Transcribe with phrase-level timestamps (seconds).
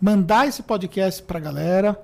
[0.00, 2.00] mandar esse podcast para a galera,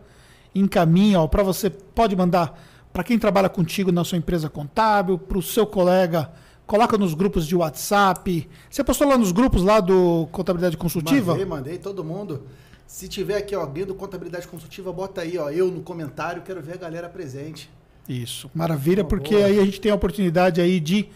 [0.54, 2.58] encaminha, para você pode mandar
[2.92, 6.30] para quem trabalha contigo na sua empresa contábil, para o seu colega,
[6.66, 8.48] coloca nos grupos de WhatsApp.
[8.70, 11.32] Você postou lá nos grupos lá do Contabilidade Consultiva?
[11.32, 12.42] Mandei, mandei, todo mundo.
[12.86, 16.74] Se tiver aqui alguém do Contabilidade Consultiva, bota aí, ó, eu no comentário, quero ver
[16.74, 17.68] a galera presente.
[18.08, 19.46] Isso, maravilha, porque boa.
[19.46, 21.08] aí a gente tem a oportunidade aí de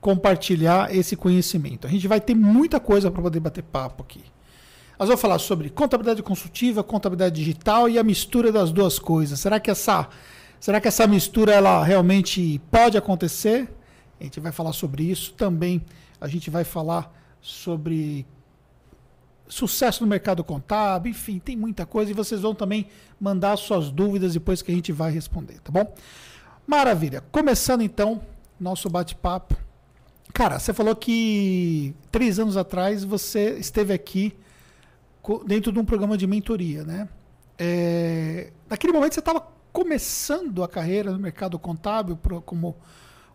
[0.00, 1.86] compartilhar esse conhecimento.
[1.86, 4.22] A gente vai ter muita coisa para poder bater papo aqui.
[4.98, 9.40] Nós vamos falar sobre contabilidade consultiva, contabilidade digital e a mistura das duas coisas.
[9.40, 10.08] Será que essa,
[10.60, 13.68] será que essa mistura ela realmente pode acontecer?
[14.20, 15.32] A gente vai falar sobre isso.
[15.32, 15.84] Também
[16.20, 18.24] a gente vai falar sobre
[19.48, 22.86] sucesso no mercado contábil, enfim, tem muita coisa e vocês vão também
[23.20, 25.92] mandar suas dúvidas depois que a gente vai responder, tá bom?
[26.66, 27.22] Maravilha.
[27.30, 28.22] Começando então
[28.58, 29.54] nosso bate-papo.
[30.32, 34.34] Cara, você falou que três anos atrás você esteve aqui
[35.46, 37.08] dentro de um programa de mentoria, né?
[37.58, 39.40] É, naquele momento você estava
[39.72, 42.76] começando a carreira no mercado contábil como,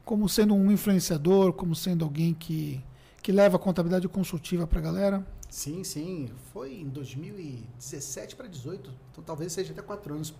[0.06, 2.82] como sendo um influenciador, como sendo alguém que,
[3.22, 5.28] que leva a contabilidade consultiva para a galera?
[5.50, 6.30] Sim, sim.
[6.54, 8.94] Foi em 2017 para 2018.
[9.12, 10.34] Então talvez seja até quatro anos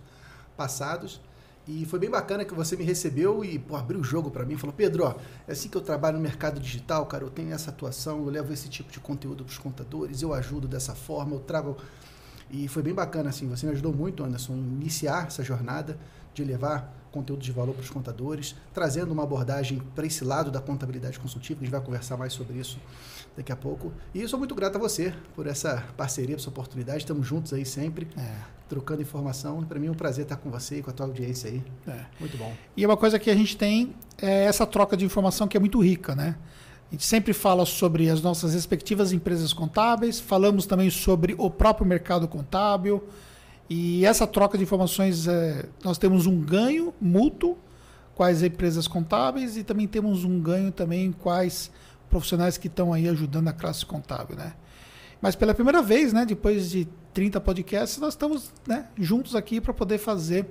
[0.56, 1.20] passados.
[1.72, 4.56] E foi bem bacana que você me recebeu e pô, abriu o jogo para mim.
[4.56, 5.14] Falou, Pedro, ó,
[5.46, 7.22] é assim que eu trabalho no mercado digital, cara.
[7.22, 10.66] Eu tenho essa atuação, eu levo esse tipo de conteúdo para os contadores, eu ajudo
[10.66, 11.76] dessa forma, eu trago.
[12.50, 13.48] E foi bem bacana, assim.
[13.48, 15.96] Você me ajudou muito, Anderson, a iniciar essa jornada
[16.34, 20.60] de levar conteúdo de valor para os contadores, trazendo uma abordagem para esse lado da
[20.60, 21.60] contabilidade consultiva.
[21.60, 22.80] A gente vai conversar mais sobre isso
[23.36, 23.92] daqui a pouco.
[24.14, 26.98] E eu sou muito grato a você por essa parceria, por essa oportunidade.
[26.98, 28.34] Estamos juntos aí sempre, é.
[28.68, 29.62] trocando informação.
[29.64, 31.62] Para mim é um prazer estar com você e com a tua audiência aí.
[31.86, 32.04] É.
[32.18, 32.52] Muito bom.
[32.76, 35.80] E uma coisa que a gente tem é essa troca de informação que é muito
[35.80, 36.36] rica, né?
[36.90, 41.86] A gente sempre fala sobre as nossas respectivas empresas contábeis, falamos também sobre o próprio
[41.86, 43.04] mercado contábil.
[43.68, 47.56] E essa troca de informações, é, nós temos um ganho mútuo
[48.16, 51.70] com as empresas contábeis e também temos um ganho também com as
[52.10, 54.52] profissionais que estão aí ajudando a classe contábil, né?
[55.22, 59.72] Mas pela primeira vez, né, depois de 30 podcasts, nós estamos né, juntos aqui para
[59.72, 60.46] poder fazer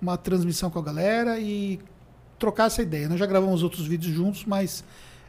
[0.00, 1.78] uma transmissão com a galera e
[2.38, 3.08] trocar essa ideia.
[3.08, 4.84] Nós já gravamos outros vídeos juntos, mas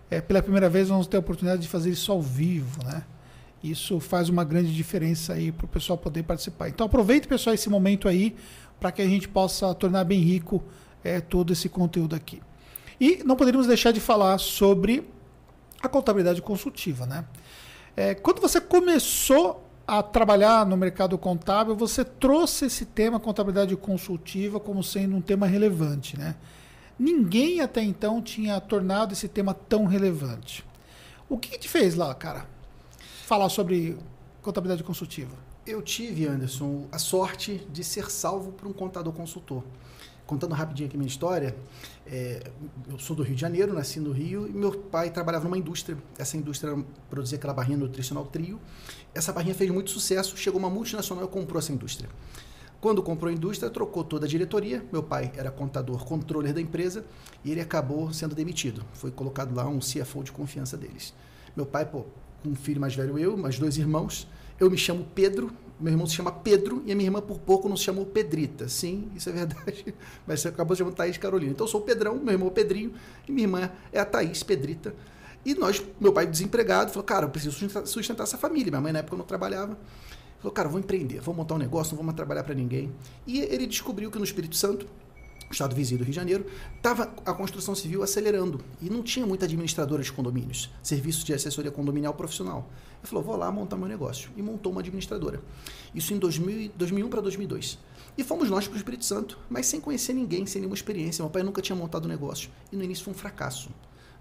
[0.09, 3.03] é, pela primeira vez vamos ter a oportunidade de fazer isso ao vivo, né?
[3.63, 6.69] Isso faz uma grande diferença aí para o pessoal poder participar.
[6.69, 8.35] Então aproveite, pessoal, esse momento aí
[8.79, 10.63] para que a gente possa tornar bem rico
[11.03, 12.41] é, todo esse conteúdo aqui.
[12.99, 15.05] E não poderíamos deixar de falar sobre
[15.81, 17.25] a contabilidade consultiva, né?
[17.95, 24.59] É, quando você começou a trabalhar no mercado contábil, você trouxe esse tema contabilidade consultiva
[24.59, 26.35] como sendo um tema relevante, né?
[26.97, 30.65] Ninguém até então tinha tornado esse tema tão relevante.
[31.27, 32.45] O que, que te fez lá, cara?
[33.25, 33.97] Falar sobre
[34.41, 35.35] contabilidade consultiva.
[35.65, 39.63] Eu tive, Anderson, a sorte de ser salvo por um contador consultor
[40.29, 41.55] contando rapidinho aqui minha história,
[42.05, 42.51] é,
[42.87, 45.97] eu sou do Rio de Janeiro, nasci no Rio, e meu pai trabalhava numa indústria.
[46.19, 46.77] Essa indústria
[47.09, 48.59] produzia aquela barrinha nutricional trio.
[49.15, 52.07] Essa barrinha fez muito sucesso, chegou uma multinacional e comprou essa indústria.
[52.79, 54.85] Quando comprou a indústria, trocou toda a diretoria.
[54.91, 57.03] Meu pai era contador, controller da empresa,
[57.43, 58.85] e ele acabou sendo demitido.
[58.93, 61.11] Foi colocado lá um CFO de confiança deles.
[61.55, 62.05] Meu pai, pô,
[62.45, 64.27] um filho mais velho eu, mais dois irmãos,
[64.59, 67.69] eu me chamo Pedro, meu irmão se chama Pedro e a minha irmã por pouco
[67.69, 68.67] não se chamou Pedrita.
[68.67, 69.93] Sim, isso é verdade.
[70.27, 71.51] Mas você acabou se chamando Thaís Carolina.
[71.51, 72.93] Então eu sou o Pedrão, meu irmão é o Pedrinho
[73.27, 74.93] e minha irmã é a Thaís Pedrita.
[75.45, 78.69] E nós, meu pai desempregado, falou, cara, eu preciso sustentar, essa família.
[78.69, 79.77] Minha mãe na época não trabalhava.
[80.39, 82.91] Falou, cara, vou empreender, vou montar um negócio, não vou mais trabalhar para ninguém.
[83.25, 84.85] E ele descobriu que no Espírito Santo
[85.51, 89.45] estado vizinho do Rio de Janeiro, estava a construção civil acelerando e não tinha muita
[89.45, 92.69] administradora de condomínios, serviço de assessoria condominial profissional.
[93.01, 94.29] Ele falou, vou lá montar meu negócio.
[94.35, 95.41] E montou uma administradora.
[95.95, 97.79] Isso em 2000, 2001 para 2002.
[98.17, 101.23] E fomos nós para o Espírito Santo, mas sem conhecer ninguém, sem nenhuma experiência.
[101.23, 102.49] Meu pai nunca tinha montado negócio.
[102.71, 103.69] E no início foi um fracasso.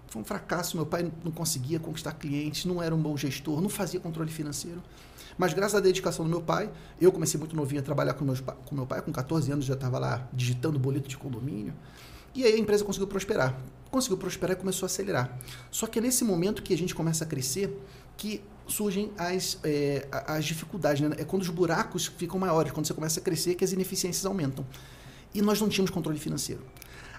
[0.07, 0.77] Foi um fracasso.
[0.77, 4.81] Meu pai não conseguia conquistar clientes, não era um bom gestor, não fazia controle financeiro.
[5.37, 6.69] Mas graças à dedicação do meu pai,
[6.99, 9.73] eu comecei muito novinho a trabalhar com, meus, com meu pai, com 14 anos já
[9.73, 11.73] estava lá digitando boleto de condomínio.
[12.35, 13.57] E aí a empresa conseguiu prosperar.
[13.89, 15.39] Conseguiu prosperar e começou a acelerar.
[15.71, 17.75] Só que é nesse momento que a gente começa a crescer
[18.19, 21.01] que surgem as, é, as dificuldades.
[21.01, 21.15] Né?
[21.17, 24.65] É quando os buracos ficam maiores, quando você começa a crescer, que as ineficiências aumentam.
[25.33, 26.61] E nós não tínhamos controle financeiro.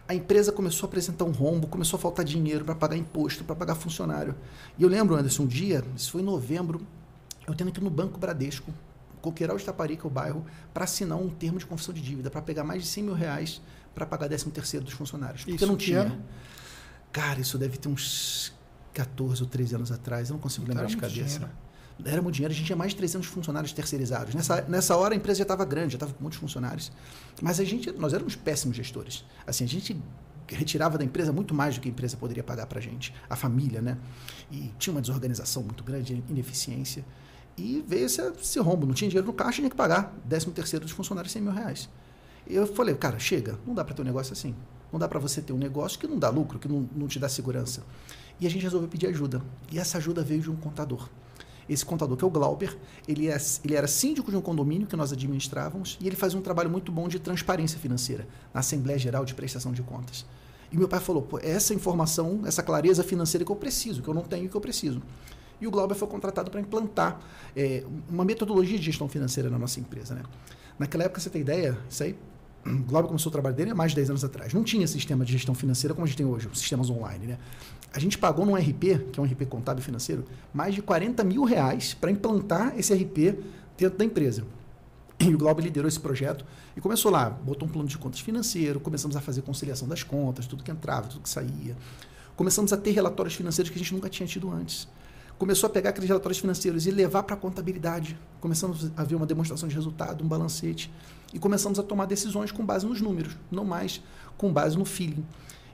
[0.07, 3.57] A empresa começou a apresentar um rombo, começou a faltar dinheiro para pagar imposto, para
[3.57, 4.35] pagar funcionário.
[4.79, 6.87] E eu lembro, Anderson, um dia, isso foi em novembro,
[7.47, 8.73] eu tendo que ir no Banco Bradesco,
[9.23, 10.45] Coqueiral de Taparica, o bairro,
[10.75, 13.63] para assinar um termo de confissão de dívida, para pegar mais de 100 mil reais
[13.95, 15.43] para pagar 13 terceiro dos funcionários.
[15.43, 16.01] Porque isso não tinha.
[16.01, 16.19] É?
[17.13, 18.53] Cara, isso deve ter uns
[18.93, 21.39] 14 ou 13 anos atrás, eu não consigo lembrar de cabeça.
[21.39, 21.71] Dinheiro.
[22.05, 24.35] Éramos dinheiro, a gente tinha mais de 300 funcionários terceirizados.
[24.35, 26.91] Nessa, nessa hora a empresa já estava grande, já estava com muitos funcionários.
[27.43, 29.25] Mas a gente, nós éramos péssimos gestores.
[29.47, 30.01] Assim, a gente
[30.49, 33.37] retirava da empresa muito mais do que a empresa poderia pagar para a gente, a
[33.37, 33.99] família, né?
[34.51, 37.05] E tinha uma desorganização muito grande, ineficiência.
[37.57, 40.85] E veio esse, esse rombo, não tinha dinheiro no caixa, tinha que pagar 13 terceiro
[40.85, 41.89] dos funcionários 100 mil reais.
[42.47, 44.55] Eu falei, cara, chega, não dá para ter um negócio assim.
[44.93, 47.19] Não dá para você ter um negócio que não dá lucro, que não, não te
[47.19, 47.83] dá segurança.
[48.41, 49.43] E a gente resolveu pedir ajuda.
[49.71, 51.09] E essa ajuda veio de um contador.
[51.69, 52.77] Esse contador, que é o Glauber,
[53.07, 56.43] ele, é, ele era síndico de um condomínio que nós administrávamos e ele fazia um
[56.43, 60.27] trabalho muito bom de transparência financeira na Assembleia Geral de Prestação de Contas.
[60.73, 64.15] E meu pai falou: Pô, essa informação, essa clareza financeira que eu preciso, que eu
[64.15, 65.01] não tenho que eu preciso.
[65.61, 67.21] E o Glauber foi contratado para implantar
[67.55, 70.15] é, uma metodologia de gestão financeira na nossa empresa.
[70.15, 70.23] Né?
[70.79, 72.17] Naquela época, você tem ideia, isso aí
[72.65, 74.53] o Glauber começou o trabalho dele há mais de 10 anos atrás.
[74.55, 77.27] Não tinha sistema de gestão financeira como a gente tem hoje, sistemas online.
[77.27, 77.39] Né?
[77.93, 81.45] A gente pagou num RP, que é um RP contábil financeiro, mais de 40 mil
[81.45, 83.39] reais para implantar esse RP
[83.77, 84.45] dentro da empresa.
[85.19, 86.45] E o Glauber liderou esse projeto
[86.77, 90.47] e começou lá, botou um plano de contas financeiro, começamos a fazer conciliação das contas,
[90.47, 91.77] tudo que entrava, tudo que saía.
[92.37, 94.89] Começamos a ter relatórios financeiros que a gente nunca tinha tido antes
[95.41, 98.15] começou a pegar aqueles relatórios financeiros e levar para a contabilidade.
[98.43, 100.93] Começamos a ver uma demonstração de resultado, um balancete.
[101.33, 104.03] E começamos a tomar decisões com base nos números, não mais
[104.37, 105.25] com base no feeling.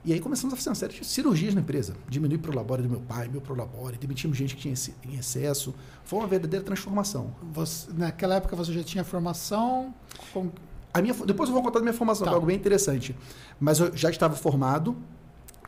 [0.07, 1.93] E aí começamos a fazer uma série de cirurgias na empresa.
[2.07, 4.73] Diminuir o labore do meu pai, meu labore, demitimos gente que tinha
[5.03, 5.75] em excesso.
[6.05, 7.35] Foi uma verdadeira transformação.
[7.51, 9.93] Você, naquela época você já tinha formação?
[10.31, 10.49] Com...
[10.93, 12.31] A minha, depois eu vou contar da minha formação, tá.
[12.31, 13.13] que é algo bem interessante.
[13.59, 14.95] Mas eu já estava formado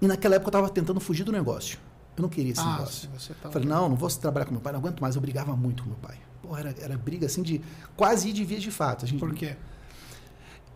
[0.01, 1.77] e naquela época eu estava tentando fugir do negócio.
[2.15, 3.09] Eu não queria esse ah, negócio.
[3.19, 3.51] Sim, tava...
[3.51, 5.15] Falei, não, não vou trabalhar com meu pai, não aguento mais.
[5.15, 6.17] Eu brigava muito com meu pai.
[6.57, 7.61] Era, era briga assim de
[7.97, 9.03] quase ir de vias de fato.
[9.03, 9.57] A gente, Por quê?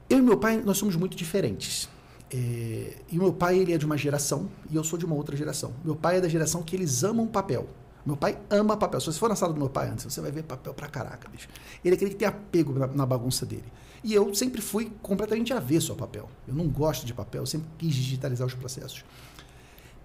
[0.09, 1.87] Eu e meu pai, nós somos muito diferentes.
[2.33, 5.13] É, e o meu pai, ele é de uma geração e eu sou de uma
[5.13, 5.71] outra geração.
[5.85, 7.67] Meu pai é da geração que eles amam papel.
[8.03, 8.99] Meu pai ama papel.
[8.99, 11.29] Se você for na sala do meu pai antes, você vai ver papel pra caraca,
[11.29, 11.47] bicho.
[11.85, 13.71] Ele é aquele que tem apego na, na bagunça dele.
[14.03, 16.27] E eu sempre fui completamente avesso ao papel.
[16.47, 19.05] Eu não gosto de papel, eu sempre quis digitalizar os processos.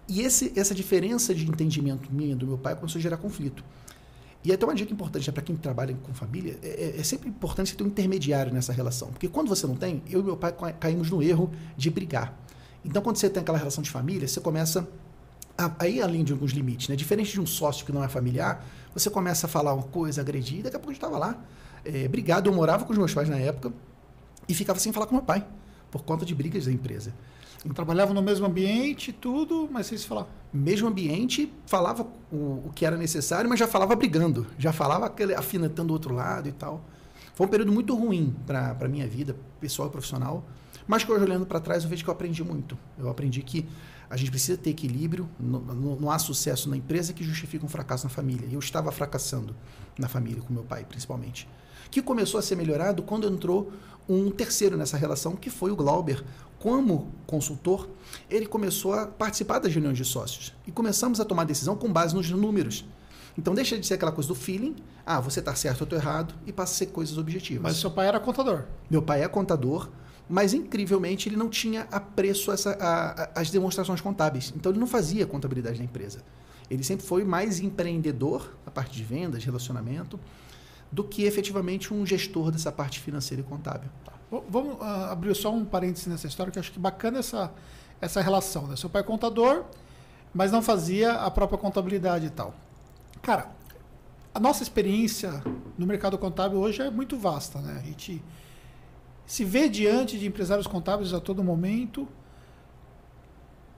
[0.07, 3.65] E esse, essa diferença de entendimento minha do meu pai começou a gerar conflito.
[4.45, 7.71] E até uma dica importante para quem trabalha com família, é, é, é, sempre importante
[7.71, 9.09] você ter um intermediário nessa relação.
[9.09, 12.39] Porque quando você não tem, eu e meu pai caímos no erro de brigar.
[12.85, 14.89] Então, quando você tem aquela relação de família, você começa
[15.57, 16.89] a, a ir além de alguns limites.
[16.89, 16.95] Né?
[16.95, 18.65] Diferente de um sócio que não é familiar,
[18.95, 21.43] você começa a falar uma coisa, agredir, e daqui a pouco a gente estava lá,
[21.85, 22.49] é, brigado.
[22.49, 23.73] Eu morava com os meus pais na época
[24.49, 25.45] e ficava sem falar com meu pai,
[25.91, 27.13] por conta de brigas da empresa.
[27.75, 30.31] Trabalhava no mesmo ambiente, tudo, mas vocês falavam?
[30.53, 35.35] Mesmo ambiente, falava o, o que era necessário, mas já falava brigando, já falava aquele,
[35.35, 36.85] afinetando o outro lado e tal.
[37.35, 40.45] Foi um período muito ruim para a minha vida, pessoal e profissional,
[40.87, 42.79] mas que hoje olhando para trás eu vejo que eu aprendi muito.
[42.99, 43.67] Eu aprendi que
[44.09, 48.11] a gente precisa ter equilíbrio, não, há sucesso na empresa que justifique um fracasso na
[48.11, 48.49] família.
[48.51, 49.55] Eu estava fracassando
[49.99, 51.49] na família, com meu pai principalmente.
[51.91, 53.71] Que começou a ser melhorado quando entrou
[54.09, 56.25] um terceiro nessa relação, que foi o Glauber,
[56.59, 57.89] como consultor,
[58.29, 60.55] ele começou a participar das reuniões de sócios.
[60.67, 62.85] E começamos a tomar decisão com base nos números.
[63.37, 64.75] Então deixa de ser aquela coisa do feeling,
[65.07, 67.63] ah, você está certo, eu estou errado, e passa a ser coisas objetivas.
[67.63, 68.65] Mas seu pai era contador.
[68.91, 69.89] Meu pai é contador,
[70.29, 74.53] mas incrivelmente ele não tinha apreço essa, a, a, as demonstrações contábeis.
[74.57, 76.25] Então ele não fazia contabilidade da empresa.
[76.69, 80.19] Ele sempre foi mais empreendedor, a parte de vendas, relacionamento,
[80.91, 83.91] do que efetivamente um gestor dessa parte financeira e contábil.
[84.49, 87.53] Vamos uh, abrir só um parênteses nessa história, que eu acho que bacana essa,
[88.01, 88.67] essa relação.
[88.67, 88.77] Né?
[88.77, 89.65] Seu pai é contador,
[90.35, 92.55] mas não fazia a própria contabilidade e tal.
[93.23, 93.51] Cara,
[94.35, 95.43] a nossa experiência
[95.77, 97.59] no mercado contábil hoje é muito vasta.
[97.61, 97.81] Né?
[97.83, 98.23] A gente
[99.27, 102.09] se vê diante de empresários contábeis a todo momento.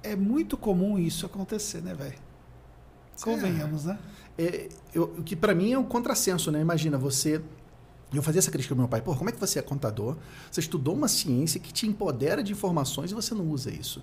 [0.02, 2.18] É muito comum isso acontecer, né, velho?
[3.22, 3.98] Convenhamos, né?
[4.38, 6.60] É, eu, o que para mim é um contrassenso, né?
[6.60, 7.42] Imagina você
[8.12, 10.16] eu fazia essa crítica ao meu pai, pô, como é que você é contador?
[10.50, 14.02] Você estudou uma ciência que te empodera de informações e você não usa isso.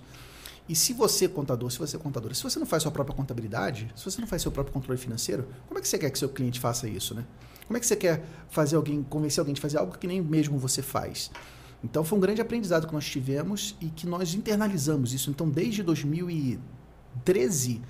[0.68, 3.16] E se você é contador, se você é contadora, se você não faz sua própria
[3.16, 6.18] contabilidade, se você não faz seu próprio controle financeiro, como é que você quer que
[6.18, 7.24] seu cliente faça isso, né?
[7.66, 10.58] Como é que você quer fazer alguém, convencer alguém de fazer algo que nem mesmo
[10.58, 11.30] você faz?
[11.82, 15.30] Então foi um grande aprendizado que nós tivemos e que nós internalizamos isso.
[15.30, 17.80] Então desde 2013,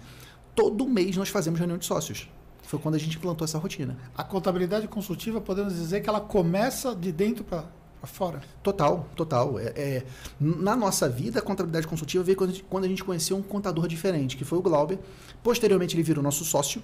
[0.58, 2.28] todo mês nós fazemos reunião de sócios.
[2.64, 3.96] Foi quando a gente implantou essa rotina.
[4.16, 7.64] A contabilidade consultiva, podemos dizer que ela começa de dentro para
[8.02, 8.42] fora?
[8.60, 9.56] Total, total.
[9.60, 10.06] É, é,
[10.40, 13.42] na nossa vida, a contabilidade consultiva veio quando a, gente, quando a gente conheceu um
[13.42, 14.98] contador diferente, que foi o Glauber.
[15.44, 16.82] Posteriormente, ele virou nosso sócio.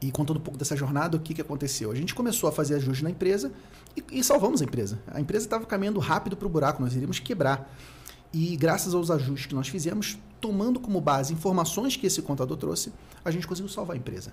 [0.00, 1.90] E contando um pouco dessa jornada, o que, que aconteceu?
[1.90, 3.52] A gente começou a fazer ajustes na empresa
[3.94, 4.98] e, e salvamos a empresa.
[5.08, 7.70] A empresa estava caminhando rápido para o buraco, nós iríamos quebrar.
[8.32, 12.92] E graças aos ajustes que nós fizemos, tomando como base informações que esse contador trouxe,
[13.24, 14.32] a gente conseguiu salvar a empresa.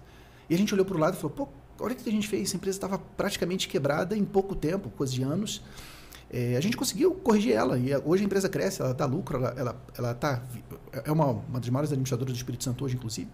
[0.49, 1.47] E a gente olhou para o lado e falou, pô,
[1.79, 5.13] olha o que a gente fez, essa empresa estava praticamente quebrada em pouco tempo, coisa
[5.13, 5.61] de anos.
[6.29, 9.53] É, a gente conseguiu corrigir ela e hoje a empresa cresce, ela dá lucro, ela,
[9.57, 10.43] ela, ela tá,
[10.91, 13.29] é uma, uma das maiores administradoras do Espírito Santo hoje, inclusive.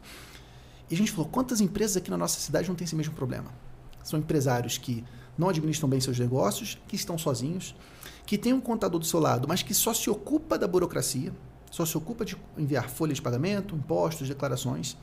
[0.89, 3.51] E a gente falou, quantas empresas aqui na nossa cidade não têm esse mesmo problema?
[4.03, 5.03] São empresários que
[5.37, 7.75] não administram bem seus negócios, que estão sozinhos,
[8.31, 11.33] que tem um contador do seu lado, mas que só se ocupa da burocracia,
[11.69, 14.95] só se ocupa de enviar folhas de pagamento, impostos, declarações,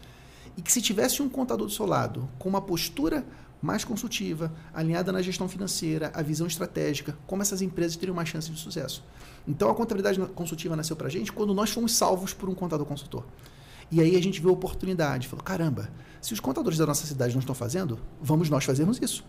[0.57, 3.27] e que se tivesse um contador do seu lado com uma postura
[3.61, 8.51] mais consultiva, alinhada na gestão financeira, a visão estratégica, como essas empresas teriam mais chance
[8.51, 9.05] de sucesso.
[9.47, 12.87] Então a contabilidade consultiva nasceu para a gente quando nós fomos salvos por um contador
[12.87, 13.27] consultor.
[13.91, 17.35] E aí a gente viu a oportunidade, falou: caramba, se os contadores da nossa cidade
[17.35, 19.23] não estão fazendo, vamos nós fazermos isso.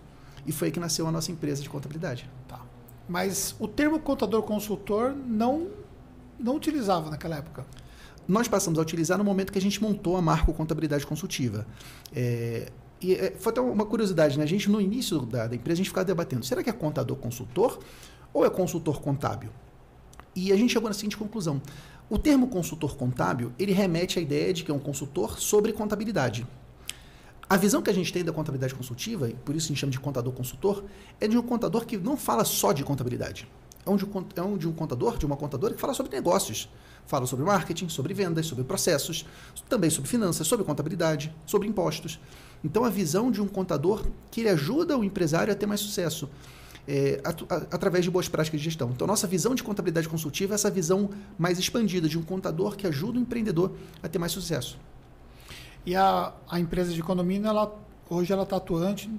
[0.48, 2.30] E foi aí que nasceu a nossa empresa de contabilidade.
[2.48, 2.62] Tá.
[3.10, 5.68] Mas o termo contador consultor não,
[6.40, 7.66] não utilizava naquela época.
[8.28, 11.66] Nós passamos a utilizar no momento que a gente montou a Marco Contabilidade Consultiva.
[12.16, 14.44] É, e é, foi até uma curiosidade, né?
[14.44, 17.18] A gente, no início da, da, empresa, a gente ficava debatendo: será que é contador
[17.18, 17.80] consultor
[18.32, 19.50] ou é consultor contábil?
[20.36, 21.60] E a gente chegou na seguinte conclusão:
[22.08, 26.46] o termo consultor contábil ele remete à ideia de que é um consultor sobre contabilidade.
[27.50, 29.92] A visão que a gente tem da contabilidade consultiva, e por isso a gente chama
[29.92, 30.84] de contador consultor,
[31.20, 33.48] é de um contador que não fala só de contabilidade.
[33.84, 36.70] É um de, é um de um contador, de uma contadora que fala sobre negócios.
[37.08, 39.26] Fala sobre marketing, sobre vendas, sobre processos,
[39.68, 42.20] também sobre finanças, sobre contabilidade, sobre impostos.
[42.64, 46.30] Então, a visão de um contador que ele ajuda o empresário a ter mais sucesso.
[46.88, 47.22] É,
[47.72, 48.90] através de boas práticas de gestão.
[48.92, 52.88] Então, nossa visão de contabilidade consultiva é essa visão mais expandida de um contador que
[52.88, 54.80] ajuda o empreendedor a ter mais sucesso.
[55.90, 57.76] E a, a empresa de condomínio, ela,
[58.08, 59.10] hoje ela está atuante?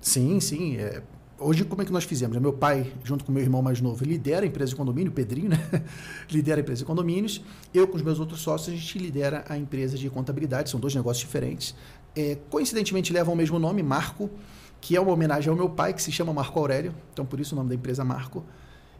[0.00, 0.76] Sim, sim.
[0.76, 1.00] É,
[1.38, 2.36] hoje, como é que nós fizemos?
[2.38, 5.50] Meu pai, junto com meu irmão mais novo, lidera a empresa de condomínio, o Pedrinho,
[5.50, 5.84] né?
[6.28, 7.40] lidera a empresa de condomínios.
[7.72, 10.68] Eu, com os meus outros sócios, a gente lidera a empresa de contabilidade.
[10.68, 11.76] São dois negócios diferentes
[12.14, 14.30] é, coincidentemente levam o mesmo nome, Marco,
[14.80, 17.54] que é uma homenagem ao meu pai, que se chama Marco Aurélio, então por isso
[17.54, 18.44] o nome da empresa Marco,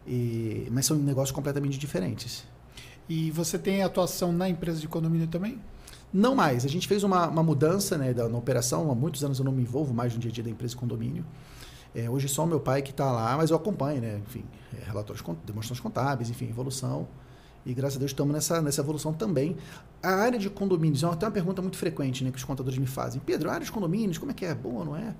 [0.07, 2.45] e, mas são negócios completamente diferentes.
[3.09, 5.59] E você tem atuação na empresa de condomínio também?
[6.13, 6.65] Não mais.
[6.65, 8.91] A gente fez uma, uma mudança né, da, na operação.
[8.91, 10.81] Há muitos anos eu não me envolvo mais no dia a dia da empresa de
[10.81, 11.25] condomínio.
[11.95, 14.21] É, hoje só o meu pai que está lá, mas eu acompanho, né?
[14.27, 14.45] Enfim,
[14.79, 17.09] é, relatórios, demonstrações contábeis, enfim, evolução.
[17.65, 19.57] E graças a Deus estamos nessa, nessa evolução também.
[20.03, 22.87] A área de condomínios, é uma, uma pergunta muito frequente né, que os contadores me
[22.87, 23.21] fazem.
[23.25, 24.55] Pedro, a área de condomínios, como é que é?
[24.55, 25.15] Boa não é?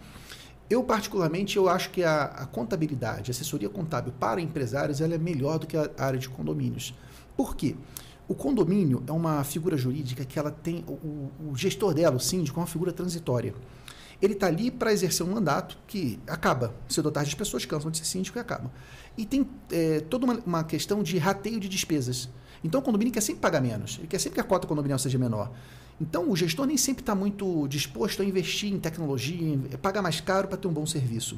[0.69, 5.19] Eu, particularmente, eu acho que a, a, contabilidade, a assessoria contábil para empresários, ela é
[5.19, 6.95] melhor do que a área de condomínios.
[7.37, 7.75] Por quê?
[8.31, 12.61] O condomínio é uma figura jurídica que ela tem, o, o gestor dela, o síndico,
[12.61, 13.53] é uma figura transitória.
[14.23, 16.73] Ele está ali para exercer um mandato que acaba.
[16.89, 18.71] Cedo ou tarde as pessoas cansam de ser síndico e acabam.
[19.19, 22.29] E tem é, toda uma, uma, questão de rateio de despesas.
[22.63, 23.97] Então o condomínio quer sempre pagar menos.
[23.99, 25.51] Ele quer sempre que a cota condominial seja menor.
[26.01, 30.47] Então o gestor nem sempre está muito disposto a investir em tecnologia, pagar mais caro
[30.47, 31.37] para ter um bom serviço.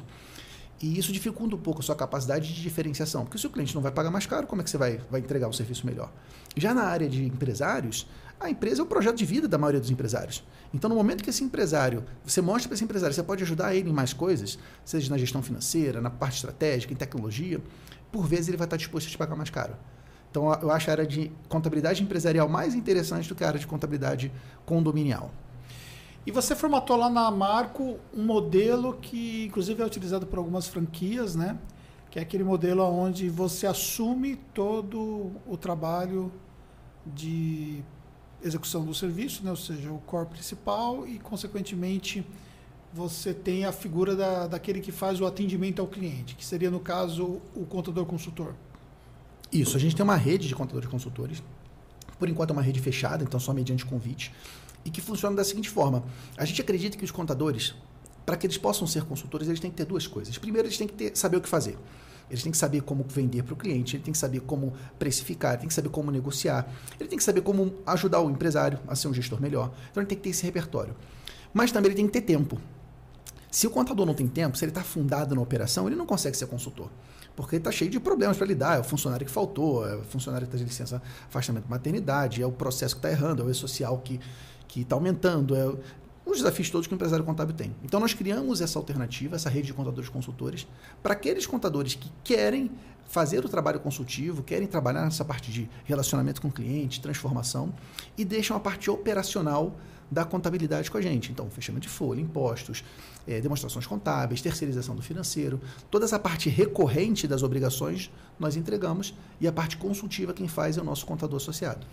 [0.83, 3.23] E isso dificulta um pouco a sua capacidade de diferenciação.
[3.23, 5.21] Porque se o cliente não vai pagar mais caro, como é que você vai, vai
[5.21, 6.11] entregar um serviço melhor?
[6.57, 8.05] Já na área de empresários,
[8.37, 10.43] a empresa é o projeto de vida da maioria dos empresários.
[10.73, 13.91] Então, no momento que esse empresário, você mostra para esse empresário, você pode ajudar ele
[13.91, 17.61] em mais coisas, seja na gestão financeira, na parte estratégica, em tecnologia,
[18.11, 19.77] por vezes ele vai estar disposto a te pagar mais caro.
[20.29, 23.67] Então, eu acho a área de contabilidade empresarial mais interessante do que a área de
[23.67, 24.33] contabilidade
[24.65, 25.31] condominial.
[26.25, 31.35] E você formatou lá na Marco um modelo que, inclusive, é utilizado por algumas franquias,
[31.35, 31.57] né?
[32.09, 36.31] Que é aquele modelo onde você assume todo o trabalho
[37.05, 37.83] de
[38.41, 39.49] execução do serviço, né?
[39.49, 42.25] ou seja, o core principal e, consequentemente,
[42.93, 46.79] você tem a figura da, daquele que faz o atendimento ao cliente, que seria, no
[46.79, 48.53] caso, o contador consultor.
[49.51, 51.41] Isso, a gente tem uma rede de contadores consultores.
[52.19, 54.31] Por enquanto é uma rede fechada, então só mediante convite.
[54.85, 56.03] E que funciona da seguinte forma:
[56.37, 57.75] a gente acredita que os contadores,
[58.25, 60.37] para que eles possam ser consultores, eles têm que ter duas coisas.
[60.37, 61.77] Primeiro, eles têm que ter, saber o que fazer.
[62.29, 65.51] Eles têm que saber como vender para o cliente, ele tem que saber como precificar,
[65.51, 66.67] ele tem que saber como negociar,
[66.99, 69.71] ele tem que saber como ajudar o empresário a ser um gestor melhor.
[69.91, 70.95] Então ele tem que ter esse repertório.
[71.53, 72.59] Mas também ele tem que ter tempo.
[73.51, 76.35] Se o contador não tem tempo, se ele está afundado na operação, ele não consegue
[76.35, 76.89] ser consultor.
[77.35, 78.77] Porque ele está cheio de problemas para lidar.
[78.77, 82.41] É o funcionário que faltou, é o funcionário que está de licença afastamento de maternidade,
[82.41, 84.19] é o processo que está errando, é o e-social que
[84.81, 85.73] está aumentando, é
[86.25, 87.75] os desafios todos que o empresário contábil tem.
[87.83, 90.65] Então, nós criamos essa alternativa, essa rede de contadores consultores,
[91.01, 92.71] para aqueles contadores que querem
[93.05, 97.73] fazer o trabalho consultivo, querem trabalhar nessa parte de relacionamento com o cliente, transformação,
[98.17, 99.75] e deixam a parte operacional
[100.09, 101.31] da contabilidade com a gente.
[101.31, 102.83] Então, fechamento de folha, impostos,
[103.27, 109.47] é, demonstrações contábeis, terceirização do financeiro, toda essa parte recorrente das obrigações nós entregamos e
[109.47, 111.85] a parte consultiva quem faz é o nosso contador associado.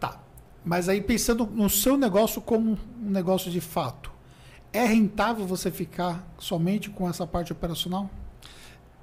[0.00, 0.27] Tá.
[0.68, 2.72] Mas aí pensando no seu negócio como
[3.02, 4.12] um negócio de fato,
[4.70, 8.10] É rentável você ficar somente com essa parte operacional?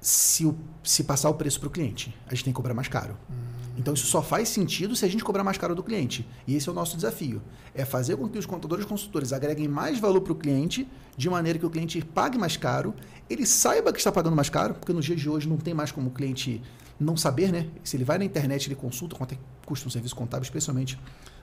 [0.00, 2.86] Se, o, se passar o preço para o cliente, a gente tem que cobrar mais
[2.86, 3.16] caro.
[3.28, 3.34] Hum.
[3.76, 6.24] Então isso só faz sentido se a gente cobrar mais caro do cliente.
[6.46, 7.42] E esse é o nosso desafio.
[7.74, 11.28] É fazer com que os contadores e consultores agreguem mais valor para o cliente, de
[11.28, 12.94] maneira que o cliente pague mais caro,
[13.28, 15.90] ele saiba que está pagando mais caro, porque nos dias de hoje não tem mais
[15.90, 16.62] como o cliente
[16.98, 17.68] não saber, né?
[17.82, 20.96] Se ele vai na internet, ele consulta quanto é custa um serviço contábil, especialmente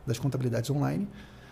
[0.05, 1.07] das contabilidades online.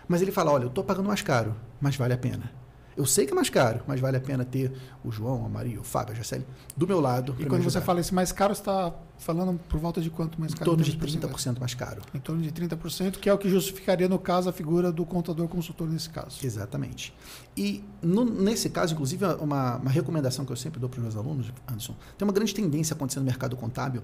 [0.08, 2.62] Mas ele fala, olha, eu estou pagando mais caro, mas vale a pena.
[2.96, 5.80] Eu sei que é mais caro, mas vale a pena ter o João, a Maria,
[5.80, 7.34] o Fábio, a Jaceli do meu lado.
[7.38, 10.52] E quando você fala esse mais caro, você está falando por volta de quanto mais
[10.52, 10.72] caro?
[10.72, 12.02] Em torno de 30% mais caro.
[12.14, 15.48] Em torno de 30%, que é o que justificaria, no caso, a figura do contador
[15.48, 16.44] consultor nesse caso.
[16.44, 17.14] Exatamente.
[17.56, 21.16] E no, nesse caso, inclusive, uma, uma recomendação que eu sempre dou para os meus
[21.16, 24.02] alunos, Anderson, tem uma grande tendência acontecendo no mercado contábil,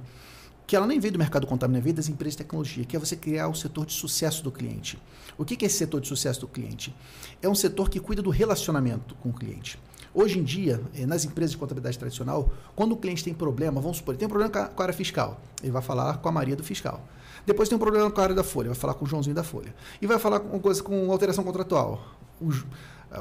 [0.68, 3.16] que ela nem veio do mercado contábil, veio das empresas de tecnologia, que é você
[3.16, 4.98] criar o setor de sucesso do cliente.
[5.38, 6.94] O que é esse setor de sucesso do cliente?
[7.40, 9.80] É um setor que cuida do relacionamento com o cliente.
[10.12, 13.96] Hoje em dia, eh, nas empresas de contabilidade tradicional, quando o cliente tem problema, vamos
[13.96, 16.54] supor, ele tem um problema com a área fiscal, ele vai falar com a Maria
[16.54, 17.02] do fiscal.
[17.46, 19.42] Depois tem um problema com a área da Folha, vai falar com o Joãozinho da
[19.42, 19.74] Folha.
[20.02, 22.50] E vai falar com coisa com alteração contratual, o,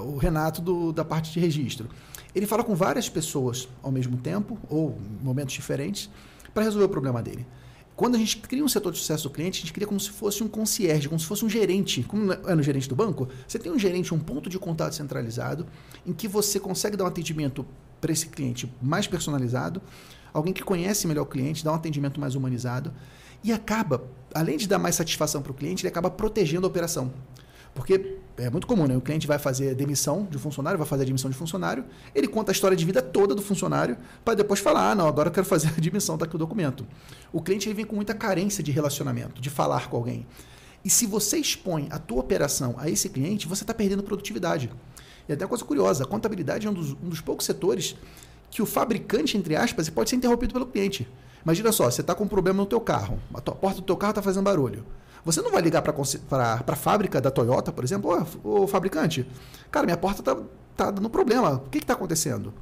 [0.01, 1.88] o Renato do, da parte de registro.
[2.36, 6.10] Ele fala com várias pessoas ao mesmo tempo, ou em momentos diferentes,
[6.58, 7.46] para resolver o problema dele.
[7.96, 10.10] Quando a gente cria um setor de sucesso do cliente, a gente cria como se
[10.10, 12.02] fosse um concierge, como se fosse um gerente.
[12.02, 15.68] Como é no gerente do banco, você tem um gerente, um ponto de contato centralizado,
[16.04, 17.64] em que você consegue dar um atendimento
[18.02, 19.80] para esse cliente mais personalizado,
[20.34, 22.92] alguém que conhece melhor o cliente, dá um atendimento mais humanizado
[23.44, 27.14] e acaba, além de dar mais satisfação para o cliente, ele acaba protegendo a operação.
[27.76, 28.96] Porque é muito comum, né?
[28.96, 32.51] O cliente vai fazer demissão de funcionário, vai fazer a demissão de funcionário, ele conta
[32.51, 35.46] a história de vida toda do funcionário para depois falar: ah, não, agora eu quero
[35.46, 36.86] fazer a demissão, está aqui o documento.
[37.34, 40.25] O cliente ele vem com muita carência de relacionamento, de falar com alguém.
[40.86, 44.72] E se você expõe a tua operação a esse cliente, você está perdendo produtividade.
[45.27, 47.96] E até uma coisa curiosa, a contabilidade é um dos, um dos poucos setores
[48.50, 51.08] que o fabricante, entre aspas, pode ser interrompido pelo cliente.
[51.44, 54.12] Imagina só, você está com um problema no teu carro, a porta do teu carro
[54.12, 54.86] está fazendo barulho.
[55.28, 59.28] Você não vai ligar para a fábrica da Toyota, por exemplo, ô, fabricante,
[59.70, 60.38] cara, minha porta está
[60.74, 62.54] tá dando problema, o que está acontecendo?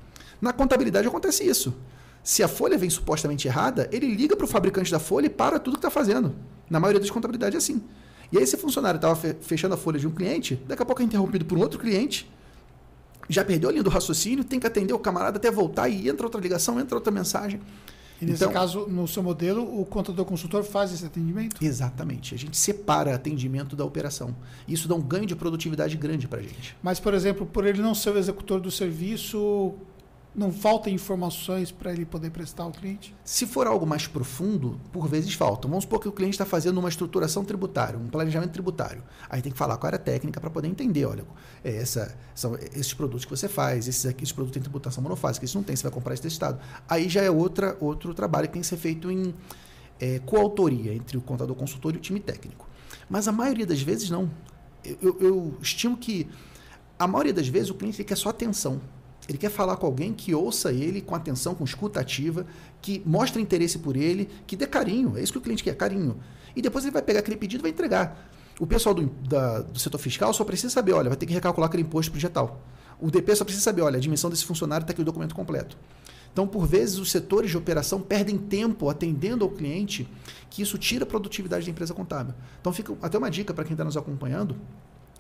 [0.42, 1.76] Na contabilidade acontece isso.
[2.24, 5.60] Se a folha vem supostamente errada, ele liga para o fabricante da folha e para
[5.60, 6.36] tudo que está fazendo.
[6.68, 7.84] Na maioria das contabilidades é assim.
[8.32, 11.06] E aí, esse funcionário estava fechando a folha de um cliente, daqui a pouco é
[11.06, 12.28] interrompido por um outro cliente,
[13.30, 16.26] já perdeu a linha do raciocínio, tem que atender o camarada até voltar e entra
[16.26, 17.62] outra ligação, entra outra mensagem.
[18.22, 21.64] E nesse então, caso, no seu modelo, o contador consultor faz esse atendimento?
[21.64, 22.34] Exatamente.
[22.34, 24.36] A gente separa atendimento da operação.
[24.68, 26.76] Isso dá um ganho de produtividade grande para a gente.
[26.82, 29.74] Mas, por exemplo, por ele não ser o executor do serviço,
[30.36, 33.16] não falta informações para ele poder prestar ao cliente?
[33.24, 35.70] Se for algo mais profundo, por vezes faltam.
[35.70, 39.02] Vamos supor que o cliente está fazendo uma estruturação tributária, um planejamento tributário.
[39.30, 41.24] Aí tem que falar com a área técnica para poder entender, olha,
[41.64, 45.46] é essa, são esses produtos que você faz, esses aqui, esses produtos têm tributação monofásica,
[45.46, 46.60] isso não tem, você vai comprar esse estado.
[46.88, 49.34] Aí já é outra, outro trabalho que tem que ser feito em
[50.00, 52.68] é, coautoria entre o contador consultor e o time técnico.
[53.10, 54.30] Mas a maioria das vezes não.
[54.84, 56.28] Eu, eu, eu estimo que
[56.98, 58.82] a maioria das vezes o cliente quer só atenção.
[59.28, 62.46] Ele quer falar com alguém que ouça ele com atenção, com escuta ativa,
[62.82, 65.18] que mostre interesse por ele, que dê carinho.
[65.18, 66.20] É isso que o cliente quer, carinho.
[66.56, 68.30] E depois ele vai pegar aquele pedido e vai entregar.
[68.60, 71.68] O pessoal do, da, do setor fiscal só precisa saber, olha, vai ter que recalcular
[71.68, 72.62] aquele imposto projetal.
[73.00, 75.78] O DP só precisa saber, olha, a dimensão desse funcionário está aqui o documento completo.
[76.32, 80.08] Então, por vezes, os setores de operação perdem tempo atendendo ao cliente,
[80.50, 82.34] que isso tira a produtividade da empresa contábil.
[82.60, 84.56] Então, fica até uma dica para quem está nos acompanhando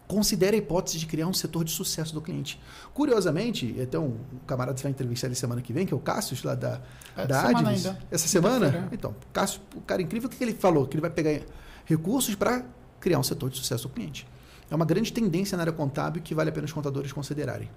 [0.07, 2.59] considere a hipótese de criar um setor de sucesso do cliente.
[2.93, 6.37] Curiosamente, até um camarada que vai entrevistar ele semana que vem, que é o Cássio,
[6.43, 6.81] lá da,
[7.17, 7.91] é, da Advis.
[8.11, 8.87] Essa semana?
[8.91, 10.85] Então, Cássio, o cara incrível, o que ele falou?
[10.87, 11.41] Que ele vai pegar
[11.85, 12.63] recursos para
[12.99, 14.27] criar um setor de sucesso do cliente.
[14.69, 17.69] É uma grande tendência na área contábil que vale a pena os contadores considerarem.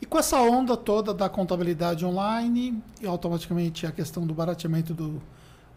[0.00, 5.22] E com essa onda toda da contabilidade online e automaticamente a questão do barateamento do,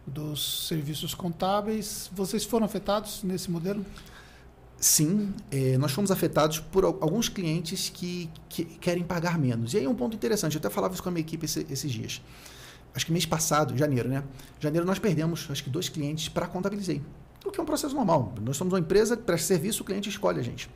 [0.06, 3.86] dos serviços contábeis, vocês foram afetados nesse modelo?
[4.80, 9.74] Sim, é, nós fomos afetados por alguns clientes que, que, querem pagar menos.
[9.74, 11.92] E aí um ponto interessante, eu até falava isso com a minha equipe esse, esses
[11.92, 12.22] dias.
[12.94, 14.24] Acho que mês passado, janeiro, né?
[14.60, 17.02] Janeiro nós perdemos, acho que dois clientes para contabilizei.
[17.46, 18.34] O que é um processo normal.
[18.42, 20.70] Nós somos uma empresa, presta serviço, o cliente escolhe a gente.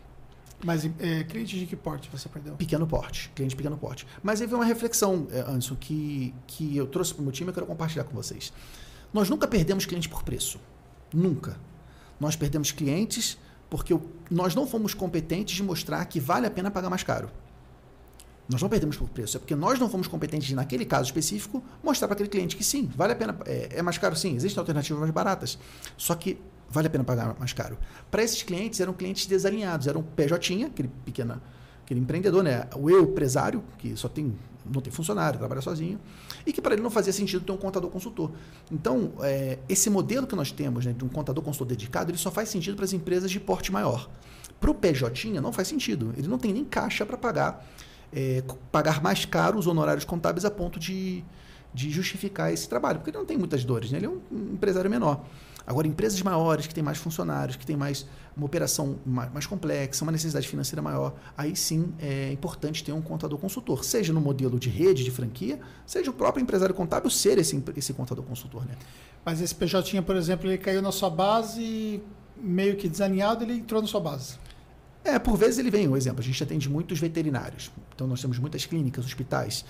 [0.63, 2.55] Mas é, cliente de que porte você perdeu?
[2.55, 4.07] Pequeno porte, cliente de pequeno porte.
[4.21, 7.49] Mas aí veio uma reflexão, é, Anderson, que, que eu trouxe para o meu time
[7.49, 8.53] e quero compartilhar com vocês.
[9.13, 10.59] Nós nunca perdemos cliente por preço.
[11.13, 11.57] Nunca.
[12.19, 13.37] Nós perdemos clientes
[13.71, 13.97] porque
[14.29, 17.29] nós não fomos competentes de mostrar que vale a pena pagar mais caro.
[18.49, 21.63] Nós não perdemos por preço, é porque nós não fomos competentes de, naquele caso específico,
[21.81, 24.59] mostrar para aquele cliente que sim, vale a pena, é, é, mais caro sim, existem
[24.59, 25.57] alternativas mais baratas,
[25.95, 26.37] só que
[26.69, 27.77] vale a pena pagar mais caro.
[28.11, 31.41] Para esses clientes, eram clientes desalinhados, eram PJ, aquele pequena,
[31.91, 32.67] aquele empreendedor, né?
[32.75, 35.99] O eu empresário, que só tem não tem funcionário, trabalha sozinho,
[36.45, 38.31] e que para ele não fazia sentido ter um contador consultor.
[38.71, 42.29] Então, é, esse modelo que nós temos né, de um contador consultor dedicado, ele só
[42.29, 44.07] faz sentido para as empresas de porte maior.
[44.59, 46.13] Para o PJ não faz sentido.
[46.15, 47.67] Ele não tem nem caixa para pagar,
[48.13, 51.23] é, pagar mais caro os honorários contábeis a ponto de,
[51.73, 53.97] de justificar esse trabalho, porque ele não tem muitas dores, né?
[53.97, 55.25] ele é um empresário menor.
[55.65, 60.03] Agora, empresas maiores, que têm mais funcionários, que têm mais uma operação mais, mais, complexa,
[60.03, 64.59] uma necessidade financeira maior, aí sim é importante ter um contador consultor, seja no modelo
[64.59, 68.65] de rede, de franquia, seja o próprio empresário contábil ser esse, esse contador consultor.
[68.65, 68.75] Né?
[69.23, 72.01] Mas esse PJ, por exemplo, ele caiu na sua base
[72.37, 74.35] meio que desalinhado, ele entrou na sua base.
[75.03, 78.37] É, por vezes ele vem, um exemplo, a gente atende muitos veterinários, então nós temos
[78.37, 79.65] muitas clínicas, hospitais,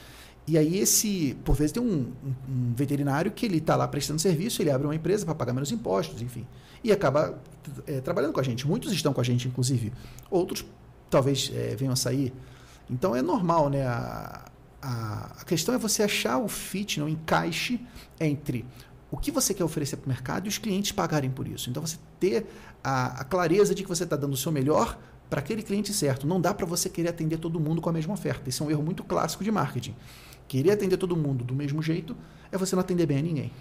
[0.47, 2.11] e aí esse, por vezes tem um,
[2.49, 5.71] um, veterinário que ele está lá prestando serviço, ele abre uma empresa para pagar menos
[5.71, 6.45] impostos, enfim,
[6.83, 7.39] e acaba
[7.85, 8.67] é, trabalhando com a gente.
[8.67, 9.93] Muitos estão com a gente, inclusive.
[10.29, 10.65] Outros
[11.09, 12.33] talvez é, venham a sair.
[12.89, 13.85] Então é normal, né?
[13.85, 14.45] A,
[14.81, 17.79] a, a questão é você achar o fit, né, o encaixe
[18.19, 18.65] entre
[19.11, 21.69] o que você quer oferecer para o mercado e os clientes pagarem por isso.
[21.69, 22.47] Então você ter
[22.83, 24.97] a, a clareza de que você está dando o seu melhor
[25.29, 26.25] para aquele cliente certo.
[26.25, 28.49] Não dá para você querer atender todo mundo com a mesma oferta.
[28.49, 29.95] Esse é um erro muito clássico de marketing.
[30.51, 32.13] Querer atender todo mundo do mesmo jeito
[32.51, 33.53] é você não atender bem a ninguém.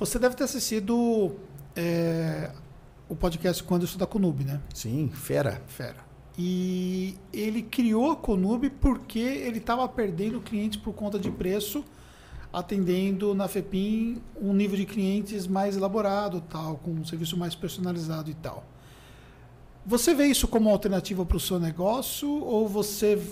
[0.00, 1.36] Você deve ter assistido
[1.76, 2.50] é,
[3.08, 4.60] o podcast Quando Eu Estuda Conub, né?
[4.74, 5.62] Sim, fera.
[5.68, 5.98] Fera.
[6.36, 11.84] E ele criou a Conub porque ele estava perdendo clientes por conta de preço,
[12.52, 18.28] atendendo na FEPIM um nível de clientes mais elaborado, tal, com um serviço mais personalizado
[18.28, 18.64] e tal.
[19.86, 23.22] Você vê isso como alternativa para o seu negócio ou você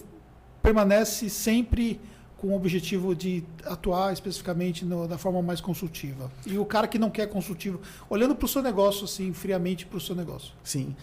[0.62, 2.00] permanece sempre
[2.36, 6.30] com o objetivo de atuar especificamente no, da forma mais consultiva.
[6.46, 9.96] E o cara que não quer consultivo, olhando para o seu negócio, assim, friamente para
[9.96, 10.52] o seu negócio.
[10.62, 10.94] Sim.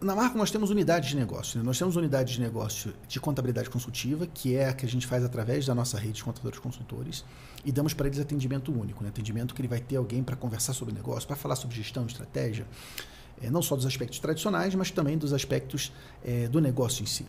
[0.00, 1.58] Na marca nós temos unidades de negócio.
[1.58, 1.64] Né?
[1.64, 5.24] Nós temos unidades de negócio de contabilidade consultiva, que é a que a gente faz
[5.24, 7.24] através da nossa rede de contadores consultores,
[7.64, 9.08] e damos para eles atendimento único, né?
[9.08, 12.66] atendimento que ele vai ter alguém para conversar sobre negócio, para falar sobre gestão, estratégia,
[13.40, 15.92] é, não só dos aspectos tradicionais, mas também dos aspectos
[16.24, 17.26] é, do negócio em si.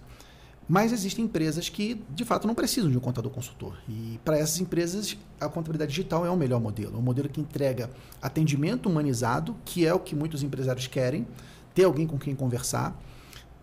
[0.69, 3.77] Mas existem empresas que, de fato, não precisam de um contador consultor.
[3.87, 6.95] E para essas empresas, a contabilidade digital é o melhor modelo.
[6.95, 7.89] É um modelo que entrega
[8.21, 11.25] atendimento humanizado, que é o que muitos empresários querem,
[11.73, 12.99] ter alguém com quem conversar,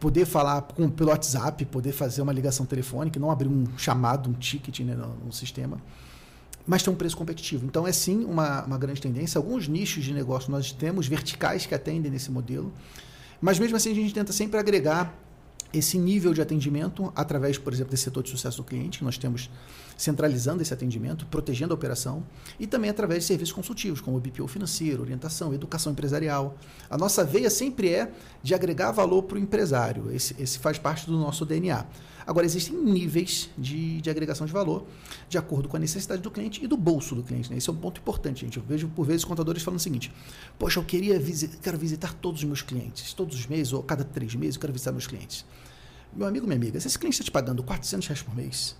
[0.00, 4.32] poder falar com, pelo WhatsApp, poder fazer uma ligação telefônica, não abrir um chamado, um
[4.32, 5.78] ticket né, no, no sistema,
[6.66, 7.66] mas ter um preço competitivo.
[7.66, 9.38] Então, é sim uma, uma grande tendência.
[9.38, 12.72] Alguns nichos de negócio nós temos, verticais que atendem nesse modelo,
[13.42, 15.14] mas mesmo assim a gente tenta sempre agregar
[15.74, 19.18] esse nível de atendimento através, por exemplo, desse setor de sucesso do cliente, que nós
[19.18, 19.50] temos
[19.96, 22.24] centralizando esse atendimento, protegendo a operação,
[22.58, 26.56] e também através de serviços consultivos, como o BPO financeiro, orientação, educação empresarial.
[26.88, 31.06] A nossa veia sempre é de agregar valor para o empresário, esse, esse faz parte
[31.06, 31.84] do nosso DNA.
[32.26, 34.86] Agora, existem níveis de, de agregação de valor
[35.28, 37.50] de acordo com a necessidade do cliente e do bolso do cliente.
[37.50, 37.58] Né?
[37.58, 38.56] Esse é um ponto importante, gente.
[38.56, 40.10] Eu vejo, por vezes, contadores falando o seguinte:
[40.58, 44.04] Poxa, eu queria visitar, quero visitar todos os meus clientes, todos os meses ou cada
[44.04, 45.44] três meses eu quero visitar meus clientes.
[46.16, 48.76] Meu amigo, minha amiga, se esse cliente está te pagando 400 reais por mês,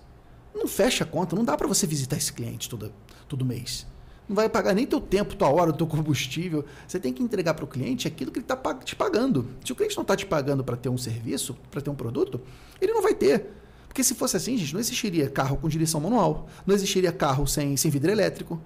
[0.53, 2.93] não fecha a conta, não dá para você visitar esse cliente todo,
[3.27, 3.85] todo mês.
[4.27, 6.65] Não vai pagar nem teu tempo, tua hora, teu combustível.
[6.87, 9.47] Você tem que entregar para o cliente aquilo que ele está te pagando.
[9.63, 12.39] Se o cliente não está te pagando para ter um serviço, para ter um produto,
[12.81, 13.51] ele não vai ter.
[13.87, 17.77] Porque se fosse assim, gente, não existiria carro com direção manual, não existiria carro sem,
[17.77, 18.59] sem vidro elétrico.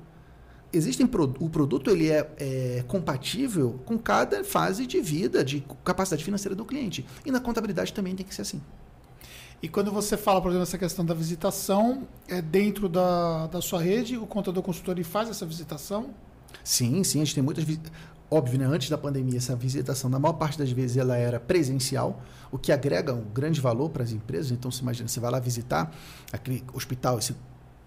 [0.71, 6.55] Existem o produto ele é, é compatível com cada fase de vida, de capacidade financeira
[6.55, 7.05] do cliente.
[7.25, 8.61] E na contabilidade também tem que ser assim.
[9.61, 13.81] E quando você fala, por exemplo, essa questão da visitação, é dentro da, da sua
[13.81, 16.11] rede, o contador consultor ele faz essa visitação?
[16.63, 17.65] Sim, sim, a gente tem muitas
[18.31, 18.65] Óbvio, né?
[18.65, 22.71] antes da pandemia, essa visitação, na maior parte das vezes, ela era presencial, o que
[22.71, 24.51] agrega um grande valor para as empresas.
[24.51, 25.91] Então, você imagina, você vai lá visitar
[26.31, 27.33] aquele hospital, você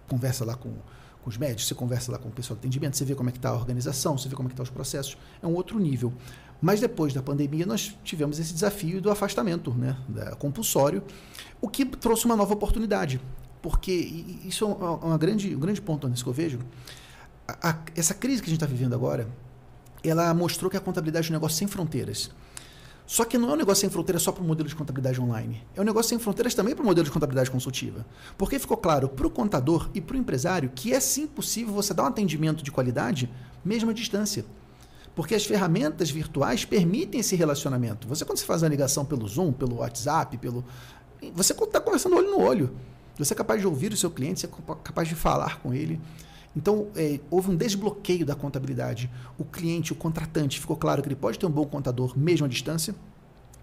[0.09, 0.73] conversa lá com,
[1.23, 3.31] com os médicos, você conversa lá com o pessoal de atendimento, você vê como é
[3.31, 5.17] que está a organização, você vê como é que estão tá os processos.
[5.41, 6.13] É um outro nível.
[6.61, 11.03] Mas depois da pandemia, nós tivemos esse desafio do afastamento né, da, compulsório,
[11.61, 13.21] o que trouxe uma nova oportunidade.
[13.61, 13.91] Porque
[14.43, 16.59] isso é uma grande, um grande ponto nisso que eu vejo.
[17.47, 19.27] A, a, essa crise que a gente está vivendo agora,
[20.03, 22.29] ela mostrou que a contabilidade é um negócio sem fronteiras.
[23.13, 25.61] Só que não é um negócio sem fronteiras só para o modelo de contabilidade online.
[25.75, 28.03] É um negócio sem fronteiras também para o modelo de contabilidade consultiva.
[28.35, 31.93] Porque ficou claro para o contador e para o empresário que é sim possível você
[31.93, 33.29] dar um atendimento de qualidade
[33.63, 34.43] mesmo à distância.
[35.15, 38.07] Porque as ferramentas virtuais permitem esse relacionamento.
[38.07, 40.65] Você, quando você faz a ligação pelo Zoom, pelo WhatsApp, pelo.
[41.35, 42.75] Você está conversando olho no olho.
[43.19, 46.01] Você é capaz de ouvir o seu cliente, você é capaz de falar com ele.
[46.55, 49.09] Então, é, houve um desbloqueio da contabilidade.
[49.37, 52.49] O cliente, o contratante, ficou claro que ele pode ter um bom contador mesmo à
[52.49, 52.93] distância.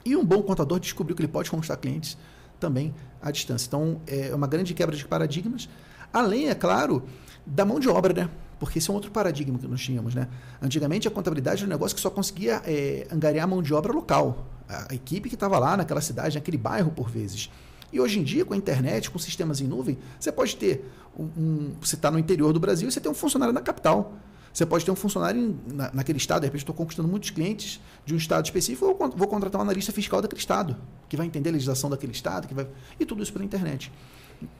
[0.05, 2.17] E um bom contador descobriu que ele pode conquistar clientes
[2.59, 3.67] também à distância.
[3.69, 5.69] Então, é uma grande quebra de paradigmas.
[6.13, 7.05] Além, é claro,
[7.47, 8.31] da mão de obra, né?
[8.59, 10.29] Porque esse é um outro paradigma que nós tínhamos, né?
[10.61, 14.47] Antigamente, a contabilidade era um negócio que só conseguia é, angariar mão de obra local.
[14.69, 17.51] A equipe que estava lá naquela cidade, naquele bairro, por vezes.
[17.93, 21.75] E hoje em dia, com a internet, com sistemas em nuvem, você pode ter um.
[21.81, 24.15] você está no interior do Brasil e você tem um funcionário na capital.
[24.53, 27.81] Você pode ter um funcionário em, na, naquele estado, de repente estou conquistando muitos clientes
[28.05, 30.77] de um estado específico, vou contratar um analista fiscal daquele estado,
[31.09, 32.67] que vai entender a legislação daquele estado, que vai.
[32.99, 33.93] E tudo isso pela internet.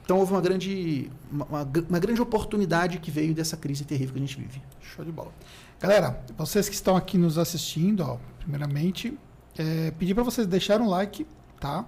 [0.03, 1.45] Então houve uma grande, uma,
[1.89, 4.61] uma, grande oportunidade que veio dessa crise terrível que a gente vive.
[4.79, 5.31] Show de bola.
[5.79, 9.17] Galera, vocês que estão aqui nos assistindo, ó, primeiramente,
[9.57, 11.25] é, pedir para vocês deixarem um like,
[11.59, 11.85] tá?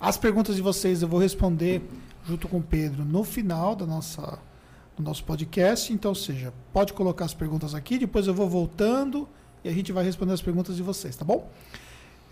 [0.00, 1.82] As perguntas de vocês eu vou responder
[2.24, 4.38] junto com o Pedro no final da nossa,
[4.96, 5.92] do nosso podcast.
[5.92, 9.28] Então, ou seja, pode colocar as perguntas aqui, depois eu vou voltando
[9.64, 11.50] e a gente vai responder as perguntas de vocês, tá bom?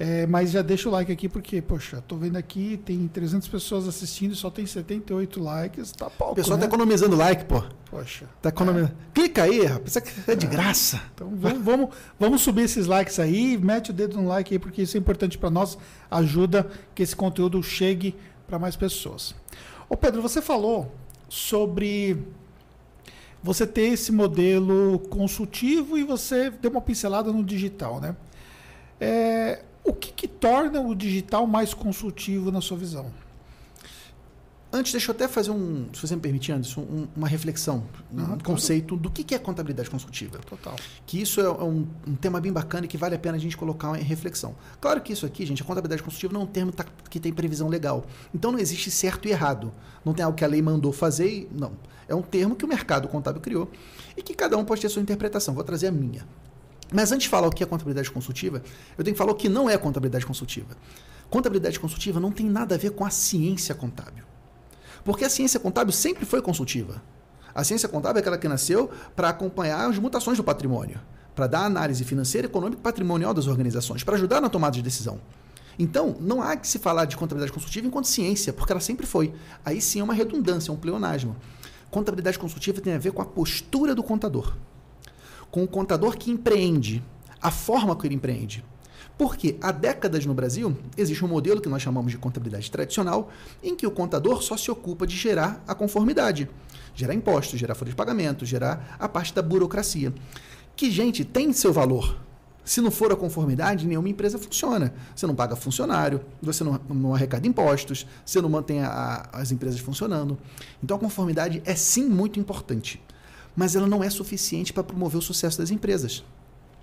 [0.03, 3.87] É, mas já deixa o like aqui, porque, poxa, tô vendo aqui, tem 300 pessoas
[3.87, 5.93] assistindo e só tem 78 likes.
[5.93, 6.33] Tá pouco.
[6.33, 6.63] O pessoal né?
[6.63, 7.63] tá economizando like, pô.
[7.91, 8.25] Poxa.
[8.41, 8.93] Tá economizando.
[8.93, 9.13] É.
[9.13, 9.95] Clica aí, rapaz.
[9.95, 10.49] Isso é de é.
[10.49, 11.03] graça.
[11.15, 13.59] Então vamos, vamos, vamos subir esses likes aí.
[13.59, 15.77] Mete o dedo no like aí, porque isso é importante para nós.
[16.11, 19.35] Ajuda que esse conteúdo chegue para mais pessoas.
[19.91, 20.93] Ô, Pedro, você falou
[21.29, 22.17] sobre
[23.43, 28.15] você ter esse modelo consultivo e você deu uma pincelada no digital, né?
[29.01, 33.11] É, o que, que torna o digital mais consultivo na sua visão?
[34.73, 38.25] Antes, deixa eu até fazer um, se você me permite, Anderson, um, uma reflexão, um
[38.25, 38.45] claro.
[38.45, 40.39] conceito do que, que é contabilidade consultiva.
[40.39, 40.77] Total.
[41.05, 43.57] Que isso é um, um, tema bem bacana e que vale a pena a gente
[43.57, 44.55] colocar em reflexão.
[44.81, 47.33] Claro que isso aqui, gente, a contabilidade consultiva não é um termo tá, que tem
[47.33, 48.05] previsão legal.
[48.33, 49.73] Então não existe certo e errado.
[50.05, 51.49] Não tem algo que a lei mandou fazer e.
[51.51, 51.73] Não.
[52.07, 53.71] É um termo que o mercado contábil criou
[54.17, 55.53] e que cada um pode ter a sua interpretação.
[55.53, 56.27] Vou trazer a minha.
[56.93, 58.63] Mas antes de falar o que é contabilidade consultiva,
[58.97, 60.77] eu tenho que falar o que não é contabilidade consultiva.
[61.29, 64.30] Contabilidade consultiva não tem nada a ver com a ciência contábil.
[65.05, 67.03] Porque a ciência contábil sempre foi consultiva.
[67.55, 71.01] A ciência contábil é aquela que nasceu para acompanhar as mutações do patrimônio,
[71.35, 75.21] para dar análise financeira, econômica e patrimonial das organizações, para ajudar na tomada de decisão.
[75.79, 79.35] Então, não há que se falar de contabilidade consultiva enquanto ciência, porque ela sempre foi.
[79.65, 81.37] Aí sim é uma redundância, é um pleonasmo.
[81.91, 84.55] Contabilidade consultiva tem a ver com a postura do contador
[85.51, 87.03] com o contador que empreende,
[87.43, 88.65] a forma que ele empreende.
[89.21, 93.31] Porque há décadas no Brasil existe um modelo que nós chamamos de contabilidade tradicional,
[93.63, 96.49] em que o contador só se ocupa de gerar a conformidade,
[96.95, 100.15] gerar impostos, gerar folha de pagamento, gerar a parte da burocracia.
[100.75, 102.17] Que, gente, tem seu valor.
[102.65, 104.95] Se não for a conformidade, nenhuma empresa funciona.
[105.15, 109.81] Você não paga funcionário, você não, não arrecada impostos, você não mantém a, as empresas
[109.81, 110.39] funcionando.
[110.83, 112.99] Então a conformidade é sim muito importante
[113.57, 116.25] mas ela não é suficiente para promover o sucesso das empresas.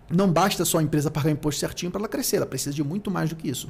[0.10, 2.84] Não basta só a empresa pagar o imposto certinho para ela crescer, ela precisa de
[2.84, 3.70] muito mais do que isso.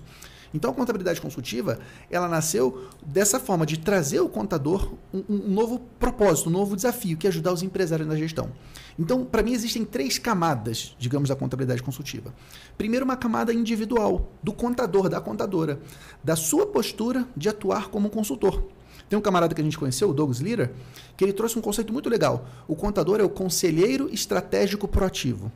[0.53, 5.79] Então a contabilidade consultiva, ela nasceu dessa forma de trazer ao contador um, um novo
[5.99, 8.51] propósito, um novo desafio, que é ajudar os empresários na gestão.
[8.97, 12.33] Então, para mim existem três camadas, digamos, da contabilidade consultiva.
[12.77, 15.79] Primeiro, uma camada individual do contador, da contadora,
[16.23, 18.63] da sua postura de atuar como consultor.
[19.07, 20.73] Tem um camarada que a gente conheceu, o Douglas Lira,
[21.15, 22.45] que ele trouxe um conceito muito legal.
[22.67, 25.51] O contador é o conselheiro estratégico proativo.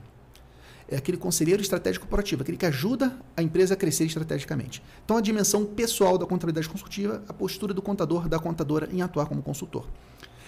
[0.91, 4.84] É aquele conselheiro estratégico proativo, aquele que ajuda a empresa a crescer estrategicamente.
[5.06, 9.25] Então, a dimensão pessoal da contabilidade consultiva, a postura do contador, da contadora em atuar
[9.25, 9.88] como consultor.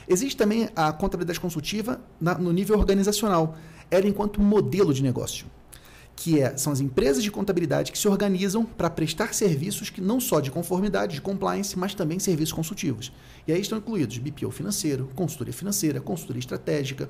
[0.05, 3.55] Existe também a contabilidade consultiva na, no nível organizacional,
[3.89, 5.45] ela enquanto modelo de negócio
[6.15, 10.19] que é, são as empresas de contabilidade que se organizam para prestar serviços que não
[10.19, 13.11] só de conformidade, de compliance, mas também serviços consultivos.
[13.47, 17.09] E aí estão incluídos BPO financeiro, consultoria financeira, consultoria estratégica,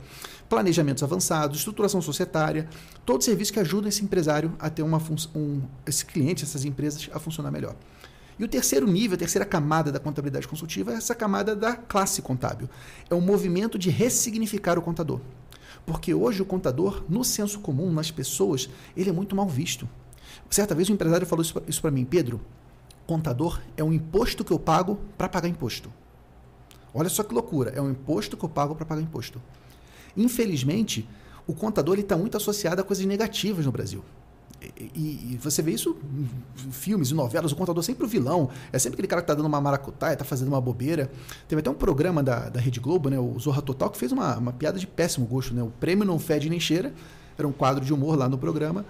[0.50, 2.68] planejamentos avançados, estruturação societária,
[3.06, 5.02] todos serviços que ajudam esse empresário a ter uma
[5.36, 7.76] um, esse cliente, essas empresas a funcionar melhor.
[8.40, 12.22] E o terceiro nível, a terceira camada da contabilidade consultiva é essa camada da classe
[12.22, 12.68] contábil.
[13.10, 15.20] É um movimento de ressignificar o contador.
[15.86, 19.88] Porque hoje o contador, no senso comum, nas pessoas, ele é muito mal visto.
[20.50, 22.40] Certa vez um empresário falou isso para mim, Pedro,
[23.08, 25.92] contador é um imposto que eu pago para pagar imposto.
[26.94, 29.42] Olha só que loucura, é um imposto que eu pago para pagar imposto.
[30.16, 31.08] Infelizmente,
[31.48, 34.04] o contador está muito associado a coisas negativas no Brasil.
[34.96, 35.96] E, e, você vê isso
[36.66, 38.50] em filmes e novelas, o contador é sempre o vilão.
[38.72, 41.12] É sempre aquele cara que tá dando uma maracutaia, tá fazendo uma bobeira.
[41.48, 44.38] Teve até um programa da, da Rede Globo, né, o Zorra Total, que fez uma,
[44.38, 45.54] uma piada de péssimo gosto.
[45.54, 45.62] Né?
[45.62, 46.94] O prêmio não fede nem cheira.
[47.38, 48.86] Era um quadro de humor lá no programa.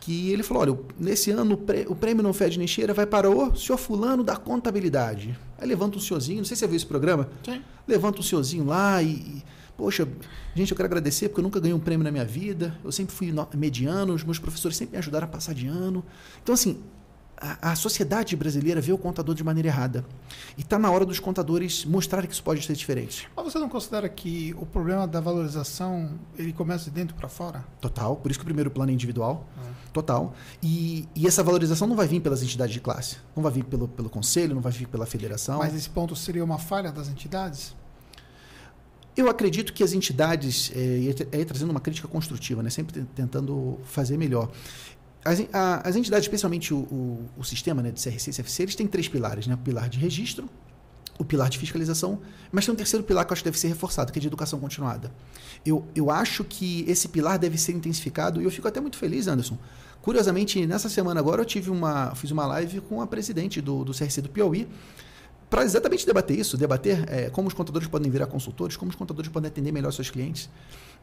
[0.00, 1.58] Que ele falou: olha, nesse ano
[1.88, 5.36] o prêmio não fede nem cheira vai para o senhor Fulano da Contabilidade.
[5.58, 7.28] Aí levanta um senhorzinho, não sei se você viu esse programa.
[7.44, 7.62] Sim.
[7.88, 9.42] Levanta um senhorzinho lá e
[9.76, 10.08] Poxa,
[10.54, 12.78] gente, eu quero agradecer porque eu nunca ganhei um prêmio na minha vida.
[12.82, 16.04] Eu sempre fui mediano, os meus professores sempre me ajudaram a passar de ano.
[16.42, 16.82] Então, assim,
[17.36, 20.04] a, a sociedade brasileira vê o contador de maneira errada.
[20.56, 23.28] E está na hora dos contadores mostrarem que isso pode ser diferente.
[23.36, 27.64] Mas você não considera que o problema da valorização ele começa de dentro para fora?
[27.80, 28.16] Total.
[28.16, 29.46] Por isso que o primeiro plano é individual.
[29.58, 29.92] É.
[29.92, 30.34] Total.
[30.62, 33.16] E, e, essa valorização não vai vir pelas entidades de classe.
[33.34, 35.58] Não vai vir pelo, pelo conselho, não vai vir pela federação.
[35.58, 37.74] Mas esse ponto seria uma falha das entidades?
[39.16, 44.18] Eu acredito que as entidades, é, é, trazendo uma crítica construtiva, né, sempre tentando fazer
[44.18, 44.50] melhor.
[45.24, 48.74] As, a, as entidades, especialmente o, o, o, sistema né, de CRC e CFC, eles
[48.74, 49.54] têm três pilares: né?
[49.54, 50.48] o pilar de registro,
[51.18, 52.20] o pilar de fiscalização,
[52.52, 54.26] mas tem um terceiro pilar que eu acho que deve ser reforçado, que é de
[54.26, 55.10] educação continuada.
[55.64, 59.26] Eu, eu acho que esse pilar deve ser intensificado e eu fico até muito feliz,
[59.26, 59.58] Anderson.
[60.02, 63.92] Curiosamente, nessa semana agora eu tive uma, fiz uma live com a presidente do, do
[63.92, 64.68] CRC do Piauí,
[65.48, 69.30] para exatamente debater isso, debater é, como os contadores podem virar consultores, como os contadores
[69.30, 70.50] podem atender melhor seus clientes.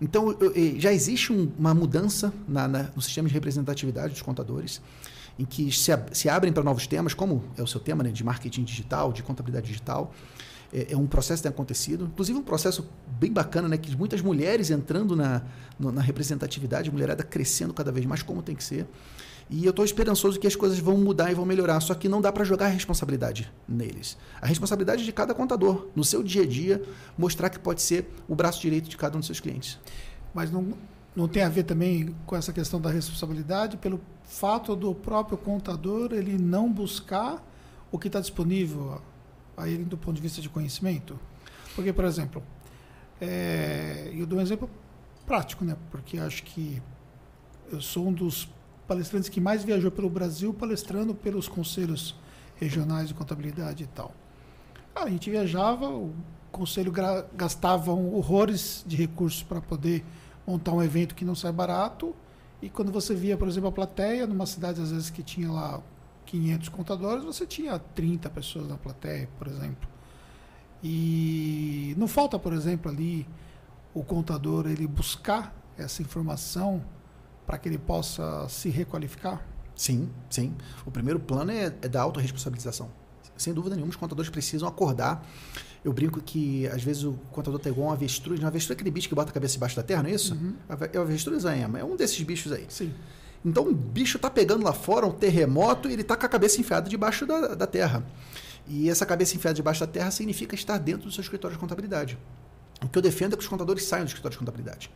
[0.01, 4.21] Então, eu, eu, já existe um, uma mudança na, na, no sistema de representatividade dos
[4.21, 4.81] contadores,
[5.39, 8.23] em que se, se abrem para novos temas, como é o seu tema né, de
[8.23, 10.13] marketing digital, de contabilidade digital.
[10.73, 14.21] É, é, um processo que tem acontecido, inclusive um processo bem bacana, né, que muitas
[14.21, 15.43] mulheres entrando na,
[15.79, 18.87] no, na representatividade, mulherada crescendo cada vez mais como tem que ser.
[19.49, 21.79] E eu estou esperançoso que as coisas vão mudar e vão melhorar.
[21.79, 24.17] Só que não dá para jogar a responsabilidade neles.
[24.41, 26.83] A responsabilidade de cada contador, no seu dia a dia,
[27.17, 29.79] mostrar que pode ser o braço direito de cada um dos seus clientes.
[30.33, 30.73] Mas não,
[31.15, 36.13] não tem a ver também com essa questão da responsabilidade pelo fato do próprio contador
[36.13, 37.43] ele não buscar
[37.91, 39.01] o que está disponível
[39.55, 41.19] a ele do ponto de vista de conhecimento?
[41.75, 42.41] Porque, por exemplo,
[43.21, 44.69] é, eu dou um exemplo
[45.25, 45.77] prático, né?
[45.91, 46.81] Porque acho que
[47.71, 48.49] eu sou um dos
[48.93, 52.15] palestrantes que mais viajou pelo Brasil palestrando pelos conselhos
[52.57, 54.13] regionais de contabilidade e tal.
[54.95, 56.13] Ah, a gente viajava, o
[56.51, 56.93] conselho
[57.35, 60.05] gastava horrores de recursos para poder
[60.45, 62.15] montar um evento que não sai barato.
[62.61, 65.81] E quando você via, por exemplo, a plateia, numa cidade às vezes que tinha lá
[66.27, 69.89] 500 contadores, você tinha 30 pessoas na plateia, por exemplo.
[70.83, 73.27] E não falta, por exemplo, ali
[73.91, 76.83] o contador ele buscar essa informação
[77.45, 79.45] para que ele possa se requalificar?
[79.75, 80.53] Sim, sim.
[80.85, 82.89] O primeiro plano é, é da autorresponsabilização.
[83.35, 85.25] Sem dúvida nenhuma, os contadores precisam acordar.
[85.83, 88.41] Eu brinco que, às vezes, o contador tem igual um avestruz.
[88.41, 90.33] Um avestruz é aquele bicho que bota a cabeça debaixo da terra, não é isso?
[90.33, 90.55] Uhum.
[90.91, 92.65] É o avestruz é, é um desses bichos aí.
[92.69, 92.93] Sim.
[93.43, 96.61] Então, o bicho está pegando lá fora um terremoto e ele está com a cabeça
[96.61, 98.05] enfiada debaixo da, da terra.
[98.67, 102.17] E essa cabeça enfiada debaixo da terra significa estar dentro do seu escritório de contabilidade.
[102.81, 104.89] O que eu defendo é que os contadores saiam do escritório de contabilidade.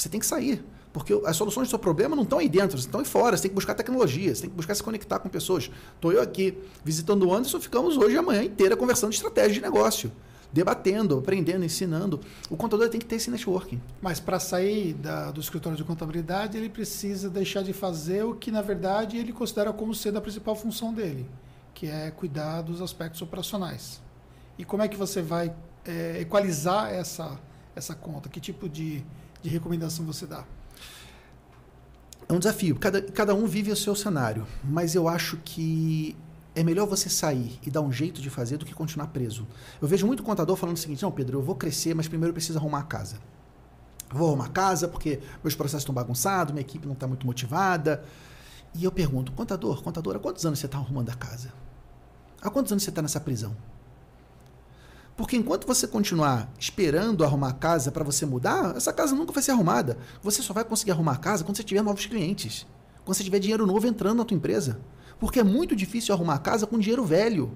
[0.00, 0.64] Você tem que sair.
[0.92, 3.36] Porque as soluções do seu problema não estão aí dentro, estão aí fora.
[3.36, 5.70] Você tem que buscar tecnologia, você tem que buscar se conectar com pessoas.
[5.94, 9.60] Estou eu aqui visitando o Anderson, ficamos hoje e amanhã inteira conversando de estratégia de
[9.60, 10.10] negócio.
[10.50, 12.20] Debatendo, aprendendo, ensinando.
[12.48, 13.78] O contador tem que ter esse networking.
[14.00, 18.50] Mas para sair da, do escritório de contabilidade, ele precisa deixar de fazer o que,
[18.50, 21.28] na verdade, ele considera como sendo a principal função dele,
[21.74, 24.00] que é cuidar dos aspectos operacionais.
[24.56, 27.38] E como é que você vai é, equalizar essa,
[27.76, 28.30] essa conta?
[28.30, 29.04] Que tipo de,
[29.42, 30.44] de recomendação você dá?
[32.28, 32.76] É um desafio.
[32.76, 34.46] Cada, cada um vive o seu cenário.
[34.62, 36.14] Mas eu acho que
[36.54, 39.46] é melhor você sair e dar um jeito de fazer do que continuar preso.
[39.80, 42.34] Eu vejo muito contador falando o seguinte: não, Pedro, eu vou crescer, mas primeiro eu
[42.34, 43.16] preciso arrumar a casa.
[44.10, 48.04] vou arrumar a casa porque meus processos estão bagunçados, minha equipe não está muito motivada.
[48.74, 51.52] E eu pergunto: contador, contadora, há quantos anos você está arrumando a casa?
[52.42, 53.56] Há quantos anos você está nessa prisão?
[55.18, 59.42] Porque enquanto você continuar esperando arrumar a casa para você mudar, essa casa nunca vai
[59.42, 59.98] ser arrumada.
[60.22, 62.64] Você só vai conseguir arrumar a casa quando você tiver novos clientes.
[63.04, 64.78] Quando você tiver dinheiro novo entrando na tua empresa.
[65.18, 67.50] Porque é muito difícil arrumar a casa com dinheiro velho.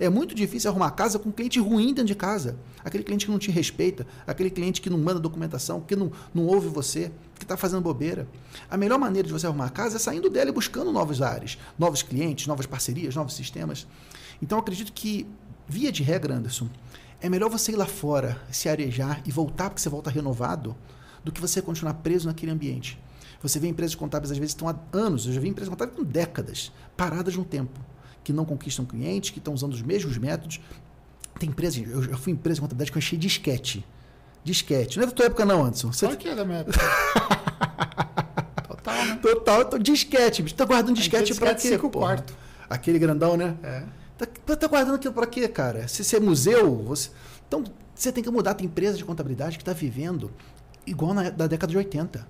[0.00, 2.56] É muito difícil arrumar casa com cliente ruim dentro de casa.
[2.84, 6.44] Aquele cliente que não te respeita, aquele cliente que não manda documentação, que não, não
[6.46, 8.26] ouve você, que está fazendo bobeira.
[8.68, 12.02] A melhor maneira de você arrumar casa é saindo dela e buscando novos áreas, novos
[12.02, 13.86] clientes, novas parcerias, novos sistemas.
[14.42, 15.24] Então, acredito que,
[15.68, 16.68] via de regra, Anderson,
[17.20, 20.76] é melhor você ir lá fora, se arejar e voltar, porque você volta renovado,
[21.24, 22.98] do que você continuar preso naquele ambiente.
[23.42, 26.04] Você vê empresas contábeis, às vezes, estão há anos, eu já vi empresas contábeis com
[26.04, 27.78] décadas, paradas no tempo,
[28.24, 30.60] que não conquistam clientes, que estão usando os mesmos métodos.
[31.38, 33.84] Tem empresas, eu já fui empresa de contabilidade que eu achei disquete.
[34.42, 34.96] Disquete.
[34.96, 35.92] Não é da tua época, não, Anderson.
[35.92, 36.06] Você...
[36.06, 36.78] Claro que é da minha época.
[38.68, 39.16] Total, né?
[39.16, 40.42] Total, disquete.
[40.42, 41.76] Você tá guardando disquete para quê?
[41.78, 42.34] Quarto.
[42.70, 43.56] Aquele grandão, né?
[43.62, 43.82] É.
[44.18, 45.86] Tá, tá guardando aquilo para quê, cara?
[45.88, 47.10] Se você é museu, você...
[47.46, 47.64] então
[47.94, 48.54] você tem que mudar.
[48.54, 50.30] Tem empresa de contabilidade que está vivendo
[50.86, 52.26] igual na da década de 80.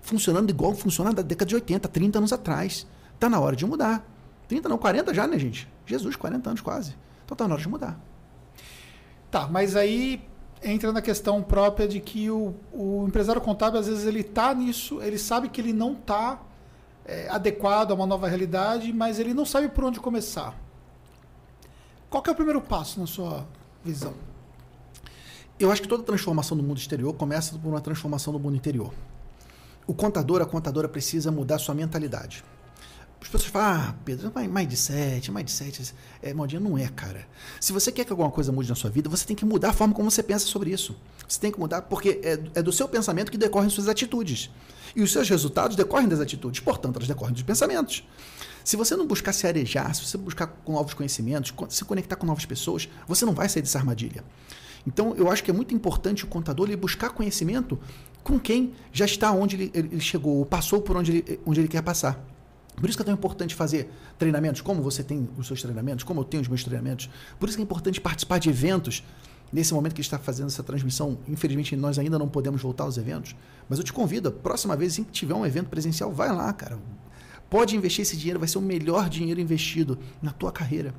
[0.00, 2.86] Funcionando igual funciona da década de 80, 30 anos atrás.
[3.14, 4.06] Está na hora de mudar.
[4.48, 5.68] 30 não, 40 já, né, gente?
[5.86, 6.94] Jesus, 40 anos quase.
[7.24, 7.98] Então está na hora de mudar.
[9.30, 10.22] Tá, mas aí
[10.62, 15.02] entra na questão própria de que o, o empresário contábil, às vezes, ele está nisso,
[15.02, 16.40] ele sabe que ele não está
[17.04, 20.58] é, adequado a uma nova realidade, mas ele não sabe por onde começar.
[22.14, 23.44] Qual é o primeiro passo na sua
[23.84, 24.14] visão?
[25.58, 28.94] Eu acho que toda transformação do mundo exterior começa por uma transformação do mundo interior.
[29.84, 32.44] O contador, a contadora precisa mudar sua mentalidade.
[33.20, 35.92] As pessoas falam, ah, Pedro, mindset, mindset,
[36.22, 37.26] é, modinha não é, cara.
[37.58, 39.72] Se você quer que alguma coisa mude na sua vida, você tem que mudar a
[39.72, 40.94] forma como você pensa sobre isso.
[41.26, 44.52] Você tem que mudar, porque é, é do seu pensamento que decorrem suas atitudes.
[44.94, 48.04] E os seus resultados decorrem das atitudes, portanto, elas decorrem dos pensamentos.
[48.64, 52.26] Se você não buscar se arejar, se você buscar com novos conhecimentos, se conectar com
[52.26, 54.24] novas pessoas, você não vai sair dessa armadilha.
[54.86, 57.78] Então, eu acho que é muito importante o contador ele buscar conhecimento
[58.22, 61.68] com quem já está onde ele, ele chegou, ou passou por onde ele, onde ele
[61.68, 62.24] quer passar.
[62.76, 66.20] Por isso que é tão importante fazer treinamentos, como você tem os seus treinamentos, como
[66.20, 67.08] eu tenho os meus treinamentos.
[67.38, 69.04] Por isso que é importante participar de eventos.
[69.52, 73.36] Nesse momento que está fazendo essa transmissão, infelizmente nós ainda não podemos voltar aos eventos,
[73.68, 76.76] mas eu te convido, a próxima vez que tiver um evento presencial, vai lá, cara.
[77.54, 80.92] Pode investir esse dinheiro, vai ser o melhor dinheiro investido na tua carreira.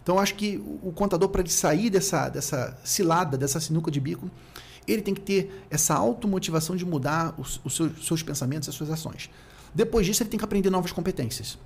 [0.00, 4.30] Então, acho que o contador, para ele sair dessa, dessa cilada, dessa sinuca de bico,
[4.86, 8.88] ele tem que ter essa automotivação de mudar os, os seus, seus pensamentos, as suas
[8.88, 9.28] ações.
[9.74, 11.58] Depois disso, ele tem que aprender novas competências.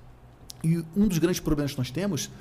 [0.63, 2.31] E um dos grandes problemas que nós temos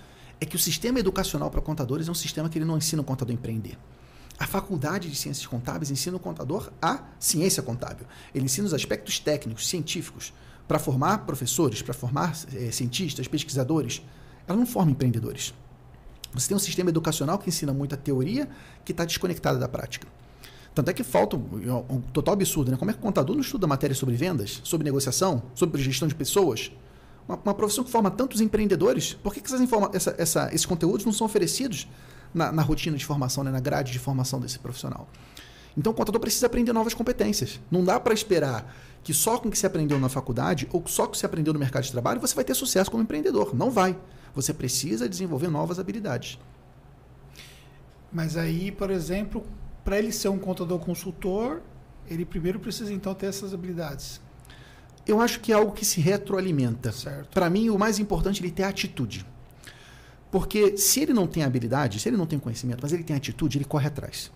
[0.41, 3.05] é que o sistema educacional para contadores é um sistema que ele não ensina o
[3.05, 3.77] contador a empreender.
[4.39, 8.07] A faculdade de ciências contábeis ensina o contador a ciência contábil.
[8.35, 10.33] Ele ensina os aspectos técnicos, científicos,
[10.71, 14.03] para formar professores, para formar é, cientistas, pesquisadores.
[14.47, 15.53] Ela não forma empreendedores.
[16.33, 18.49] Você tem um sistema educacional que ensina muita teoria
[18.85, 20.07] que está desconectada da prática.
[20.73, 22.77] Tanto é que falta um, um, total absurdo, né?
[22.77, 26.15] Como é que o contador não estuda matéria sobre vendas, sobre negociação, sobre gestão de
[26.15, 26.71] pessoas?
[27.27, 31.05] Uma, uma profissão que forma tantos empreendedores, por que, que essas essa, essa, esses conteúdos
[31.05, 31.89] não são oferecidos
[32.33, 33.51] na, na rotina de formação, né?
[33.51, 35.09] na grade de formação desse profissional?
[35.77, 37.61] Então o contador precisa aprender novas competências.
[37.71, 41.05] Não dá para esperar que só com o que você aprendeu na faculdade ou só
[41.05, 43.55] com o que você aprendeu no mercado de trabalho você vai ter sucesso como empreendedor.
[43.55, 43.97] Não vai.
[44.35, 46.39] Você precisa desenvolver novas habilidades.
[48.13, 49.45] Mas aí, por exemplo,
[49.85, 51.63] para ele ser um contador consultor,
[52.09, 54.21] ele primeiro precisa então ter essas habilidades.
[55.07, 56.93] Eu acho que é algo que se retroalimenta.
[57.33, 59.25] Para mim, o mais importante é ele ter atitude.
[60.31, 63.59] Porque se ele não tem habilidade, se ele não tem conhecimento, mas ele tem atitude,
[63.59, 64.31] ele corre atrás.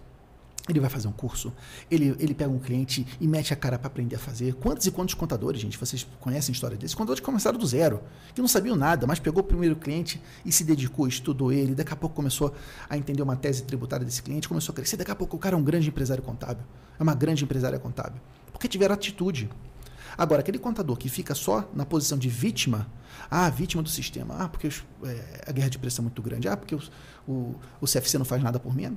[0.67, 1.53] Ele vai fazer um curso,
[1.91, 4.55] ele, ele pega um cliente e mete a cara para aprender a fazer.
[4.55, 6.95] Quantos e quantos contadores, gente, vocês conhecem a história desses?
[6.95, 8.01] Contadores que começaram do zero,
[8.35, 11.93] que não sabiam nada, mas pegou o primeiro cliente e se dedicou, estudou ele, daqui
[11.93, 12.55] a pouco começou
[12.89, 15.55] a entender uma tese tributária desse cliente, começou a crescer, daqui a pouco o cara
[15.55, 16.65] é um grande empresário contábil,
[16.99, 18.19] é uma grande empresária contábil,
[18.51, 19.51] porque tiveram atitude.
[20.17, 22.87] Agora, aquele contador que fica só na posição de vítima,
[23.31, 26.49] ah, vítima do sistema, ah, porque os, é, a guerra de preço é muito grande,
[26.49, 26.91] ah, porque os,
[27.27, 28.97] o, o CFC não faz nada por mim,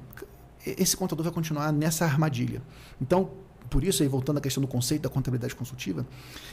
[0.77, 2.61] esse contador vai continuar nessa armadilha.
[3.01, 3.29] Então,
[3.69, 6.05] por isso, aí voltando à questão do conceito da contabilidade consultiva,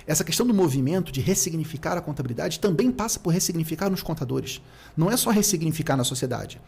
[0.06, 4.60] essa questão do movimento de ressignificar a contabilidade também passa por ressignificar nos contadores.
[4.96, 6.60] Não é só ressignificar na sociedade.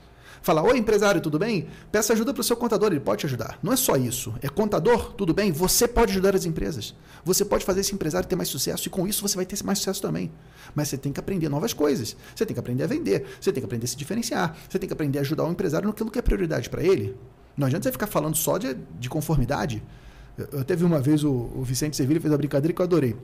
[0.47, 1.66] Fala, oi empresário, tudo bem?
[1.90, 3.59] Peça ajuda para o seu contador, ele pode te ajudar.
[3.61, 4.32] Não é só isso.
[4.40, 5.51] É contador, tudo bem?
[5.51, 6.94] Você pode ajudar as empresas.
[7.24, 9.78] Você pode fazer esse empresário ter mais sucesso e com isso você vai ter mais
[9.78, 10.30] sucesso também.
[10.72, 12.16] Mas você tem que aprender novas coisas.
[12.32, 13.26] Você tem que aprender a vender.
[13.40, 14.57] Você tem que aprender a se diferenciar.
[14.70, 17.16] Você tem que aprender a ajudar o empresário naquilo que é prioridade para ele.
[17.57, 19.82] Não adianta você ficar falando só de, de conformidade.
[20.38, 23.16] Eu, eu teve uma vez o, o Vicente Sevilha fez uma brincadeira que eu adorei.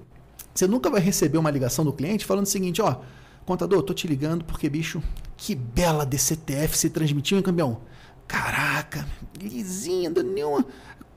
[0.52, 2.96] Você nunca vai receber uma ligação do cliente falando o seguinte, ó,
[3.44, 5.02] contador, tô te ligando porque, bicho,
[5.36, 7.80] que bela DCTF se transmitiu, hein, campeão?
[8.26, 9.06] Caraca,
[9.40, 10.64] lisinha, nenhuma.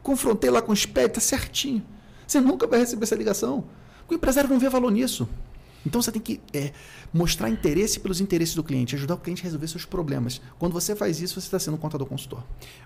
[0.02, 1.84] Confrontei lá com o SPED, tá certinho.
[2.28, 3.66] Você nunca vai receber essa ligação.
[4.10, 5.28] O empresário não vê valor nisso.
[5.86, 6.72] Então você tem que é,
[7.14, 10.42] mostrar interesse pelos interesses do cliente, ajudar o cliente a resolver seus problemas.
[10.58, 12.44] Quando você faz isso, você está sendo um contador consultor.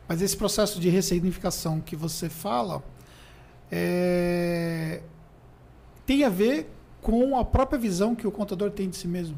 [0.08, 2.84] Mas esse processo de ressignificação que você fala
[3.72, 5.02] é...
[6.06, 6.70] tem a ver
[7.02, 9.38] com a própria visão que o contador tem de si mesmo.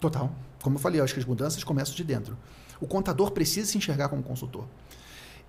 [0.00, 0.30] Total.
[0.62, 2.36] Como eu falei, eu acho que as mudanças começam de dentro.
[2.80, 4.64] O contador precisa se enxergar como consultor.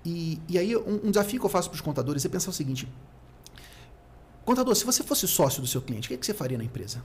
[0.05, 2.53] E, e aí, um, um desafio que eu faço para os contadores é pensar o
[2.53, 2.87] seguinte:
[4.45, 6.63] Contador, se você fosse sócio do seu cliente, o que, é que você faria na
[6.63, 7.03] empresa?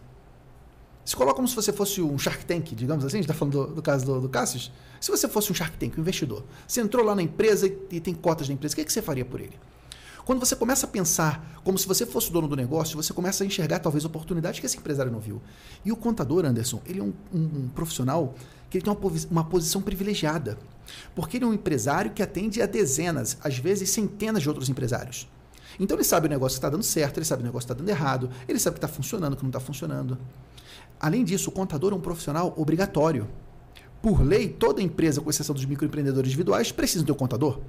[1.04, 3.66] Se coloca como se você fosse um Shark Tank, digamos assim, a gente está falando
[3.66, 4.72] do, do, caso do, do Cassius.
[4.98, 8.00] Se você fosse um Shark Tank, um investidor, você entrou lá na empresa e, e
[8.00, 9.58] tem cotas da empresa, o que, é que você faria por ele?
[10.24, 13.44] Quando você começa a pensar como se você fosse o dono do negócio, você começa
[13.44, 15.42] a enxergar talvez oportunidades que esse empresário não viu.
[15.84, 18.34] E o contador, Anderson, ele é um, um, um profissional
[18.70, 20.58] que ele tem uma, uma posição privilegiada.
[21.14, 25.28] Porque ele é um empresário que atende a dezenas, às vezes centenas de outros empresários.
[25.78, 27.84] Então ele sabe o negócio que está dando certo, ele sabe o negócio que está
[27.84, 30.18] dando errado, ele sabe o que está funcionando, o que não está funcionando.
[30.98, 33.28] Além disso, o contador é um profissional obrigatório.
[34.00, 37.60] Por lei, toda empresa, com exceção dos microempreendedores individuais, precisa ter um contador.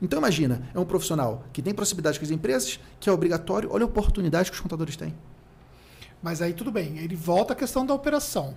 [0.00, 3.84] Então imagina, é um profissional que tem proximidade com as empresas, que é obrigatório, olha
[3.84, 5.14] a oportunidade que os contadores têm.
[6.22, 8.54] Mas aí tudo bem, ele volta à questão da operação.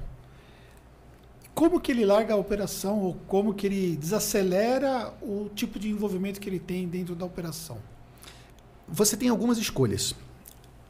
[1.54, 6.40] Como que ele larga a operação ou como que ele desacelera o tipo de envolvimento
[6.40, 7.78] que ele tem dentro da operação?
[8.88, 10.16] Você tem algumas escolhas.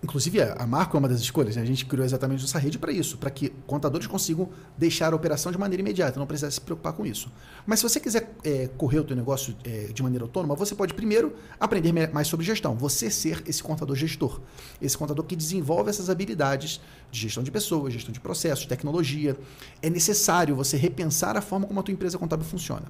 [0.03, 1.55] Inclusive, a Marco é uma das escolhas.
[1.55, 1.61] Né?
[1.61, 5.49] A gente criou exatamente essa rede para isso, para que contadores consigam deixar a operação
[5.49, 7.31] de maneira imediata, não precisa se preocupar com isso.
[7.65, 10.93] Mas se você quiser é, correr o teu negócio é, de maneira autônoma, você pode
[10.93, 12.75] primeiro aprender mais sobre gestão.
[12.75, 14.41] Você ser esse contador gestor.
[14.81, 19.37] Esse contador que desenvolve essas habilidades de gestão de pessoas, gestão de processos, tecnologia.
[19.81, 22.87] É necessário você repensar a forma como a tua empresa contábil funciona.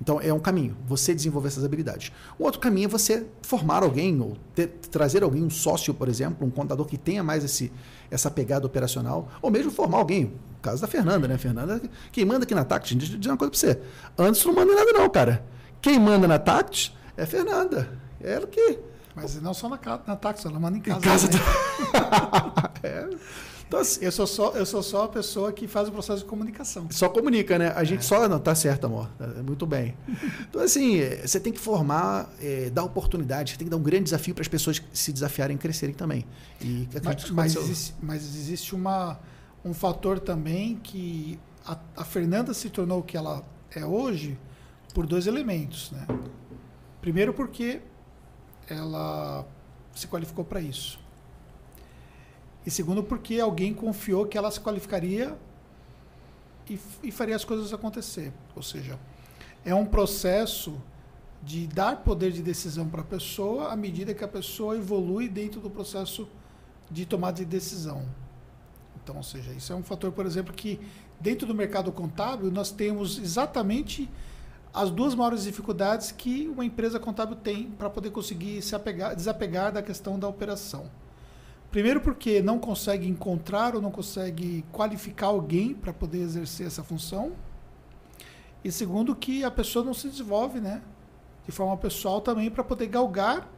[0.00, 2.10] Então, é um caminho, você desenvolver essas habilidades.
[2.38, 6.46] O outro caminho é você formar alguém, ou ter, trazer alguém, um sócio, por exemplo,
[6.46, 7.70] um contador que tenha mais esse,
[8.10, 10.24] essa pegada operacional, ou mesmo formar alguém.
[10.58, 11.36] O caso da Fernanda, né?
[11.36, 13.80] Fernanda, quem manda aqui na Tact, deixa eu dizer uma coisa para você.
[14.18, 15.44] Antes não manda nada, não, cara.
[15.82, 17.88] Quem manda na Tact é a Fernanda.
[18.22, 18.78] É ela que.
[19.14, 20.98] Mas não só na, na Tact, ela manda em casa.
[20.98, 21.46] Em casa também.
[22.84, 23.08] é.
[23.70, 26.24] Então, assim, eu, sou só, eu sou só a pessoa que faz o processo de
[26.24, 26.88] comunicação.
[26.90, 27.72] Só comunica, né?
[27.76, 28.02] A gente é.
[28.02, 28.28] só.
[28.28, 29.08] Não, tá certo, amor.
[29.16, 29.94] Tá, muito bem.
[30.50, 34.04] Então, assim, você tem que formar, é, dar oportunidade, você tem que dar um grande
[34.04, 36.26] desafio para as pessoas se desafiarem e crescerem também.
[36.60, 39.20] E, mas, mas, existe, mas existe uma,
[39.64, 44.36] um fator também que a, a Fernanda se tornou o que ela é hoje
[44.92, 45.92] por dois elementos.
[45.92, 46.04] Né?
[47.00, 47.80] Primeiro, porque
[48.68, 49.46] ela
[49.94, 50.98] se qualificou para isso.
[52.64, 55.36] E segundo, porque alguém confiou que ela se qualificaria
[56.68, 58.32] e, e faria as coisas acontecer.
[58.54, 58.98] Ou seja,
[59.64, 60.80] é um processo
[61.42, 65.60] de dar poder de decisão para a pessoa à medida que a pessoa evolui dentro
[65.60, 66.28] do processo
[66.90, 68.04] de tomada de decisão.
[69.02, 70.78] Então, ou seja, isso é um fator, por exemplo, que
[71.18, 74.08] dentro do mercado contábil nós temos exatamente
[74.72, 79.72] as duas maiores dificuldades que uma empresa contábil tem para poder conseguir se apegar, desapegar
[79.72, 80.90] da questão da operação.
[81.70, 87.32] Primeiro porque não consegue encontrar ou não consegue qualificar alguém para poder exercer essa função.
[88.64, 90.82] E segundo que a pessoa não se desenvolve, né,
[91.46, 93.48] de forma pessoal também para poder galgar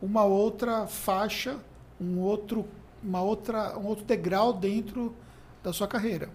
[0.00, 1.58] uma outra faixa,
[2.00, 2.68] um outro,
[3.02, 5.14] uma outra, um outro degrau dentro
[5.62, 6.28] da sua carreira.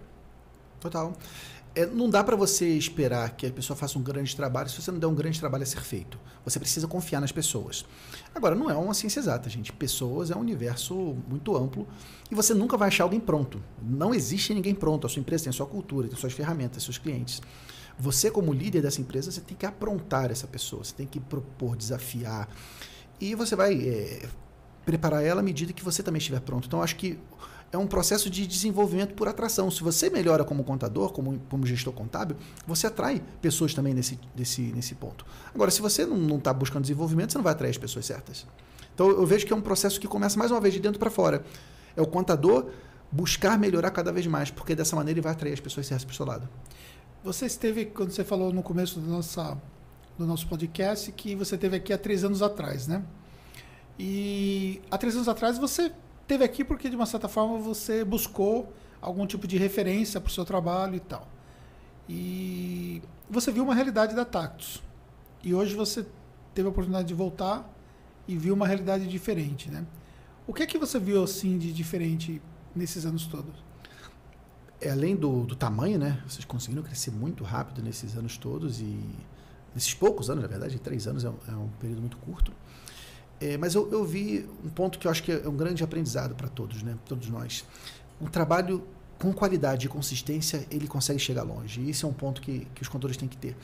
[0.80, 1.12] Total
[1.74, 4.90] é, não dá para você esperar que a pessoa faça um grande trabalho se você
[4.90, 6.18] não der um grande trabalho a ser feito.
[6.44, 7.84] Você precisa confiar nas pessoas.
[8.34, 9.72] Agora, não é uma ciência exata, gente.
[9.72, 11.86] Pessoas é um universo muito amplo
[12.30, 13.62] e você nunca vai achar alguém pronto.
[13.80, 15.06] Não existe ninguém pronto.
[15.06, 17.40] A sua empresa tem a sua cultura, tem suas ferramentas, seus clientes.
[17.98, 21.76] Você, como líder dessa empresa, você tem que aprontar essa pessoa, você tem que propor,
[21.76, 22.48] desafiar.
[23.20, 24.28] E você vai é,
[24.84, 26.66] preparar ela à medida que você também estiver pronto.
[26.66, 27.18] Então, acho que
[27.72, 29.70] é um processo de desenvolvimento por atração.
[29.70, 34.62] Se você melhora como contador, como, como gestor contábil, você atrai pessoas também nesse, nesse,
[34.62, 35.24] nesse ponto.
[35.54, 38.46] Agora, se você não está buscando desenvolvimento, você não vai atrair as pessoas certas.
[38.94, 41.10] Então, eu vejo que é um processo que começa mais uma vez de dentro para
[41.10, 41.44] fora.
[41.96, 42.70] É o contador
[43.10, 46.12] buscar melhorar cada vez mais, porque dessa maneira ele vai atrair as pessoas certas para
[46.12, 46.48] o seu lado.
[47.22, 49.56] Você esteve, quando você falou no começo do, nossa,
[50.18, 53.02] do nosso podcast, que você esteve aqui há três anos atrás, né?
[53.98, 55.92] E há três anos atrás você
[56.30, 58.72] teve aqui porque, de uma certa forma, você buscou
[59.02, 61.26] algum tipo de referência para o seu trabalho e tal.
[62.08, 64.80] E você viu uma realidade da Tactus.
[65.42, 66.06] E hoje você
[66.54, 67.68] teve a oportunidade de voltar
[68.28, 69.84] e viu uma realidade diferente, né?
[70.46, 72.40] O que é que você viu assim de diferente
[72.76, 73.64] nesses anos todos?
[74.80, 76.22] É, além do, do tamanho, né?
[76.28, 79.00] Vocês conseguiram crescer muito rápido nesses anos todos e
[79.74, 82.52] nesses poucos anos, na verdade, três anos é um, é um período muito curto.
[83.40, 86.34] É, mas eu, eu, vi um ponto que eu acho que é um grande aprendizado
[86.34, 86.96] para todos, né?
[87.06, 87.64] Todos nós.
[88.20, 88.84] Um trabalho
[89.18, 91.80] com qualidade e consistência, ele consegue chegar longe.
[91.80, 93.56] E esse é um ponto que, que os contadores têm que ter.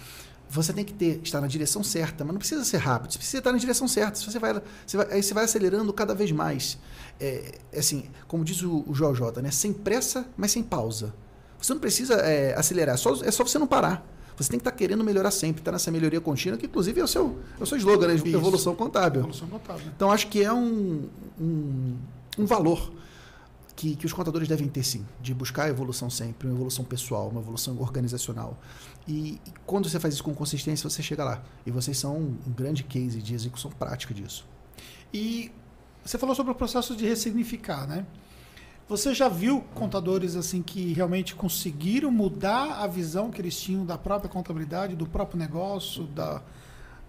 [0.49, 3.13] Você tem que ter, estar na direção certa, mas não precisa ser rápido.
[3.13, 4.19] Você precisa estar na direção certa.
[4.19, 6.79] Você vai, você vai, aí você vai acelerando cada vez mais.
[7.21, 9.51] É, é assim, como diz o, o JJ, né?
[9.51, 11.15] Sem pressa, mas sem pausa.
[11.61, 14.07] Você não precisa é, acelerar, só, é só você não parar.
[14.37, 17.01] Você tem que estar tá querendo melhorar sempre, estar tá nessa melhoria contínua, que inclusive
[17.01, 18.15] é o seu, é o seu slogan, né?
[18.15, 19.21] Evolução contábil.
[19.21, 19.87] Evolução contábil.
[19.95, 21.09] Então acho que é um,
[21.41, 21.97] um,
[22.39, 22.93] um valor
[23.75, 27.29] que, que, os contadores devem ter sim, de buscar a evolução sempre, uma evolução pessoal,
[27.29, 28.59] uma evolução organizacional.
[29.07, 31.43] E, e, quando você faz isso com consistência, você chega lá.
[31.65, 34.47] E vocês são um grande case de execução prática disso.
[35.13, 35.53] E
[36.05, 38.07] você falou sobre o processo de ressignificar, né?
[38.89, 43.99] Você já viu contadores assim que realmente conseguiram mudar a visão que eles tinham da
[43.99, 46.41] própria contabilidade, do próprio negócio, da,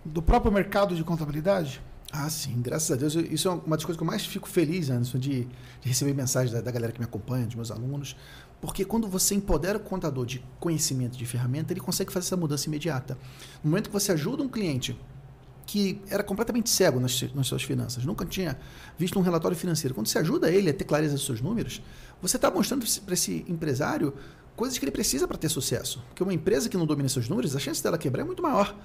[0.03, 1.79] do próprio mercado de contabilidade?
[2.11, 3.13] Ah, sim, graças a Deus.
[3.13, 6.51] Isso é uma das coisas que eu mais fico feliz, Anderson, de, de receber mensagens
[6.51, 8.15] da, da, galera que me acompanha, dos meus alunos.
[8.59, 12.67] Porque quando você empodera o contador de conhecimento de ferramenta, ele consegue fazer essa mudança
[12.67, 13.15] imediata.
[13.63, 14.99] No momento que você ajuda um cliente
[15.67, 18.57] que era completamente cego nas, nas suas finanças, nunca tinha
[18.97, 19.93] visto um relatório financeiro.
[19.93, 21.81] Quando você ajuda ele a ter clareza dos seus números,
[22.21, 24.13] você está mostrando para esse empresário
[24.55, 26.01] coisas que ele precisa para ter sucesso.
[26.07, 28.75] Porque uma empresa que não domina seus números, a chance dela quebrar é muito maior.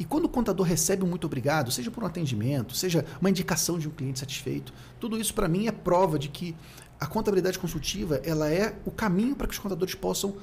[0.00, 3.78] E quando o contador recebe um muito obrigado, seja por um atendimento, seja uma indicação
[3.78, 6.56] de um cliente satisfeito, tudo isso para mim é prova de que
[6.98, 10.36] a contabilidade consultiva ela é o caminho para que os contadores possam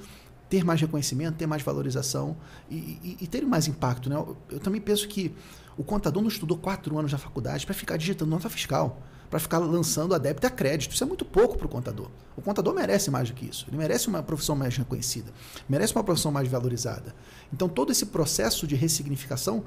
[0.50, 2.38] ter mais reconhecimento, ter mais valorização
[2.70, 4.10] e, e, e ter mais impacto.
[4.10, 4.16] Né?
[4.16, 5.34] Eu, eu também penso que
[5.78, 9.02] o contador não estudou quatro anos na faculdade para ficar digitando nota fiscal
[9.34, 10.94] para ficar lançando a débito a crédito.
[10.94, 12.08] Isso é muito pouco para o contador.
[12.38, 13.66] O contador merece mais do que isso.
[13.68, 15.34] Ele merece uma profissão mais reconhecida,
[15.68, 17.16] merece uma profissão mais valorizada.
[17.52, 19.64] Então, todo esse processo de ressignificação,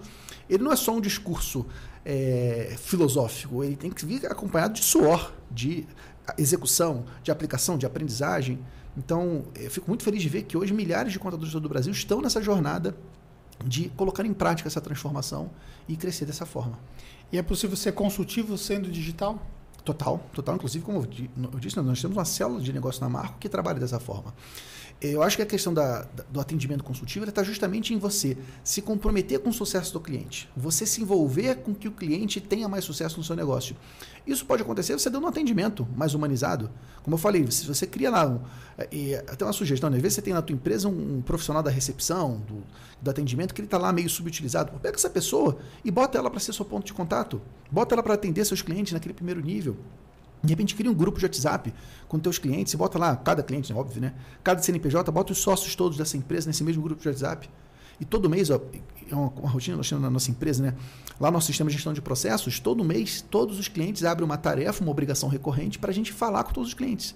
[0.48, 1.66] ele não é só um discurso
[2.04, 5.84] é, filosófico, ele tem que vir acompanhado de suor, de
[6.38, 8.60] execução, de aplicação, de aprendizagem.
[8.96, 12.20] Então, eu fico muito feliz de ver que hoje milhares de contadores do Brasil estão
[12.20, 12.96] nessa jornada
[13.64, 15.50] de colocar em prática essa transformação
[15.88, 16.78] e crescer dessa forma.
[17.32, 19.40] E é possível ser consultivo sendo digital?
[19.84, 20.56] Total, total.
[20.56, 24.00] Inclusive, como eu disse, nós temos uma célula de negócio na Marco que trabalha dessa
[24.00, 24.34] forma.
[24.98, 29.38] Eu acho que a questão da, do atendimento consultivo está justamente em você se comprometer
[29.40, 33.18] com o sucesso do cliente, você se envolver com que o cliente tenha mais sucesso
[33.18, 33.76] no seu negócio.
[34.26, 36.70] Isso pode acontecer você dando um atendimento mais humanizado.
[37.02, 38.40] Como eu falei, se você cria lá, um,
[38.90, 39.96] e até uma sugestão, né?
[39.96, 42.62] às vezes você tem na tua empresa um, um profissional da recepção, do,
[43.00, 44.72] do atendimento, que ele está lá meio subutilizado.
[44.80, 47.40] Pega essa pessoa e bota ela para ser seu ponto de contato.
[47.70, 49.76] Bota ela para atender seus clientes naquele primeiro nível.
[50.42, 51.72] De repente cria um grupo de WhatsApp
[52.06, 54.14] com teus clientes e bota lá, cada cliente, óbvio, né?
[54.44, 57.48] Cada CNPJ, bota os sócios todos dessa empresa nesse mesmo grupo de WhatsApp.
[57.98, 58.60] E todo mês, ó,
[59.10, 60.74] é uma, uma rotina nós temos na nossa empresa, né?
[61.18, 64.36] Lá no nosso sistema de gestão de processos, todo mês, todos os clientes abrem uma
[64.36, 67.14] tarefa, uma obrigação recorrente para a gente falar com todos os clientes.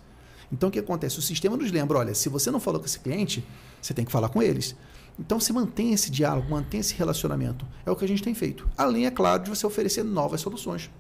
[0.51, 1.19] Então o que acontece?
[1.19, 3.45] O sistema nos lembra, olha, se você não falou com esse cliente,
[3.81, 4.75] você tem que falar com eles.
[5.19, 7.67] Então se mantém esse diálogo, mantém esse relacionamento.
[7.85, 8.67] É o que a gente tem feito.
[8.77, 10.91] Além, é claro, de você oferecer novas soluções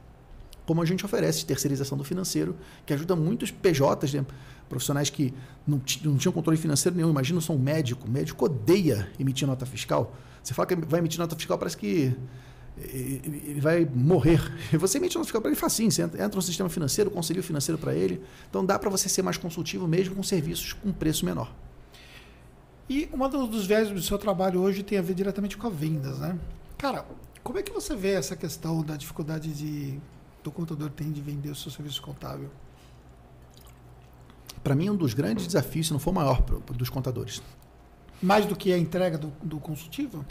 [0.67, 2.57] como a gente oferece terceirização do financeiro,
[2.87, 4.27] que ajuda muitos PJs, né?
[4.69, 5.35] profissionais que
[5.67, 7.11] não, não tinham controle financeiro nenhum.
[7.11, 8.07] Imagina só um médico.
[8.07, 10.17] O médico odeia emitir nota fiscal.
[10.43, 12.17] Você fala que vai emitir nota fiscal, parece que
[12.79, 14.41] ele vai morrer.
[14.79, 15.91] Você emite nota fiscal para ele facinho.
[15.91, 18.23] Você entra no sistema financeiro, conselho financeiro para ele.
[18.49, 21.53] Então dá para você ser mais consultivo mesmo com serviços com preço menor.
[22.89, 26.19] E uma dos viés do seu trabalho hoje tem a ver diretamente com a vendas,
[26.19, 26.37] né?
[26.77, 27.05] Cara,
[27.43, 30.01] como é que você vê essa questão da dificuldade de
[30.43, 32.51] do contador tem de vender o seu serviço contábil?
[34.63, 37.43] Para mim, um dos grandes desafios, se não for o maior, dos contadores.
[38.23, 40.25] Mais do que a entrega do, do consultivo?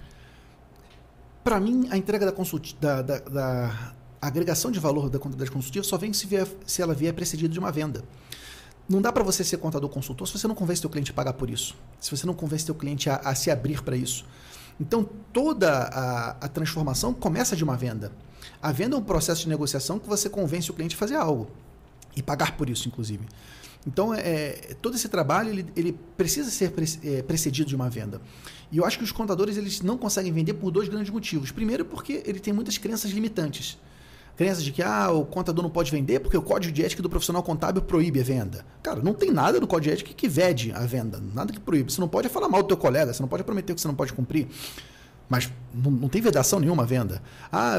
[1.44, 5.84] Para mim, a entrega da, consult, da, da, da agregação de valor da contabilidade consultiva
[5.84, 8.04] só vem se, vier, se ela vier precedida de uma venda.
[8.88, 11.34] Não dá para você ser contador consultor se você não convence seu cliente a pagar
[11.34, 11.76] por isso.
[12.00, 14.26] Se você não convence seu cliente a, a se abrir para isso.
[14.80, 18.12] Então, toda a, a transformação começa de uma venda.
[18.62, 21.48] A venda é um processo de negociação que você convence o cliente a fazer algo
[22.16, 23.26] e pagar por isso, inclusive.
[23.88, 28.22] Então, é, todo esse trabalho ele, ele precisa ser pre, é, precedido de uma venda.
[28.72, 31.52] E eu acho que os contadores eles não conseguem vender por dois grandes motivos.
[31.52, 33.78] Primeiro, porque ele tem muitas crenças limitantes.
[34.36, 37.10] Crenças de que ah, o contador não pode vender porque o código de ética do
[37.10, 38.66] profissional contábil proíbe a venda.
[38.82, 41.92] Cara, não tem nada no código de ética que vede a venda, nada que proíbe.
[41.92, 43.96] Você não pode falar mal do teu colega, você não pode prometer que você não
[43.96, 44.48] pode cumprir.
[45.30, 47.22] Mas não, não, tem vedação nenhuma venda.
[47.52, 47.78] Ah,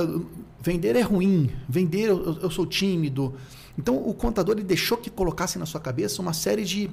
[0.61, 3.35] vender é ruim, vender eu, eu, sou tímido.
[3.77, 6.89] Então o contador ele deixou que colocasse na sua cabeça uma série de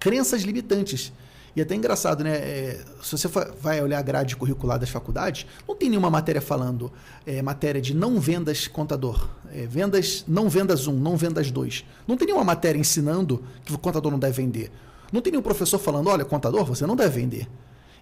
[0.00, 1.12] crenças limitantes.
[1.54, 2.36] E é até engraçado, né?
[2.36, 6.92] É, se você vai olhar a grade curricular das faculdades, não tem nenhuma matéria falando
[7.26, 9.28] é, matéria de não vendas contador.
[9.50, 11.84] É, vendas, não vendas um, não vendas dois.
[12.06, 14.70] Não tem nenhuma matéria ensinando que o contador não deve vender.
[15.10, 17.48] Não tem nenhum professor falando, olha, contador, você não deve vender.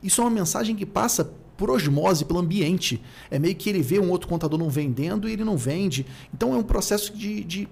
[0.02, 3.02] Isso é uma mensagem que passa por osmose, pelo ambiente.
[3.30, 6.06] É meio que ele vê um outro contador não vendendo e ele não vende.
[6.32, 7.68] Então é um processo de, de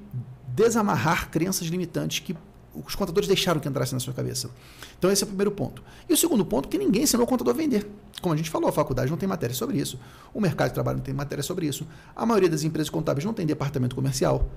[0.48, 2.36] desamarrar crenças limitantes que
[2.74, 4.50] os contadores deixaram que entrassem na sua cabeça.
[4.98, 5.82] Então esse é o primeiro ponto.
[6.08, 7.86] E o segundo ponto, que ninguém ensinou o contador a vender.
[8.20, 9.98] Como a gente falou, a faculdade não tem matéria sobre isso.
[10.32, 11.86] O mercado de trabalho não tem matéria sobre isso.
[12.16, 14.48] A maioria das empresas contábeis não tem departamento comercial.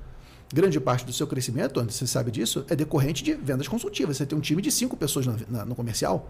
[0.53, 4.17] Grande parte do seu crescimento, você sabe disso, é decorrente de vendas consultivas.
[4.17, 6.29] Você tem um time de cinco pessoas no comercial.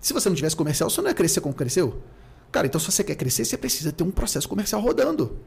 [0.00, 2.02] Se você não tivesse comercial, você não ia crescer como cresceu.
[2.52, 5.38] Cara, então se você quer crescer, você precisa ter um processo comercial rodando.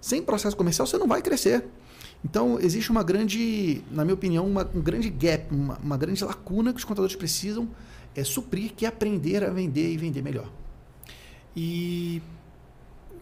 [0.00, 1.64] Sem processo comercial, você não vai crescer.
[2.24, 6.72] Então, existe uma grande, na minha opinião, uma, um grande gap, uma, uma grande lacuna
[6.72, 7.68] que os contadores precisam
[8.14, 10.50] é, suprir, que é aprender a vender e vender melhor.
[11.54, 12.20] E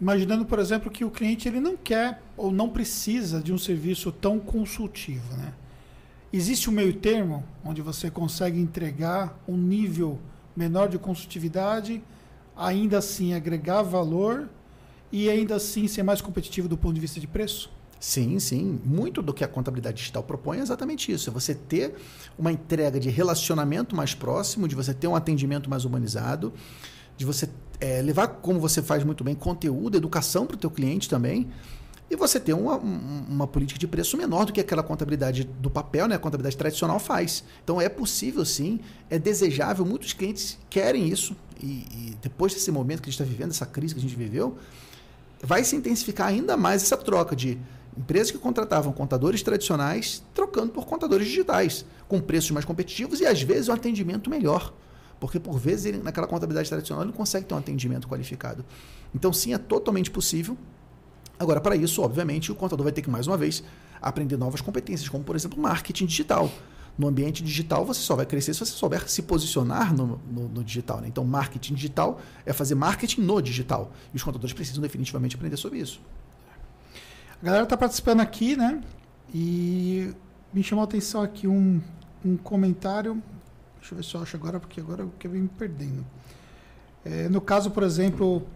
[0.00, 4.12] imaginando, por exemplo, que o cliente ele não quer ou não precisa de um serviço
[4.12, 5.52] tão consultivo, né?
[6.32, 10.18] Existe um meio termo onde você consegue entregar um nível
[10.56, 12.02] menor de consultividade,
[12.56, 14.48] ainda assim agregar valor
[15.12, 17.70] e ainda assim ser mais competitivo do ponto de vista de preço?
[17.98, 18.80] Sim, sim.
[18.84, 21.30] Muito do que a contabilidade digital propõe é exatamente isso.
[21.30, 21.94] É você ter
[22.38, 26.52] uma entrega de relacionamento mais próximo, de você ter um atendimento mais humanizado,
[27.16, 27.48] de você
[27.80, 31.48] é, levar, como você faz muito bem, conteúdo, educação para o teu cliente também,
[32.10, 36.06] e você ter uma, uma política de preço menor do que aquela contabilidade do papel,
[36.06, 36.14] né?
[36.14, 37.42] a contabilidade tradicional faz.
[37.64, 38.80] Então é possível sim,
[39.10, 43.24] é desejável, muitos clientes querem isso, e, e depois desse momento que a gente está
[43.24, 44.56] vivendo, essa crise que a gente viveu,
[45.42, 47.58] vai se intensificar ainda mais essa troca de
[47.96, 53.40] Empresas que contratavam contadores tradicionais trocando por contadores digitais, com preços mais competitivos e às
[53.40, 54.74] vezes um atendimento melhor.
[55.18, 58.62] Porque por vezes ele, naquela contabilidade tradicional ele não consegue ter um atendimento qualificado.
[59.14, 60.58] Então sim, é totalmente possível.
[61.38, 63.62] Agora, para isso, obviamente, o contador vai ter que, mais uma vez,
[64.00, 66.50] aprender novas competências, como, por exemplo, marketing digital.
[66.98, 70.64] No ambiente digital, você só vai crescer se você souber se posicionar no, no, no
[70.64, 71.00] digital.
[71.00, 71.08] Né?
[71.08, 73.92] Então, marketing digital é fazer marketing no digital.
[74.14, 76.00] E os contadores precisam definitivamente aprender sobre isso.
[77.42, 78.80] A galera está participando aqui, né?
[79.34, 80.14] E
[80.54, 81.82] me chamou a atenção aqui um,
[82.24, 83.22] um comentário.
[83.78, 86.04] Deixa eu ver se eu acho agora, porque agora eu que me perdendo.
[87.04, 88.46] É, no caso, por exemplo,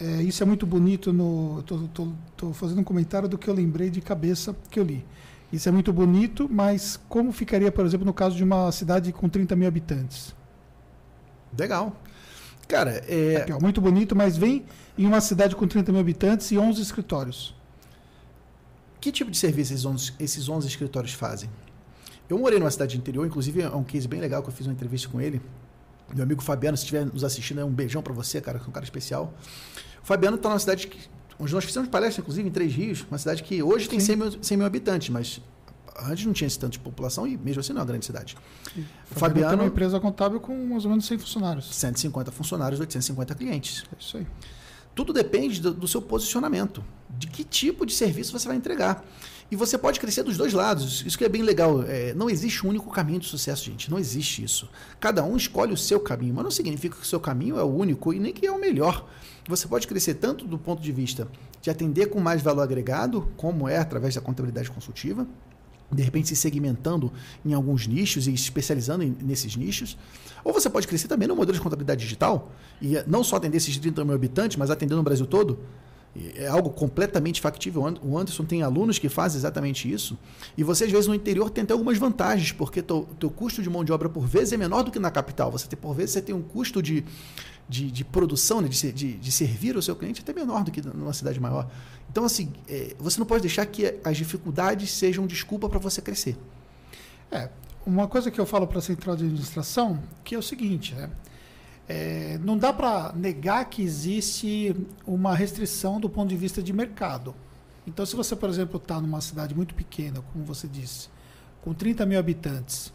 [0.00, 1.60] é, isso é muito bonito no.
[1.60, 5.04] Estou fazendo um comentário do que eu lembrei de cabeça que eu li.
[5.52, 9.28] Isso é muito bonito, mas como ficaria, por exemplo, no caso de uma cidade com
[9.28, 10.34] 30 mil habitantes?
[11.58, 11.96] Legal.
[12.68, 13.36] Cara, é.
[13.36, 16.82] Aqui, ó, muito bonito, mas vem em uma cidade com 30 mil habitantes e 11
[16.82, 17.54] escritórios.
[19.00, 21.48] Que tipo de serviço esses 11, esses 11 escritórios fazem?
[22.28, 24.72] Eu morei numa cidade interior, inclusive é um case bem legal que eu fiz uma
[24.72, 25.40] entrevista com ele.
[26.14, 28.68] Meu amigo Fabiano, se estiver nos assistindo, é um beijão para você, cara, que é
[28.68, 29.32] um cara especial.
[30.08, 30.98] Fabiano está numa cidade que,
[31.38, 34.42] onde nós fizemos palestra, inclusive, em Três Rios, uma cidade que hoje tem 100 mil,
[34.42, 35.38] 100 mil, habitantes, mas
[36.00, 38.34] antes não tinha esse tanto de população e mesmo assim não é uma grande cidade.
[38.74, 38.86] Sim.
[39.14, 41.74] O Fabiano é uma empresa contábil com mais ou menos 100 funcionários.
[41.74, 43.84] 150 funcionários, 850 clientes.
[43.92, 44.26] É isso aí.
[44.94, 49.04] Tudo depende do, do, seu posicionamento, de que tipo de serviço você vai entregar.
[49.50, 51.04] E você pode crescer dos dois lados.
[51.06, 51.82] Isso que é bem legal.
[51.82, 53.90] É, não existe um único caminho de sucesso, gente.
[53.90, 54.68] Não existe isso.
[54.98, 57.66] Cada um escolhe o seu caminho, mas não significa que o seu caminho é o
[57.66, 59.06] único e nem que é o melhor.
[59.48, 61.26] Você pode crescer tanto do ponto de vista
[61.62, 65.26] de atender com mais valor agregado, como é através da contabilidade consultiva,
[65.90, 67.10] de repente se segmentando
[67.42, 69.96] em alguns nichos e especializando em, nesses nichos.
[70.44, 73.74] Ou você pode crescer também no modelo de contabilidade digital e não só atender esses
[73.78, 75.58] 30 mil habitantes, mas atender no Brasil todo.
[76.34, 77.82] É algo completamente factível.
[78.02, 80.18] O Anderson tem alunos que fazem exatamente isso.
[80.56, 83.70] E você, às vezes, no interior tem até algumas vantagens, porque teu, teu custo de
[83.70, 85.50] mão de obra por vezes é menor do que na capital.
[85.52, 87.04] Você tem, por vezes, você tem um custo de,
[87.68, 90.80] de, de produção, né, de, de, de, servir o seu cliente até menor do que
[90.80, 91.70] numa cidade maior.
[92.10, 96.36] Então, assim, é, você não pode deixar que as dificuldades sejam desculpa para você crescer.
[97.30, 97.50] É,
[97.84, 101.10] uma coisa que eu falo para a central de administração, que é o seguinte, né?
[101.86, 107.34] É, não dá para negar que existe uma restrição do ponto de vista de mercado.
[107.86, 111.08] Então, se você, por exemplo, está numa cidade muito pequena, como você disse,
[111.62, 112.92] com 30 mil habitantes,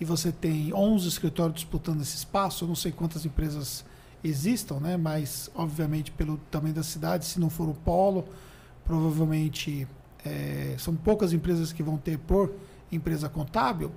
[0.00, 3.84] e você tem 11 escritórios disputando esse espaço, eu não sei quantas empresas
[4.22, 4.96] existam, né?
[4.96, 8.26] mas, obviamente, pelo tamanho da cidade, se não for o polo,
[8.84, 9.86] provavelmente
[10.24, 12.52] é, são poucas empresas que vão ter por
[12.92, 13.90] empresa contábil.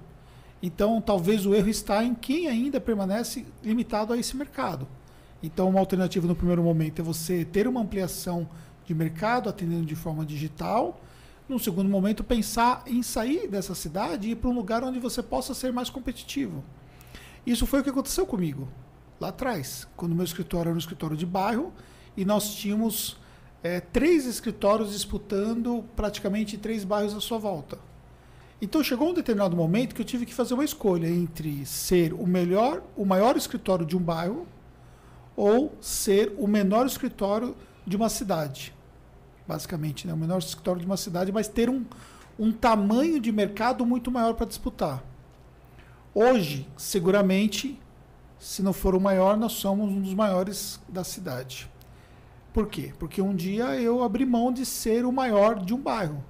[0.61, 4.87] Então, talvez o erro está em quem ainda permanece limitado a esse mercado.
[5.41, 8.47] Então, uma alternativa no primeiro momento é você ter uma ampliação
[8.85, 11.01] de mercado atendendo de forma digital.
[11.49, 15.21] No segundo momento, pensar em sair dessa cidade e ir para um lugar onde você
[15.21, 16.63] possa ser mais competitivo.
[17.45, 18.69] Isso foi o que aconteceu comigo
[19.19, 21.73] lá atrás, quando meu escritório era um escritório de bairro
[22.15, 23.17] e nós tínhamos
[23.63, 27.77] é, três escritórios disputando praticamente três bairros à sua volta.
[28.61, 32.25] Então chegou um determinado momento que eu tive que fazer uma escolha entre ser o
[32.25, 34.47] melhor, o maior escritório de um bairro
[35.35, 37.55] ou ser o menor escritório
[37.85, 38.73] de uma cidade.
[39.47, 40.13] Basicamente, né?
[40.13, 41.83] o menor escritório de uma cidade, mas ter um,
[42.39, 45.03] um tamanho de mercado muito maior para disputar.
[46.13, 47.79] Hoje, seguramente,
[48.43, 51.71] se não for o maior, nós somos um dos maiores da cidade.
[52.51, 52.93] Por quê?
[52.99, 56.21] Porque um dia eu abri mão de ser o maior de um bairro.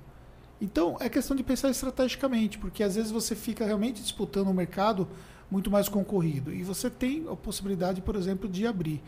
[0.62, 5.08] Então, é questão de pensar estrategicamente, porque às vezes você fica realmente disputando um mercado
[5.50, 6.54] muito mais concorrido.
[6.54, 9.02] E você tem a possibilidade, por exemplo, de abrir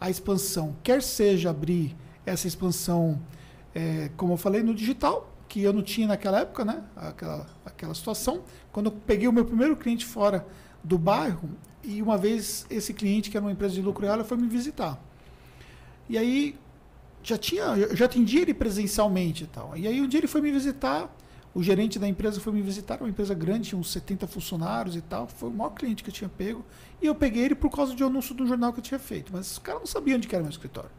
[0.00, 0.76] a expansão.
[0.84, 3.20] Quer seja abrir essa expansão,
[3.74, 6.84] é, como eu falei, no digital, que eu não tinha naquela época, né?
[6.94, 8.44] Aquela, aquela situação.
[8.70, 10.46] Quando eu peguei o meu primeiro cliente fora
[10.84, 11.50] do bairro,
[11.84, 14.98] e uma vez esse cliente, que era uma empresa de lucro real, foi me visitar.
[16.08, 16.56] E aí
[17.22, 19.76] já tinha, já atendi ele presencialmente e tal.
[19.76, 21.14] E aí um dia ele foi me visitar,
[21.54, 25.00] o gerente da empresa foi me visitar, uma empresa grande, tinha uns 70 funcionários e
[25.00, 26.64] tal, foi o maior cliente que eu tinha pego.
[27.00, 29.32] E eu peguei ele por causa de um anúncio do jornal que eu tinha feito,
[29.32, 30.90] mas os caras não sabiam onde era meu escritório.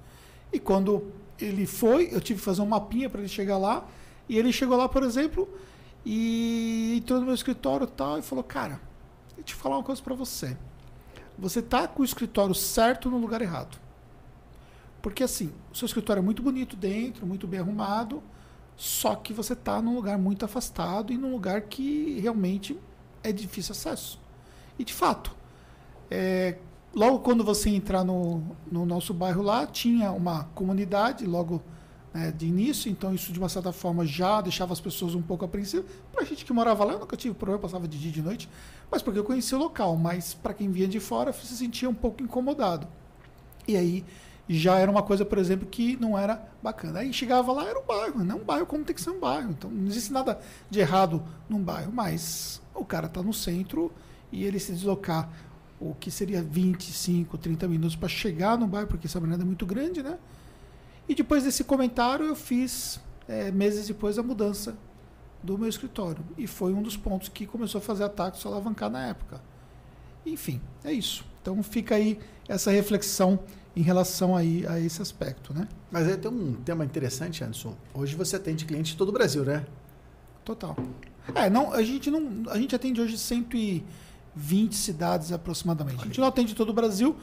[0.54, 3.86] E quando ele foi, eu tive que fazer um mapinha para ele chegar lá,
[4.30, 5.48] e ele chegou lá, por exemplo,
[6.06, 8.80] e entrou no meu escritório e tal, e falou, cara,
[9.38, 10.58] eu te falar uma coisa para você.
[11.38, 13.78] Você tá com o escritório certo no lugar errado.
[15.02, 18.24] Porque assim, o seu escritório é muito bonito dentro, muito bem arrumado,
[18.76, 22.80] só que você está num lugar muito afastado e num lugar que realmente
[23.24, 24.20] é difícil acesso.
[24.80, 25.36] E de fato,
[26.10, 26.58] é,
[26.94, 31.62] logo quando você entrar no, no nosso bairro lá, tinha uma comunidade logo
[32.16, 35.44] né, de início, então isso de uma certa forma já deixava as pessoas um pouco
[35.44, 35.86] apreensivas.
[36.14, 38.22] Para a gente que morava lá, eu nunca tive problema, passava de dia e de
[38.22, 38.50] noite,
[38.90, 41.94] mas porque eu conhecia o local, mas para quem vinha de fora se sentia um
[41.94, 42.88] pouco incomodado.
[43.68, 44.06] E aí
[44.48, 47.00] já era uma coisa, por exemplo, que não era bacana.
[47.00, 49.52] Aí chegava lá, era um bairro, não um bairro como tem que ser um bairro.
[49.52, 50.40] Então não existe nada
[50.70, 53.92] de errado num bairro, mas o cara está no centro
[54.32, 55.30] e ele se deslocar
[55.82, 59.66] o que seria 25, 30 minutos para chegar no bairro, porque essa avenida é muito
[59.66, 60.18] grande, né?
[61.08, 64.76] E depois desse comentário eu fiz, é, meses depois, a mudança
[65.44, 66.24] do meu escritório.
[66.38, 69.42] E foi um dos pontos que começou a fazer ataque se alavancar na época.
[70.26, 71.24] Enfim, é isso.
[71.42, 73.40] Então fica aí essa reflexão
[73.76, 75.68] em relação aí a esse aspecto, né?
[75.92, 77.76] Mas aí tem um tema interessante, Anderson.
[77.94, 79.66] Hoje você atende clientes de todo o Brasil, né?
[80.44, 80.76] Total.
[81.34, 86.02] É, não, a gente não, a gente atende hoje 120 cidades aproximadamente.
[86.02, 87.16] A gente não atende todo o Brasil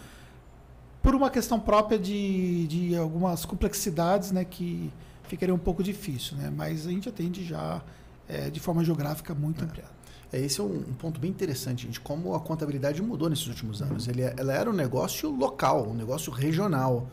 [1.03, 4.91] por uma questão própria de, de algumas complexidades, né, que
[5.25, 6.53] ficaria um pouco difícil, né?
[6.55, 7.83] Mas a gente atende já
[8.29, 9.65] é, de forma geográfica muito é.
[9.65, 9.91] ampliada.
[10.33, 13.83] É, esse é um, um, ponto bem interessante, de como a contabilidade mudou nesses últimos
[13.83, 14.09] anos.
[14.09, 17.09] Ele, é, ela era um negócio local, um negócio regional.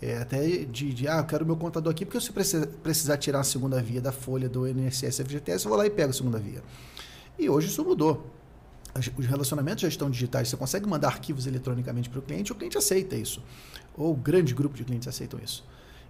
[0.00, 3.16] É, até de, de, ah, eu quero meu contador aqui, porque se eu precisar, precisar
[3.16, 6.12] tirar a segunda via da folha do INSS FGTS, eu vou lá e pego a
[6.12, 6.62] segunda via.
[7.38, 8.26] E hoje isso mudou.
[9.16, 12.78] Os relacionamentos já estão digitais, você consegue mandar arquivos eletronicamente para o cliente, o cliente
[12.78, 13.42] aceita isso.
[13.96, 15.64] Ou um grande grupo de clientes aceitam isso.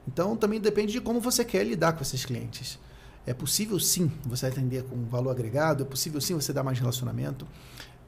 [0.07, 2.78] Então também depende de como você quer lidar com esses clientes.
[3.26, 7.47] É possível sim você atender com valor agregado, é possível sim você dar mais relacionamento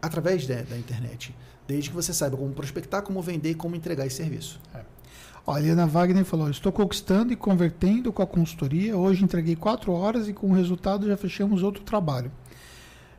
[0.00, 1.34] através da, da internet,
[1.66, 4.60] desde que você saiba como prospectar, como vender e como entregar esse serviço.
[4.74, 4.82] É.
[5.44, 8.96] Olha, a Helena Wagner falou: estou conquistando e convertendo com a consultoria.
[8.96, 12.30] Hoje entreguei quatro horas e com o resultado já fechamos outro trabalho.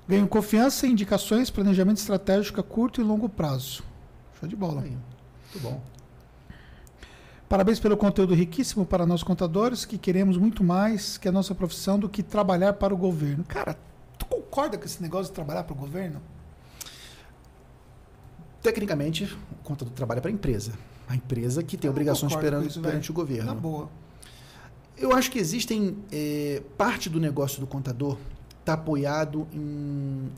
[0.10, 3.84] Ganho confiança, indicações, planejamento estratégico a curto e longo prazo.
[4.40, 4.82] Show de bola.
[4.82, 4.90] Aí.
[4.90, 5.80] Muito bom.
[7.48, 12.00] Parabéns pelo conteúdo riquíssimo para nós contadores, que queremos muito mais que a nossa profissão
[12.00, 13.44] do que trabalhar para o governo.
[13.48, 13.78] Cara,
[14.18, 16.20] tu concorda com esse negócio de trabalhar para o governo?
[18.64, 20.74] Tecnicamente, o contador trabalha para a empresa.
[21.08, 23.46] A empresa que tem Eu obrigações perante, isso, perante o governo.
[23.46, 23.88] Na boa.
[24.98, 28.18] Eu acho que existem é, parte do negócio do contador
[28.70, 30.32] está apoiado em,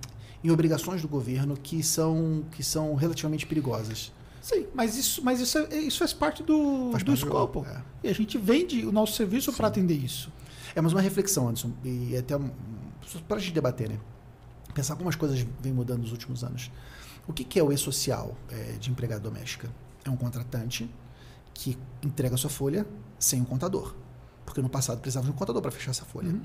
[0.43, 4.11] em obrigações do governo que são, que são relativamente perigosas.
[4.41, 7.65] Sim, mas isso, mas isso, é, isso faz parte do, faz do escopo.
[7.69, 7.81] É.
[8.03, 10.31] E a gente vende o nosso serviço para atender isso.
[10.73, 12.49] É, mas uma reflexão, Anderson, e até um,
[13.27, 13.99] para a gente debater, né?
[14.73, 16.71] Pensar como as coisas vêm mudando nos últimos anos.
[17.27, 19.69] O que, que é o e-social é, de empregada doméstica?
[20.03, 20.89] É um contratante
[21.53, 22.87] que entrega sua folha
[23.19, 23.93] sem um contador.
[24.45, 26.29] Porque no passado precisava de um contador para fechar essa folha.
[26.29, 26.41] Uhum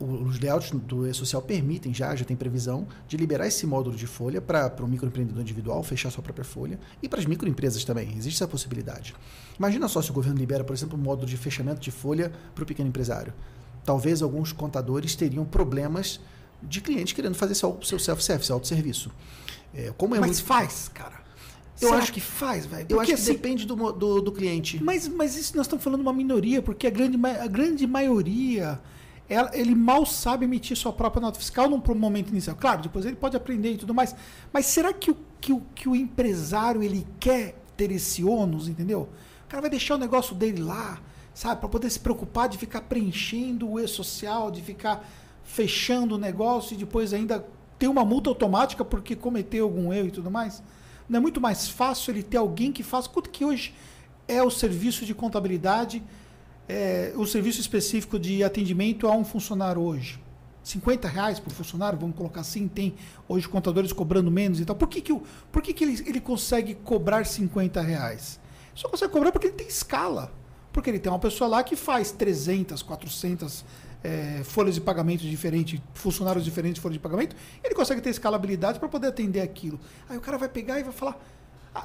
[0.00, 4.40] os layouts do E-Social permitem já, já tem previsão, de liberar esse módulo de folha
[4.40, 8.08] para o microempreendedor individual fechar sua própria folha e para as microempresas também.
[8.16, 9.14] Existe essa possibilidade.
[9.58, 12.64] Imagina só se o governo libera, por exemplo, um módulo de fechamento de folha para
[12.64, 13.32] o pequeno empresário.
[13.84, 16.20] Talvez alguns contadores teriam problemas
[16.62, 19.10] de clientes querendo fazer seu, seu self-service, seu autosserviço.
[19.74, 20.44] É, como é mas muito...
[20.44, 21.22] faz, cara.
[21.80, 22.86] Eu Será acho que faz, velho.
[22.88, 24.82] Eu acho que assim, depende do, do, do, cliente.
[24.82, 28.80] Mas, mas isso nós estamos falando de uma minoria, porque a grande, a grande maioria
[29.32, 32.54] ela, ele mal sabe emitir sua própria nota fiscal num momento inicial.
[32.54, 34.14] Claro, depois ele pode aprender e tudo mais.
[34.52, 39.08] Mas será que o, que o, que o empresário ele quer ter esse ônus, entendeu?
[39.44, 41.00] O cara vai deixar o negócio dele lá,
[41.32, 41.60] sabe?
[41.60, 45.08] Para poder se preocupar de ficar preenchendo o e-social, de ficar
[45.42, 47.44] fechando o negócio e depois ainda
[47.78, 50.62] ter uma multa automática porque cometeu algum erro e tudo mais.
[51.08, 53.08] Não é muito mais fácil ele ter alguém que faça.
[53.08, 53.74] Quanto que hoje
[54.28, 56.02] é o serviço de contabilidade?
[56.68, 60.20] É, o serviço específico de atendimento a um funcionário hoje?
[60.62, 62.94] 50 reais por funcionário, vamos colocar assim, tem
[63.28, 64.76] hoje contadores cobrando menos e tal.
[64.76, 68.40] Por que, que, por que, que ele, ele consegue cobrar 50 reais?
[68.74, 70.32] Só consegue cobrar porque ele tem escala.
[70.72, 73.64] Porque ele tem uma pessoa lá que faz 300, 400
[74.02, 78.78] é, folhas de pagamento diferentes, funcionários diferentes de folhas de pagamento, ele consegue ter escalabilidade
[78.78, 79.78] para poder atender aquilo.
[80.08, 81.18] Aí o cara vai pegar e vai falar: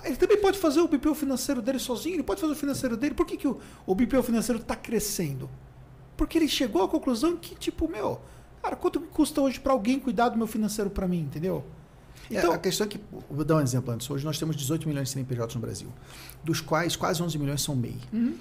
[0.03, 3.15] ele também pode fazer o BPO financeiro dele sozinho, ele pode fazer o financeiro dele.
[3.15, 5.49] Por que, que o, o BPO financeiro está crescendo?
[6.17, 8.19] Porque ele chegou à conclusão que, tipo, meu,
[8.61, 11.63] cara, quanto custa hoje para alguém cuidar do meu financeiro para mim, entendeu?
[12.29, 14.09] É, então, é, a questão é que, vou dar um exemplo antes.
[14.09, 15.87] Hoje nós temos 18 milhões de CNPJs no Brasil,
[16.43, 17.97] dos quais quase 11 milhões são MEI.
[18.11, 18.35] Uhum.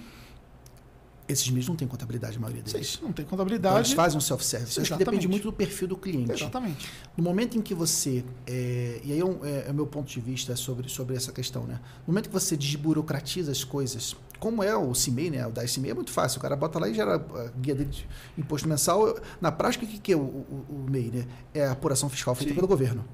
[1.28, 2.92] Esses mesmos não têm contabilidade, a maioria deles.
[2.92, 3.78] Sim, não tem Então, contabilidade.
[3.78, 4.80] eles fazem um self-service.
[4.80, 6.32] Acho que depende muito do perfil do cliente.
[6.32, 6.88] Exatamente.
[7.16, 8.24] No momento em que você.
[8.46, 11.32] É, e aí é, um, é, é o meu ponto de vista sobre, sobre essa
[11.32, 11.80] questão, né?
[12.06, 15.46] No momento que você desburocratiza as coisas, como é o CIMEI, né?
[15.46, 16.38] O da CIMEI é muito fácil.
[16.38, 18.06] O cara bota lá e gera a guia dele de
[18.38, 19.18] imposto mensal.
[19.40, 21.26] Na prática, o que, que é o, o, o MEI, né?
[21.52, 22.54] É a apuração fiscal feita Sim.
[22.54, 23.04] pelo governo.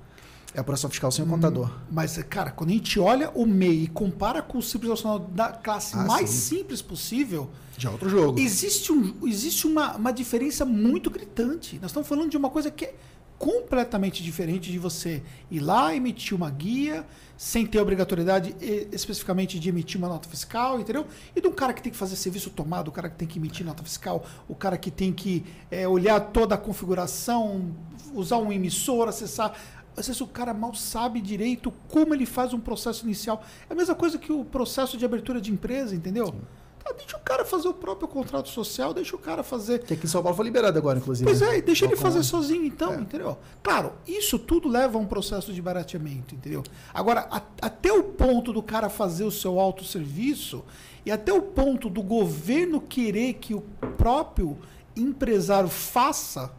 [0.55, 1.71] É a apuração fiscal sem o contador.
[1.91, 5.49] Mas, cara, quando a gente olha o MEI e compara com o Simples Nacional da
[5.49, 6.57] classe Ah, mais sim.
[6.59, 7.49] simples possível,
[7.79, 8.39] Já é outro jogo.
[8.39, 11.77] existe, um, existe uma, uma diferença muito gritante.
[11.81, 12.95] Nós estamos falando de uma coisa que é
[13.39, 17.05] completamente diferente de você ir lá emitir uma guia
[17.37, 18.55] sem ter obrigatoriedade
[18.93, 21.07] especificamente de emitir uma nota fiscal, entendeu?
[21.35, 23.41] E de um cara que tem que fazer serviço tomado, o cara que tem que
[23.41, 27.75] emitir nota fiscal, o cara que tem que é, olhar toda a configuração,
[28.15, 29.55] usar um emissor, acessar.
[29.97, 33.43] Às vezes o cara mal sabe direito como ele faz um processo inicial.
[33.69, 36.35] É a mesma coisa que o processo de abertura de empresa, entendeu?
[36.83, 39.85] Tá, deixa o cara fazer o próprio contrato social, deixa o cara fazer.
[39.85, 41.25] Que aqui em São Paulo foi liberado agora, inclusive.
[41.31, 41.59] Pois né?
[41.59, 42.11] é, deixa ele Balcão.
[42.11, 42.97] fazer sozinho então, É.
[43.01, 43.39] entendeu?
[43.63, 46.65] Claro, isso tudo leva a um processo de barateamento, entendeu?
[46.93, 50.65] Agora, a- até o ponto do cara fazer o seu autosserviço
[51.07, 53.61] e até o ponto do governo querer que o
[53.97, 54.59] próprio
[54.97, 56.51] empresário faça,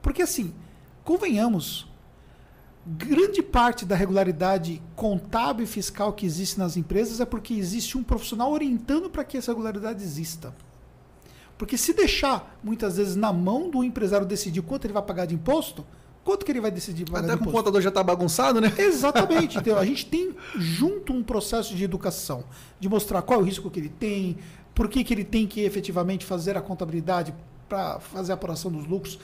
[0.00, 0.54] porque assim,
[1.02, 1.86] convenhamos,
[2.86, 8.02] grande parte da regularidade contábil e fiscal que existe nas empresas é porque existe um
[8.02, 10.54] profissional orientando para que essa regularidade exista.
[11.58, 15.34] Porque se deixar, muitas vezes, na mão do empresário decidir quanto ele vai pagar de
[15.34, 15.84] imposto,
[16.22, 18.72] quanto que ele vai decidir pagar Até de com o contador já tá bagunçado, né?
[18.76, 19.56] Exatamente.
[19.56, 19.78] Entendeu?
[19.80, 22.44] A gente tem junto um processo de educação,
[22.78, 24.36] de mostrar qual é o risco que ele tem,
[24.74, 27.34] por que, que ele tem que efetivamente fazer a contabilidade
[27.68, 29.18] para fazer a apuração dos lucros,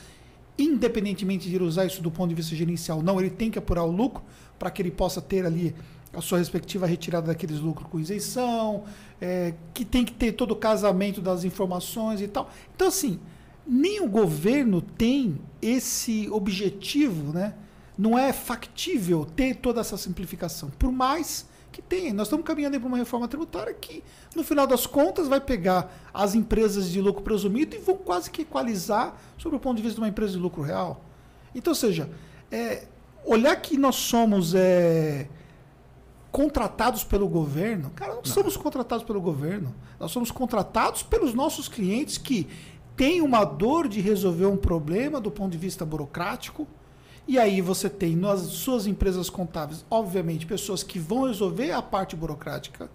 [0.59, 3.03] independentemente de ele usar isso do ponto de vista gerencial.
[3.03, 4.23] Não, ele tem que apurar o lucro
[4.59, 5.75] para que ele possa ter ali
[6.13, 8.85] a sua respectiva retirada daqueles lucros com isenção,
[9.21, 12.51] é, que tem que ter todo o casamento das informações e tal.
[12.75, 13.19] Então, assim,
[13.67, 17.55] nem o governo tem esse objetivo, né?
[17.97, 20.71] Não é factível ter toda essa simplificação.
[20.79, 22.13] Por mais que tenha.
[22.13, 24.05] Nós estamos caminhando para uma reforma tributária que,
[24.37, 28.43] no final das contas, vai pegar as empresas de lucro presumido e vão quase que
[28.43, 31.03] equalizar sobre o ponto de vista de uma empresa de lucro real.
[31.55, 32.09] Então, ou seja,
[32.51, 32.85] é,
[33.25, 35.27] olhar que nós somos é,
[36.31, 39.75] contratados pelo governo, cara, não, somos contratados pelo governo.
[39.99, 42.49] Nós somos contratados pelos nossos clientes que
[42.97, 46.67] têm uma dor de resolver um problema do ponto de vista burocrático.
[47.27, 52.17] E aí você tem nas suas empresas contábeis, obviamente, pessoas que vão resolver a parte
[52.17, 52.91] burocrática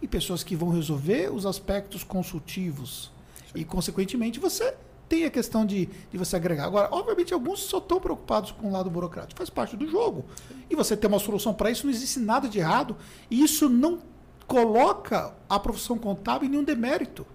[0.00, 3.10] e pessoas que vão resolver os aspectos consultivos.
[3.54, 4.74] E, consequentemente, você
[5.08, 6.64] tem a questão de, de você agregar.
[6.64, 9.36] Agora, obviamente, alguns só estão preocupados com o lado burocrático.
[9.36, 10.24] Faz parte do jogo.
[10.70, 12.96] E você tem uma solução para isso, não existe nada de errado.
[13.30, 14.00] E isso não
[14.46, 17.26] coloca a profissão contábil em nenhum demérito.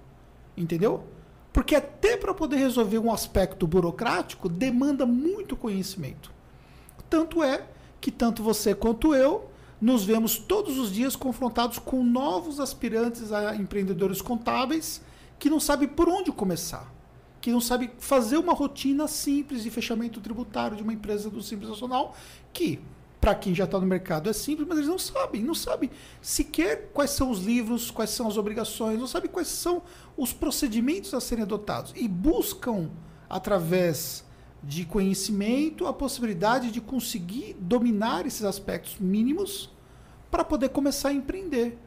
[0.56, 1.04] Entendeu?
[1.58, 6.32] Porque até para poder resolver um aspecto burocrático demanda muito conhecimento.
[7.10, 7.66] Tanto é
[8.00, 9.50] que tanto você quanto eu
[9.82, 15.02] nos vemos todos os dias confrontados com novos aspirantes a empreendedores contábeis
[15.40, 16.94] que não sabem por onde começar,
[17.42, 21.72] que não sabem fazer uma rotina simples de fechamento tributário de uma empresa do Simples
[21.72, 22.16] Nacional,
[22.54, 22.80] que
[23.20, 25.90] para quem já está no mercado é simples, mas eles não sabem, não sabem
[26.22, 29.82] sequer quais são os livros, quais são as obrigações, não sabem quais são
[30.18, 32.90] os procedimentos a serem adotados e buscam
[33.30, 34.26] através
[34.64, 39.70] de conhecimento a possibilidade de conseguir dominar esses aspectos mínimos
[40.32, 41.78] para poder começar a empreender.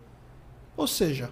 [0.76, 1.30] Ou seja,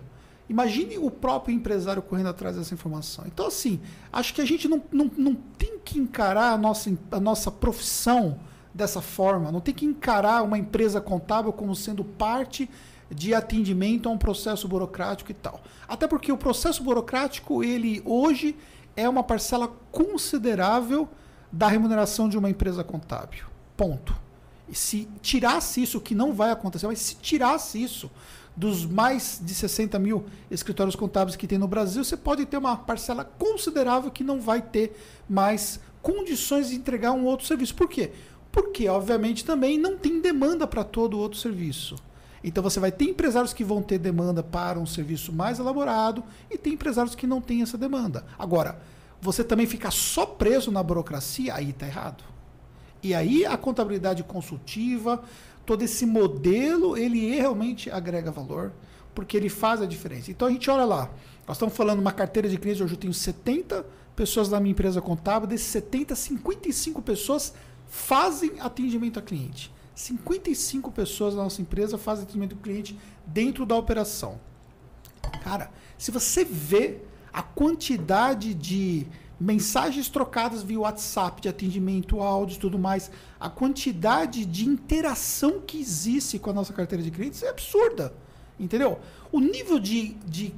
[0.48, 3.24] imagine o próprio empresário correndo atrás dessa informação.
[3.26, 3.80] Então, assim,
[4.12, 8.40] acho que a gente não, não, não tem que encarar a nossa, a nossa profissão
[8.74, 12.68] dessa forma, não tem que encarar uma empresa contábil como sendo parte
[13.10, 15.60] de atendimento a um processo burocrático e tal.
[15.86, 18.56] Até porque o processo burocrático, ele hoje
[18.96, 21.08] é uma parcela considerável
[21.50, 23.46] da remuneração de uma empresa contábil.
[23.76, 24.14] Ponto.
[24.68, 28.10] E se tirasse isso, que não vai acontecer, mas se tirasse isso
[28.54, 32.76] dos mais de 60 mil escritórios contábeis que tem no Brasil, você pode ter uma
[32.76, 37.74] parcela considerável que não vai ter mais condições de entregar um outro serviço.
[37.74, 38.10] Por quê?
[38.50, 41.94] Porque, obviamente, também não tem demanda para todo outro serviço.
[42.42, 46.56] Então você vai ter empresários que vão ter demanda para um serviço mais elaborado e
[46.56, 48.24] tem empresários que não têm essa demanda.
[48.38, 48.80] Agora,
[49.20, 52.22] você também ficar só preso na burocracia, aí está errado.
[53.02, 55.22] E aí a contabilidade consultiva,
[55.66, 58.72] todo esse modelo, ele realmente agrega valor,
[59.14, 60.30] porque ele faz a diferença.
[60.30, 61.10] Então a gente olha lá,
[61.46, 63.84] nós estamos falando uma carteira de clientes, hoje eu tenho 70
[64.14, 67.54] pessoas na minha empresa contábil, desses 70, 55 pessoas
[67.86, 69.72] fazem atendimento a cliente.
[69.98, 72.96] 55 pessoas da nossa empresa fazem atendimento ao cliente
[73.26, 74.38] dentro da operação.
[75.42, 77.00] Cara, se você vê
[77.32, 79.08] a quantidade de
[79.40, 85.80] mensagens trocadas via WhatsApp, de atendimento, áudio e tudo mais, a quantidade de interação que
[85.80, 88.14] existe com a nossa carteira de clientes é absurda.
[88.58, 89.00] Entendeu?
[89.32, 90.54] O nível de, de,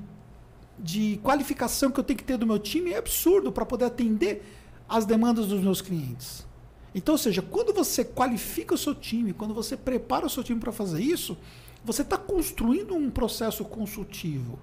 [0.79, 4.43] de qualificação que eu tenho que ter do meu time é absurdo para poder atender
[4.87, 6.50] as demandas dos meus clientes.
[6.95, 10.59] Então, ou seja, quando você qualifica o seu time, quando você prepara o seu time
[10.59, 11.37] para fazer isso,
[11.85, 14.59] você está construindo um processo consultivo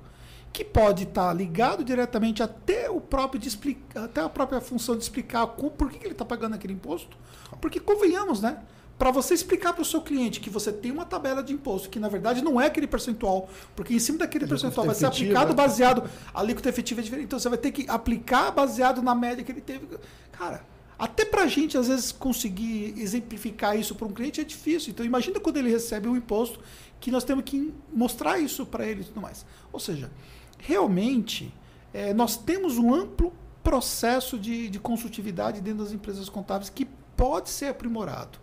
[0.51, 4.95] que pode estar tá ligado diretamente até o próprio de explicar, até a própria função
[4.95, 7.15] de explicar com, por que, que ele está pagando aquele imposto.
[7.61, 8.59] Porque convenhamos, né?
[8.97, 11.99] Para você explicar para o seu cliente que você tem uma tabela de imposto, que
[11.99, 16.09] na verdade não é aquele percentual, porque em cima daquele percentual vai ser aplicado baseado,
[16.34, 19.51] a alíquota efetiva é diferente, então você vai ter que aplicar baseado na média que
[19.51, 19.86] ele teve.
[20.32, 20.65] Cara,
[20.98, 24.91] até para a gente, às vezes, conseguir exemplificar isso para um cliente é difícil.
[24.91, 26.60] Então, imagina quando ele recebe um imposto
[27.00, 29.45] que nós temos que mostrar isso para ele e tudo mais.
[29.72, 30.10] Ou seja,
[30.58, 31.54] realmente,
[31.93, 33.32] é, nós temos um amplo
[33.64, 36.86] processo de, de consultividade dentro das empresas contábeis que
[37.16, 38.39] pode ser aprimorado.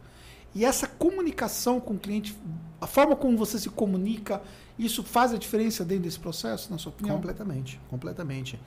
[0.54, 2.36] E essa comunicação com o cliente,
[2.80, 4.40] a forma como você se comunica,
[4.78, 7.16] isso faz a diferença dentro desse processo, na sua opinião?
[7.16, 8.60] Completamente, completamente.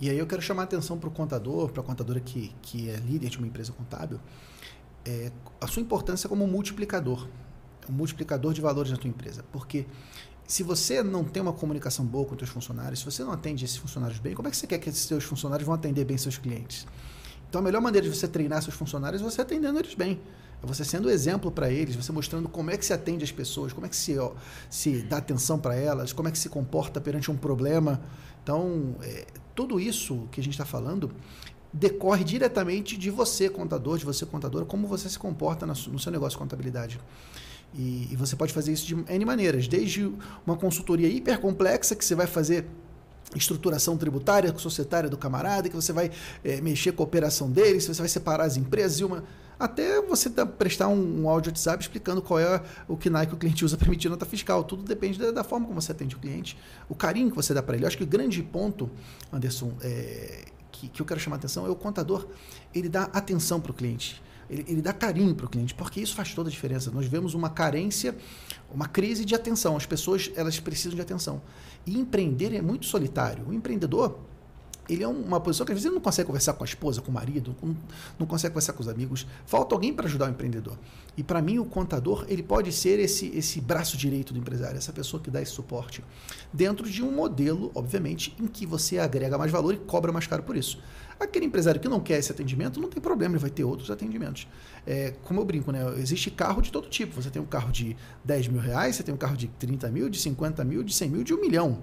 [0.00, 2.88] E aí eu quero chamar a atenção para o contador, para a contadora que, que
[2.88, 4.18] é líder de uma empresa contábil,
[5.04, 5.30] é,
[5.60, 7.28] a sua importância como multiplicador,
[7.88, 9.44] um multiplicador de valores na tua empresa.
[9.52, 9.86] Porque
[10.46, 13.64] se você não tem uma comunicação boa com os seus funcionários, se você não atende
[13.64, 16.16] esses funcionários bem, como é que você quer que esses seus funcionários vão atender bem
[16.16, 16.86] seus clientes?
[17.48, 20.18] Então a melhor maneira de você treinar seus funcionários é você atendendo eles bem.
[20.62, 23.72] É você sendo exemplo para eles, você mostrando como é que se atende as pessoas,
[23.72, 24.32] como é que se, ó,
[24.68, 28.00] se dá atenção para elas, como é que se comporta perante um problema.
[28.42, 29.26] Então, é,
[29.60, 31.10] tudo isso que a gente está falando
[31.70, 36.30] decorre diretamente de você, contador, de você, contadora, como você se comporta no seu negócio
[36.30, 36.98] de contabilidade.
[37.74, 40.10] E, e, você pode fazer isso de N maneiras, desde
[40.46, 42.64] uma consultoria hiper complexa que você vai fazer
[43.36, 46.10] estruturação tributária, societária do camarada, que você vai
[46.42, 49.22] é, mexer com a operação deles, você vai separar as empresas e uma.
[49.60, 53.62] Até você prestar um, um áudio WhatsApp explicando qual é o KNAI que o cliente
[53.62, 54.64] usa para emitir nota fiscal.
[54.64, 56.56] Tudo depende da, da, forma como você atende o cliente,
[56.88, 57.84] o carinho que você dá para ele.
[57.84, 58.90] Eu acho que o grande ponto,
[59.30, 62.26] Anderson, é, que, que eu quero chamar a atenção é o contador,
[62.74, 64.22] ele dá atenção para o cliente.
[64.48, 66.90] Ele, ele, dá carinho para o cliente, porque isso faz toda a diferença.
[66.90, 68.16] Nós vemos uma carência,
[68.72, 69.76] uma crise de atenção.
[69.76, 71.42] As pessoas elas precisam de atenção.
[71.84, 73.46] E empreender é muito solitário.
[73.46, 74.18] O empreendedor,
[74.90, 77.10] ele é uma posição que às vezes ele não consegue conversar com a esposa, com
[77.10, 77.74] o marido, com,
[78.18, 79.26] não consegue conversar com os amigos.
[79.46, 80.76] Falta alguém para ajudar o empreendedor.
[81.16, 84.92] E para mim, o contador, ele pode ser esse, esse braço direito do empresário, essa
[84.92, 86.02] pessoa que dá esse suporte.
[86.52, 90.42] Dentro de um modelo, obviamente, em que você agrega mais valor e cobra mais caro
[90.42, 90.82] por isso.
[91.20, 94.48] Aquele empresário que não quer esse atendimento, não tem problema, ele vai ter outros atendimentos.
[94.86, 95.80] É, como eu brinco, né?
[95.98, 97.20] Existe carro de todo tipo.
[97.20, 100.08] Você tem um carro de 10 mil reais, você tem um carro de 30 mil,
[100.08, 101.78] de 50 mil, de 100 mil, de 1 milhão.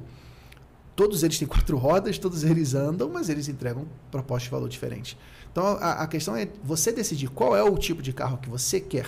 [0.98, 5.16] Todos eles têm quatro rodas, todos eles andam, mas eles entregam propostas de valor diferentes.
[5.52, 8.80] Então a, a questão é você decidir qual é o tipo de carro que você
[8.80, 9.06] quer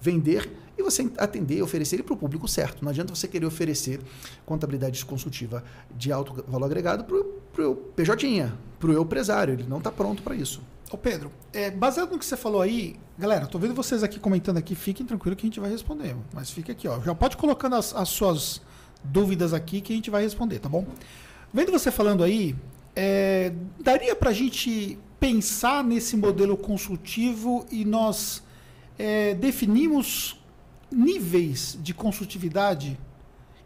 [0.00, 2.82] vender e você atender oferecer ele para o público certo.
[2.82, 4.00] Não adianta você querer oferecer
[4.44, 5.62] contabilidade consultiva
[5.96, 9.54] de alto valor agregado para o PJ, para o empresário.
[9.54, 10.60] Ele não está pronto para isso.
[10.90, 14.56] Ô Pedro, é, baseado no que você falou aí, galera, tô vendo vocês aqui comentando
[14.56, 16.16] aqui, fiquem tranquilos que a gente vai responder.
[16.34, 17.00] Mas fica aqui, ó.
[17.00, 18.60] Já pode colocando as, as suas
[19.02, 20.86] dúvidas aqui que a gente vai responder, tá bom?
[21.52, 22.54] Vendo você falando aí,
[22.94, 28.42] é, daria para a gente pensar nesse modelo consultivo e nós
[28.98, 30.40] é, definimos
[30.90, 32.98] níveis de consultividade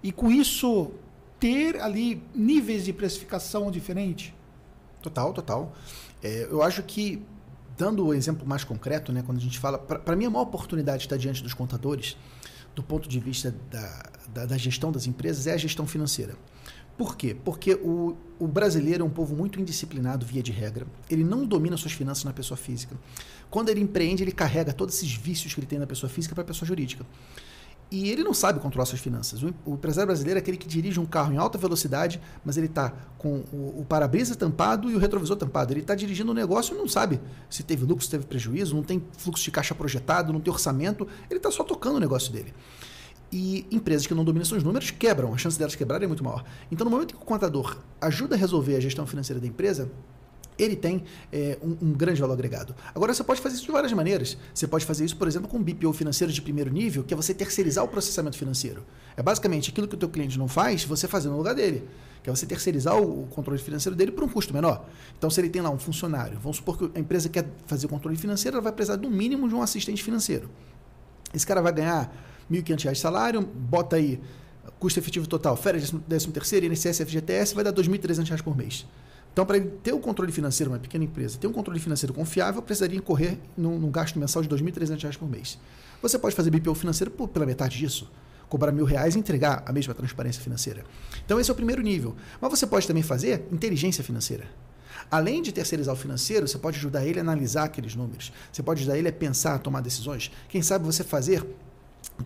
[0.02, 0.93] e com isso
[1.40, 4.35] ter ali níveis de precificação diferente?
[5.02, 5.73] Total, total.
[6.23, 7.23] É, eu acho que,
[7.77, 11.05] dando o exemplo mais concreto, né, quando a gente fala, para mim a maior oportunidade
[11.05, 12.16] está diante dos contadores,
[12.74, 16.34] do ponto de vista da, da, da gestão das empresas, é a gestão financeira.
[16.96, 17.36] Por quê?
[17.44, 20.86] Porque o, o, brasileiro é um povo muito indisciplinado, via de regra.
[21.10, 22.96] Ele não domina suas finanças na pessoa física.
[23.51, 26.42] Quando ele empreende, ele carrega todos esses vícios que ele tem na pessoa física para
[26.42, 27.05] a pessoa jurídica.
[27.90, 29.43] E ele não sabe controlar suas finanças.
[29.43, 32.93] O, empresário brasileiro é aquele que dirige um carro em alta velocidade, mas ele está
[33.19, 35.73] com o, o para-brisa tampado e o retrovisor tampado.
[35.73, 38.82] Ele está dirigindo um negócio e não sabe se teve lucro, se teve prejuízo, não
[38.82, 41.06] tem fluxo de caixa projetado, não tem orçamento.
[41.31, 42.52] Ele está só tocando o negócio dele.
[43.31, 46.44] E empresas que não dominam seus números quebram, a chance delas quebrarem é muito maior.
[46.70, 49.90] Então, no momento que o contador ajuda a resolver a gestão financeira da empresa,
[50.59, 52.74] ele tem é, um, um, grande valor agregado.
[52.94, 54.36] Agora, você pode fazer isso de várias maneiras.
[54.52, 57.16] Você pode fazer isso, por exemplo, com um BPO financeiro de primeiro nível, que é
[57.16, 58.85] você terceirizar o processamento financeiro.
[59.16, 61.89] É basicamente aquilo que o teu cliente não faz, você fazer no lugar dele.
[62.22, 64.89] Que é você terceirizar o, o controle financeiro dele por um custo menor.
[65.18, 67.89] Então, se ele tem lá um funcionário, vamos supor que a empresa quer fazer o
[67.89, 70.48] controle financeiro, ela vai precisar do mínimo de um assistente financeiro.
[71.35, 72.14] Esse cara vai ganhar
[72.51, 74.20] R$ 1.500 de salário, bota aí
[74.78, 78.86] custo efetivo total, férias, 13 terceiro, INSS, FGTS, vai dar R$ 2.300 por mês.
[79.35, 82.62] Então, para ele ter o controle financeiro, uma pequena empresa, ter um controle financeiro confiável,
[82.62, 85.59] precisaria incorrer num, num gasto mensal de R$ 2.300 por mês.
[86.01, 88.09] Você pode fazer BPO financeiro por, pela metade disso.
[88.48, 90.85] Cobrar mil reais e entregar a mesma transparência financeira.
[91.24, 92.15] Então, esse é o primeiro nível.
[92.40, 94.44] Mas você pode também fazer inteligência financeira.
[95.11, 98.32] Além de terceirizar o financeiro, você pode ajudar ele a analisar aqueles números.
[98.52, 100.31] Você pode ajudar ele a pensar, a tomar decisões.
[100.48, 101.44] Quem sabe você fazer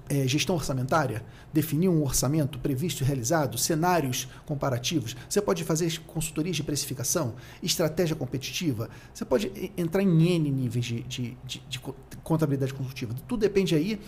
[0.09, 5.17] é, gestão orçamentária, definir um orçamento previsto e realizado, cenários comparativos.
[5.29, 8.89] Você pode fazer consultorias de precificação, estratégia competitiva.
[9.13, 11.81] Você pode entrar em N níveis de, de, de, de
[12.23, 13.15] contabilidade consultiva.
[13.27, 14.01] Tudo depende aí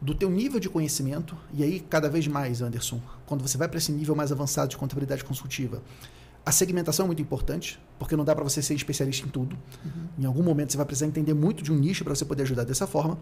[0.00, 3.78] do teu nível de conhecimento e aí cada vez mais, Anderson, quando você vai para
[3.78, 5.82] esse nível mais avançado de contabilidade consultiva,
[6.48, 9.58] a segmentação é muito importante, porque não dá para você ser especialista em tudo.
[9.84, 10.08] Uhum.
[10.20, 12.64] Em algum momento você vai precisar entender muito de um nicho para você poder ajudar
[12.64, 13.18] dessa forma.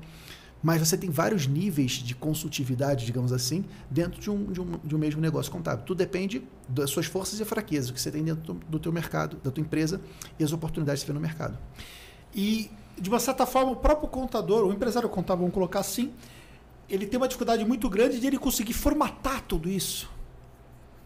[0.63, 4.97] Mas você tem vários níveis de consultividade, digamos assim, dentro de um, de um, de
[4.97, 5.85] um mesmo negócio contábil.
[5.85, 9.37] Tudo depende das suas forças e fraquezas, o que você tem dentro do, teu mercado,
[9.45, 10.01] da tua empresa
[10.39, 11.59] e as oportunidades que você vê no mercado.
[12.35, 16.13] E, de uma certa forma, o próprio contador, o empresário contábil, vamos colocar assim,
[16.89, 20.16] ele tem uma dificuldade muito grande de ele conseguir formatar tudo isso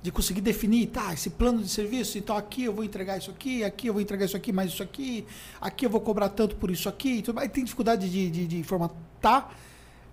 [0.03, 3.63] de conseguir definir, tá, esse plano de serviço, então aqui eu vou entregar isso aqui,
[3.63, 5.27] aqui eu vou entregar isso aqui, mais isso aqui,
[5.61, 7.51] aqui eu vou cobrar tanto por isso aqui, tudo mais.
[7.51, 9.55] tem dificuldade de, de, de formatar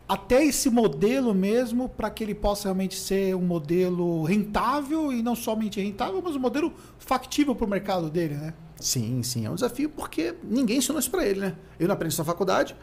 [0.07, 5.35] até esse modelo mesmo para que ele possa realmente ser um modelo rentável e não
[5.35, 8.53] somente rentável, mas um modelo factível para o mercado dele, né?
[8.79, 11.55] Sim, sim, é um desafio porque ninguém ensinou isso para ele, né?
[11.79, 12.75] Eu não aprendi isso na faculdade,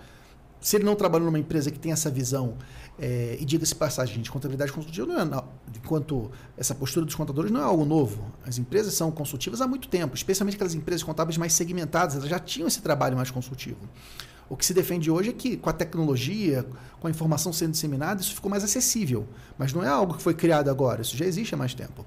[0.64, 2.56] se ele não trabalha numa empresa que tem essa visão,
[2.98, 5.44] é, e diga-se passagem, gente, contabilidade consultiva não é, não,
[5.76, 8.32] enquanto essa postura dos contadores não é algo novo.
[8.46, 12.38] As empresas são consultivas há muito tempo, especialmente aquelas empresas contábeis mais segmentadas, elas já
[12.38, 13.76] tinham esse trabalho mais consultivo.
[14.48, 16.64] O que se defende hoje é que, com a tecnologia,
[16.98, 19.28] com a informação sendo disseminada, isso ficou mais acessível.
[19.58, 22.06] Mas não é algo que foi criado agora, isso já existe há mais tempo.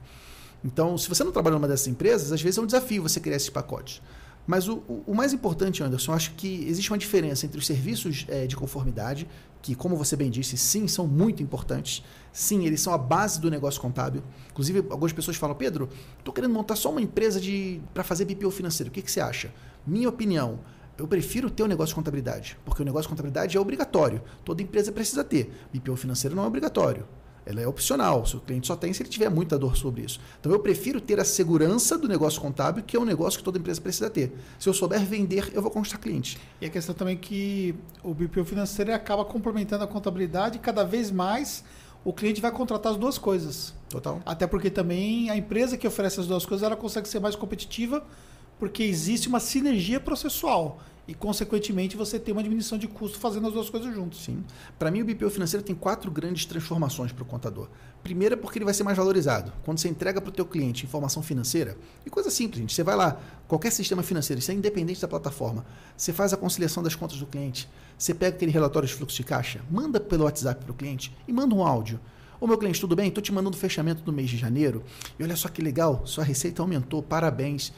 [0.66, 3.36] Então, se você não trabalha numa dessas empresas, às vezes é um desafio você criar
[3.36, 4.02] esses pacotes.
[4.48, 8.48] Mas o, o, mais importante, Anderson, acho que existe uma diferença entre os serviços é,
[8.48, 9.28] de conformidade,
[9.61, 12.02] que, como você bem disse, sim, são muito importantes.
[12.32, 14.24] Sim, eles são a base do negócio contábil.
[14.49, 17.41] Inclusive, algumas pessoas falam, Pedro, estou querendo montar só uma empresa
[17.94, 18.90] para fazer BPO financeiro.
[18.90, 19.53] O que, que você acha?
[19.86, 20.61] Minha opinião,
[20.98, 24.22] eu prefiro ter o um negócio de contabilidade, porque o negócio de contabilidade é obrigatório.
[24.45, 25.52] Toda empresa precisa ter.
[25.74, 27.06] BPO financeiro não é obrigatório.
[27.48, 28.26] Ela é opcional.
[28.26, 30.19] Se o cliente só tem se ele tiver muita dor sobre isso.
[30.40, 33.57] Então eu prefiro ter a segurança do negócio contábil, que é um negócio que toda
[33.57, 34.34] empresa precisa ter.
[34.60, 36.38] Se eu souber vender, eu vou conquistar cliente.
[36.60, 40.84] E a questão também é que o BPO financeiro acaba complementando a contabilidade e cada
[40.84, 41.64] vez mais
[42.03, 43.74] o cliente vai contratar as duas coisas.
[43.90, 44.22] Total.
[44.26, 48.03] Até porque também a empresa que oferece as duas coisas ela consegue ser mais competitiva
[48.60, 53.54] porque existe uma sinergia processual e, consequentemente, você tem uma diminuição de custo fazendo as
[53.54, 54.24] duas coisas juntos.
[54.24, 54.44] Sim.
[54.78, 57.70] Para mim, o BPO financeiro tem quatro grandes transformações para o contador.
[58.04, 59.54] Primeira, porque ele vai ser mais valorizado.
[59.64, 62.74] Quando você entrega para o teu cliente informação financeira, e coisa simples, gente.
[62.74, 65.66] Você vai lá, qualquer sistema financeiro, isso é independente da plataforma.
[65.96, 69.24] Você faz a conciliação das contas do cliente, você pega aquele relatório de fluxo de
[69.24, 72.00] caixa, manda pelo WhatsApp para o cliente e manda um áudio.
[72.40, 73.08] Ô meu cliente, tudo bem?
[73.08, 74.84] Estou te mandando o fechamento do mês de janeiro.
[75.18, 77.74] E olha só que legal, sua receita aumentou, parabéns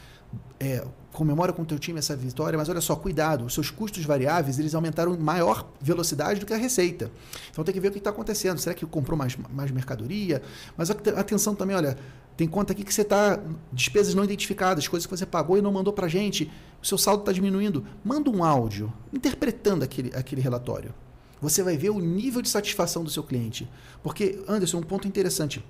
[0.59, 4.05] é, comemora com o teu time essa vitória, mas olha só, cuidado, os seus custos
[4.05, 7.11] variáveis eles aumentaram em maior velocidade do que a receita.
[7.51, 8.59] Então tem que ver o que está acontecendo.
[8.59, 10.41] Será que comprou mais, mais mercadoria?
[10.77, 11.97] Mas atenção também, olha,
[12.37, 13.39] tem conta aqui que você está
[13.73, 16.49] despesas não identificadas, coisas que você pagou e não mandou para gente.
[16.81, 17.85] O seu saldo está diminuindo.
[18.03, 20.93] Manda um áudio interpretando aquele, aquele relatório.
[21.41, 23.69] Você vai ver o nível de satisfação do seu cliente.
[24.03, 25.63] Porque, Anderson, um ponto interessante.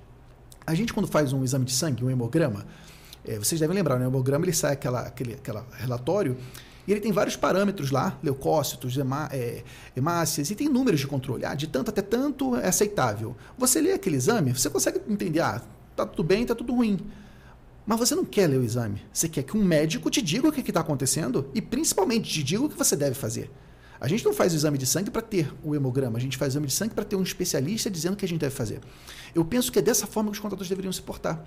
[0.66, 2.66] A gente, quando faz um exame de sangue, um hemograma,
[3.24, 4.06] é, vocês devem lembrar, né?
[4.06, 6.36] o hemograma ele sai aquela, aquele aquela relatório
[6.86, 8.96] e ele tem vários parâmetros lá, leucócitos,
[9.30, 9.62] é,
[9.96, 11.44] hemácias, e tem números de controle.
[11.44, 13.36] Ah, de tanto até tanto é aceitável.
[13.56, 15.62] Você lê aquele exame, você consegue entender, ah,
[15.94, 16.98] tá tudo bem, tá tudo ruim.
[17.86, 19.02] Mas você não quer ler o exame.
[19.12, 22.64] Você quer que um médico te diga o que está acontecendo e, principalmente, te diga
[22.64, 23.50] o que você deve fazer.
[24.00, 26.50] A gente não faz o exame de sangue para ter o hemograma, a gente faz
[26.50, 28.80] o exame de sangue para ter um especialista dizendo o que a gente deve fazer.
[29.34, 31.44] Eu penso que é dessa forma que os contadores deveriam se portar.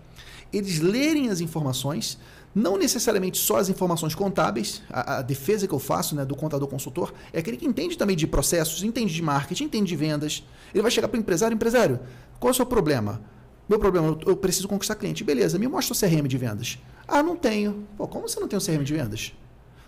[0.51, 2.19] Eles lerem as informações,
[2.53, 6.67] não necessariamente só as informações contábeis, a, a defesa que eu faço né, do contador
[6.67, 10.43] consultor é aquele que entende também de processos, entende de marketing, entende de vendas.
[10.73, 11.99] Ele vai chegar para o empresário, empresário,
[12.39, 13.19] qual é o seu problema?
[13.67, 15.23] Meu problema, eu preciso conquistar cliente.
[15.23, 16.77] Beleza, me mostra o CRM de vendas.
[17.07, 17.88] Ah, não tenho.
[17.97, 19.34] Pô, como você não tem um CRM de vendas?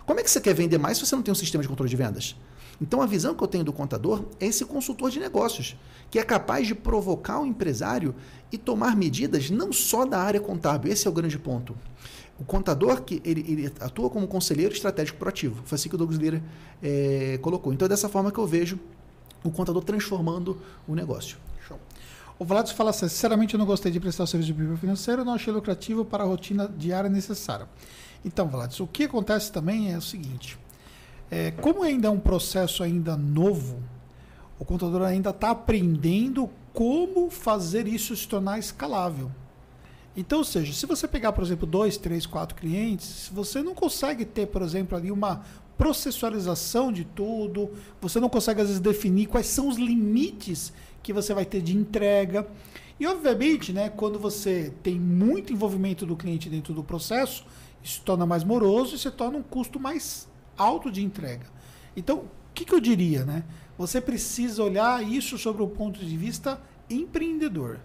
[0.05, 1.89] Como é que você quer vender mais se você não tem um sistema de controle
[1.89, 2.35] de vendas?
[2.81, 5.75] Então, a visão que eu tenho do contador é esse consultor de negócios,
[6.09, 8.13] que é capaz de provocar o empresário
[8.51, 10.91] e tomar medidas não só da área contábil.
[10.91, 11.75] Esse é o grande ponto.
[12.37, 15.61] O contador que ele, ele atua como conselheiro estratégico proativo.
[15.65, 16.43] Foi assim que o Douglas Lira
[16.83, 17.73] é, colocou.
[17.73, 18.77] Então, é dessa forma que eu vejo
[19.43, 20.57] o contador transformando
[20.87, 21.37] o negócio.
[21.65, 21.79] Show.
[22.37, 25.23] O Vlad fala assim, sinceramente eu não gostei de prestar o serviço de perfil financeiro,
[25.23, 27.69] não achei lucrativo para a rotina diária necessária.
[28.25, 30.57] Então, Vlad, o que acontece também é o seguinte:
[31.29, 33.81] é, como ainda é um processo ainda novo,
[34.59, 39.31] o contador ainda está aprendendo como fazer isso se tornar escalável.
[40.15, 44.23] Então, ou seja, se você pegar, por exemplo, dois, três, quatro clientes, você não consegue
[44.23, 45.43] ter, por exemplo, ali uma
[45.77, 47.69] processualização de tudo,
[47.99, 50.71] você não consegue às vezes definir quais são os limites
[51.03, 52.47] que você vai ter de entrega.
[52.97, 57.45] E obviamente, né, quando você tem muito envolvimento do cliente dentro do processo,
[57.83, 61.45] isso torna mais moroso e se torna um custo mais alto de entrega.
[61.95, 63.43] Então, o que, que eu diria, né?
[63.77, 67.79] Você precisa olhar isso sobre o ponto de vista empreendedor.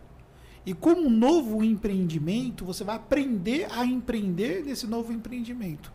[0.65, 5.93] E como um novo empreendimento, você vai aprender a empreender nesse novo empreendimento.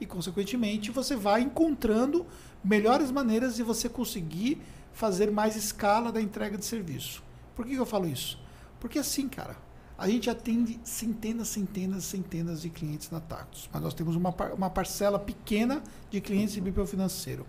[0.00, 2.26] E, consequentemente, você vai encontrando
[2.62, 4.60] melhores maneiras de você conseguir
[4.92, 7.22] fazer mais escala da entrega de serviço.
[7.54, 8.38] Por que, eu falo isso?
[8.80, 9.56] Porque assim, cara,
[9.98, 14.68] a gente atende centenas, centenas, centenas de clientes na Tactus, mas nós temos uma, uma
[14.68, 17.46] parcela pequena de clientes de BPO financeiro.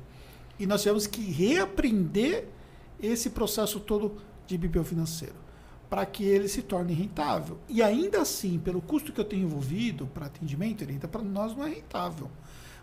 [0.58, 2.48] E nós tivemos que reaprender
[3.02, 4.18] esse processo todo
[4.48, 5.36] de BPO financeiro
[5.90, 7.58] para que ele se torne rentável.
[7.70, 11.56] E ainda assim, pelo custo que eu tenho envolvido para atendimento, ele ainda para nós
[11.56, 12.30] não é rentável.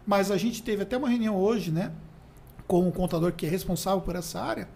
[0.06, 1.92] Mas a gente teve até uma reunião hoje, né,
[2.66, 4.68] com o contador que é responsável por essa área,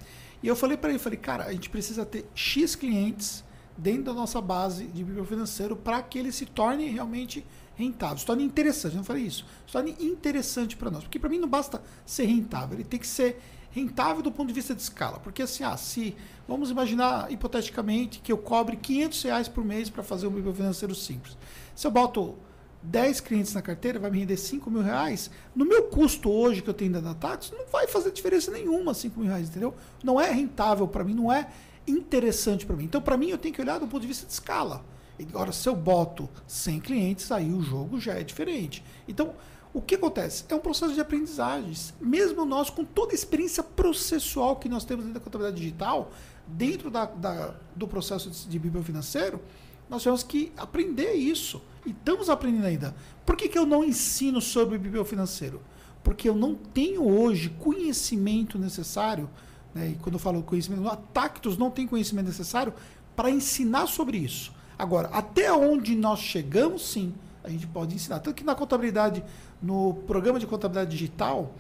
[0.43, 3.45] e eu falei para ele, falei, cara, a gente precisa ter X clientes
[3.79, 7.47] dentro da nossa base de BPO financeiro para que ele se torne realmente
[7.77, 8.97] rentável, se torne interessante.
[8.97, 11.05] Não falei isso, se torne interessante para nós.
[11.05, 13.41] Porque para mim não basta ser rentável, ele tem que ser
[13.71, 15.21] rentável do ponto de vista de escala.
[15.21, 20.03] Porque assim, ah, se vamos imaginar hipoteticamente que eu cobre 500 reais por mês para
[20.03, 21.37] fazer um BPO financeiro simples.
[21.77, 22.35] Se eu boto
[22.83, 25.31] 10 clientes na carteira, vai me render 5 mil reais.
[25.55, 29.19] No meu custo hoje que eu tenho da Tax, não vai fazer diferença nenhuma 5
[29.21, 29.75] mil reais, entendeu?
[30.03, 31.49] Não é rentável para mim, não é
[31.91, 32.85] interessante para mim.
[32.85, 34.85] Então, para mim, eu tenho que olhar do ponto de vista de escala.
[35.21, 38.85] Agora, se eu boto 100 clientes, aí o jogo já é diferente.
[39.07, 39.35] Então,
[39.73, 40.45] o que acontece?
[40.49, 41.93] É um processo de aprendizagens.
[42.01, 46.11] Mesmo nós, com toda a experiência processual que nós temos dentro da contabilidade digital,
[46.47, 49.41] dentro da, da do processo de, de bíblia financeiro,
[49.89, 51.63] nós temos que aprender isso.
[51.85, 52.95] E estamos aprendendo ainda.
[53.27, 55.61] Por que, que eu não ensino sobre bíblia financeiro?
[56.03, 59.29] Porque eu não tenho hoje conhecimento necessário,
[59.75, 59.91] né?
[59.91, 62.73] e quando eu falo conhecimento, a Tactus não tem conhecimento necessário
[63.15, 64.53] para ensinar sobre isso.
[64.79, 67.13] Agora, até onde nós chegamos, sim,
[67.43, 68.21] a gente pode ensinar.
[68.21, 69.25] Tanto que na contabilidade,
[69.61, 71.55] no programa de contabilidade digital,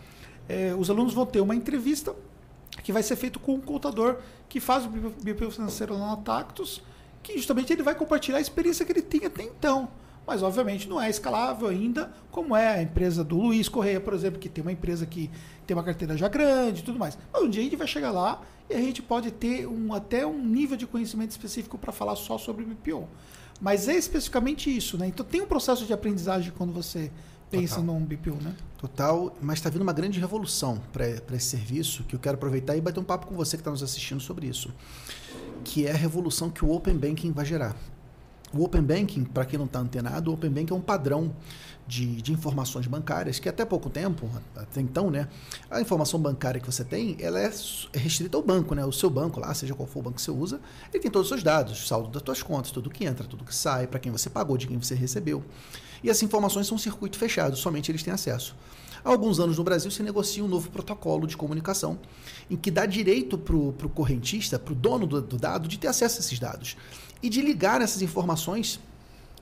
[0.48, 2.14] eh, os alunos vão ter uma entrevista
[2.82, 4.18] que vai ser feito com um contador
[4.48, 6.82] que faz o BPO financeiro lá na Tactus,
[7.22, 9.88] que justamente ele vai compartilhar a experiência que ele tem até então.
[10.28, 14.38] Mas, obviamente, não é escalável ainda, como é a empresa do Luiz Correia, por exemplo,
[14.38, 15.30] que tem uma empresa que
[15.66, 17.16] tem uma carteira já grande e tudo mais.
[17.32, 20.26] Mas um dia a gente vai chegar lá e a gente pode ter um, até
[20.26, 23.08] um nível de conhecimento específico para falar só sobre BPO.
[23.58, 25.06] Mas é especificamente isso, né?
[25.06, 27.10] Então tem um processo de aprendizagem quando você
[27.50, 27.94] pensa Total.
[27.94, 28.54] num BPO, né?
[28.76, 32.82] Total, mas está vindo uma grande revolução para esse serviço que eu quero aproveitar e
[32.82, 34.74] bater um papo com você que está nos assistindo sobre isso,
[35.64, 37.74] que é a revolução que o Open Banking vai gerar.
[38.52, 41.34] O Open Banking, para quem não está antenado, o Open Banking é um padrão
[41.86, 45.26] de, de, informações bancárias que até pouco tempo, até então, né,
[45.70, 47.50] a informação bancária que você tem, ela é
[47.94, 50.30] restrita ao banco, né, o seu banco lá, seja qual for o banco que você
[50.30, 50.60] usa,
[50.92, 53.54] ele tem todos os seus dados, saldo das suas contas, tudo que entra, tudo que
[53.54, 55.42] sai, para quem você pagou, de quem você recebeu.
[56.02, 58.54] E essas informações são um circuito fechado, somente eles têm acesso.
[59.04, 61.98] Há alguns anos no Brasil se negocia um novo protocolo de comunicação
[62.50, 65.86] em que dá direito para o correntista, para o dono do, do dado, de ter
[65.86, 66.76] acesso a esses dados
[67.22, 68.80] e de ligar essas informações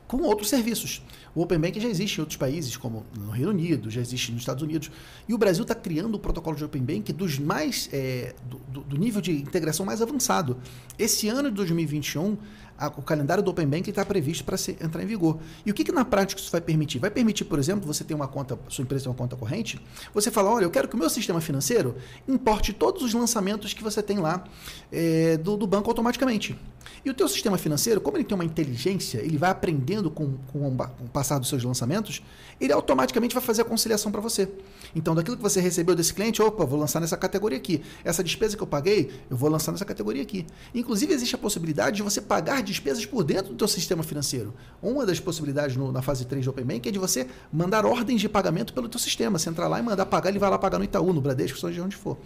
[0.07, 1.03] com outros serviços.
[1.35, 4.40] O Open Banking já existe em outros países, como no Reino Unido, já existe nos
[4.40, 4.90] Estados Unidos.
[5.28, 8.35] E o Brasil está criando o protocolo de Open Banking dos mais, é,
[8.70, 10.57] do, do, nível de integração mais avançado.
[10.98, 12.39] Esse ano de 2021,
[12.78, 15.39] a, o calendário do Open Banking está previsto para entrar em vigor.
[15.65, 16.98] E o que, que na prática isso vai permitir?
[16.98, 19.81] Vai permitir, por exemplo, você ter uma conta, sua empresa tem uma conta corrente,
[20.12, 21.97] você fala, olha, eu quero que o meu sistema financeiro
[22.28, 24.44] importe todos os lançamentos que você tem lá
[24.93, 26.57] é, do, do banco automaticamente.
[27.05, 30.69] E o teu sistema financeiro, como ele tem uma inteligência, ele vai aprendendo com, com,
[30.69, 32.23] o passar dos seus lançamentos,
[32.61, 34.49] ele automaticamente vai fazer a conciliação para você.
[34.95, 37.83] Então, daquilo que você recebeu desse cliente, opa, vou lançar nessa categoria aqui.
[38.05, 40.47] Essa despesa que eu paguei, eu vou lançar nessa categoria aqui.
[40.74, 44.55] Inclusive, existe a possibilidade de você pagar despesas por dentro do teu sistema financeiro.
[44.83, 48.20] Uma das possibilidades no, na fase 3 do Open Bank é de você mandar ordens
[48.20, 49.39] de pagamento pelo teu sistema.
[49.39, 51.83] Você entrar lá e mandar pagar, ele vai lá pagar no Itaú, no Bradesco, seja
[51.83, 52.16] onde for.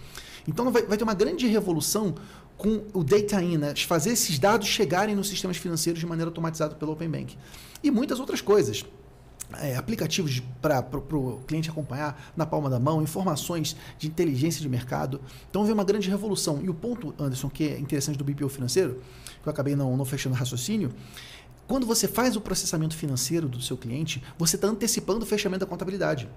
[0.46, 2.14] Então vai, vai ter uma grande revolução
[2.56, 3.74] com o data in, né?
[3.74, 7.36] fazer esses dados chegarem nos sistemas financeiros de maneira automatizada pelo Open Bank.
[7.82, 8.84] E muitas outras coisas.
[9.58, 15.20] É, aplicativos para o cliente acompanhar na palma da mão, informações de inteligência de mercado.
[15.50, 16.60] Então vem uma grande revolução.
[16.62, 19.02] E o ponto, Anderson, que é interessante do BPO financeiro,
[19.42, 20.92] que eu acabei não, não fechando o raciocínio,
[21.70, 25.70] Quando você faz o processamento financeiro do seu cliente, você está antecipando o fechamento da
[25.70, 26.28] contabilidade.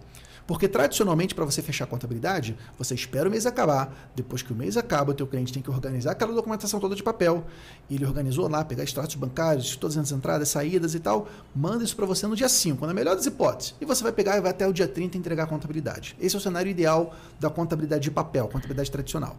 [0.45, 4.11] Porque tradicionalmente, para você fechar a contabilidade, você espera o mês acabar.
[4.14, 7.03] Depois que o mês acaba, o teu cliente tem que organizar aquela documentação toda de
[7.03, 7.45] papel.
[7.90, 11.30] Ele organizou lá, pegar extratos bancários, todas as entradas, saídas e tal.
[11.56, 13.76] Manda isso para você no dia 5, na melhor das hipóteses.
[13.80, 16.15] E você vai pegar e vai até o dia 30 entregar a contabilidade.
[16.20, 19.38] Esse é o cenário ideal da contabilidade de papel, contabilidade tradicional.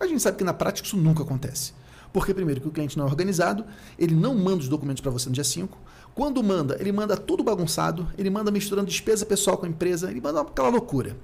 [0.00, 1.72] A gente sabe que na prática isso nunca acontece.
[2.12, 3.64] Porque, primeiro, que o cliente não é organizado,
[3.98, 5.76] ele não manda os documentos para você no dia 5.
[6.16, 10.18] Quando manda, ele manda tudo bagunçado, ele manda misturando despesa pessoal com a empresa, ele
[10.18, 11.14] manda aquela loucura.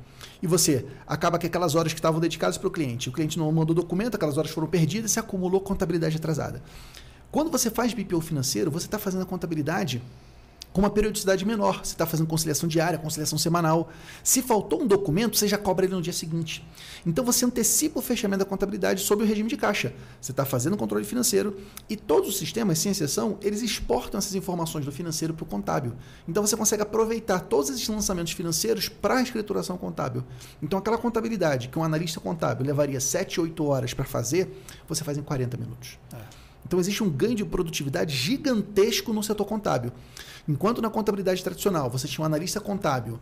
[0.42, 3.50] E você acaba que aquelas horas que estavam dedicadas para o cliente, o cliente não
[3.50, 6.62] mandou documento, aquelas horas foram perdidas e se acumulou contabilidade atrasada.
[7.30, 10.02] Quando você faz BPO financeiro, você está fazendo a contabilidade
[10.72, 11.84] com uma periodicidade menor.
[11.84, 13.90] Você está fazendo conciliação diária, conciliação semanal.
[14.24, 16.66] Se faltou um documento, você já cobra ele no dia seguinte.
[17.04, 19.92] Então você antecipa o fechamento da contabilidade sob o regime de caixa.
[20.20, 21.56] Você está fazendo controle financeiro
[21.88, 25.92] e todos os sistemas, sem exceção, eles exportam essas informações do financeiro para o contábil.
[26.26, 30.24] Então você consegue aproveitar todos esses lançamentos financeiros para a escrituração contábil.
[30.62, 35.18] Então aquela contabilidade que um analista contábil levaria 7, 8 horas para fazer, você faz
[35.18, 35.98] em 40 minutos.
[36.12, 36.42] É.
[36.64, 39.92] Então existe um ganho de produtividade gigantesco no setor contábil.
[40.48, 43.20] Enquanto na contabilidade tradicional você tinha um analista contábil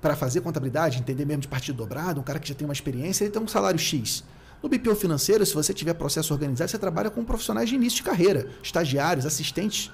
[0.00, 3.24] para fazer contabilidade, entender mesmo de partido dobrado, um cara que já tem uma experiência,
[3.24, 4.24] ele tem um salário X.
[4.62, 8.02] No BPO financeiro, se você tiver processo organizado, você trabalha com profissionais de início de
[8.04, 9.90] carreira, estagiários, assistentes.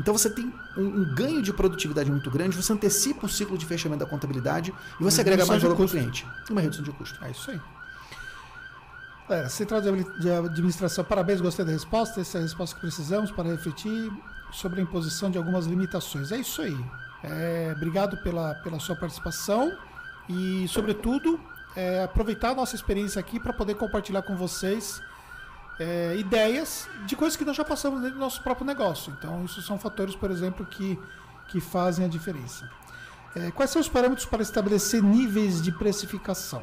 [0.00, 3.66] Então você tem um, um ganho de produtividade muito grande, você antecipa o ciclo de
[3.66, 6.26] fechamento da contabilidade e você agrega mais valor para o cliente.
[6.50, 7.22] Uma redução de custo.
[7.24, 7.60] É isso aí.
[9.30, 9.88] É, Central de
[10.28, 12.20] Administração, parabéns, gostei da resposta.
[12.20, 14.10] Essa é a resposta que precisamos para refletir
[14.52, 16.30] sobre a imposição de algumas limitações.
[16.30, 16.84] É isso aí.
[17.24, 19.76] É, obrigado pela, pela sua participação
[20.28, 21.40] e, sobretudo,
[21.74, 25.00] é, aproveitar a nossa experiência aqui para poder compartilhar com vocês
[25.78, 29.12] é, ideias de coisas que nós já passamos dentro do nosso próprio negócio.
[29.18, 30.98] Então, isso são fatores, por exemplo, que,
[31.48, 32.68] que fazem a diferença.
[33.34, 36.62] É, quais são os parâmetros para estabelecer níveis de precificação?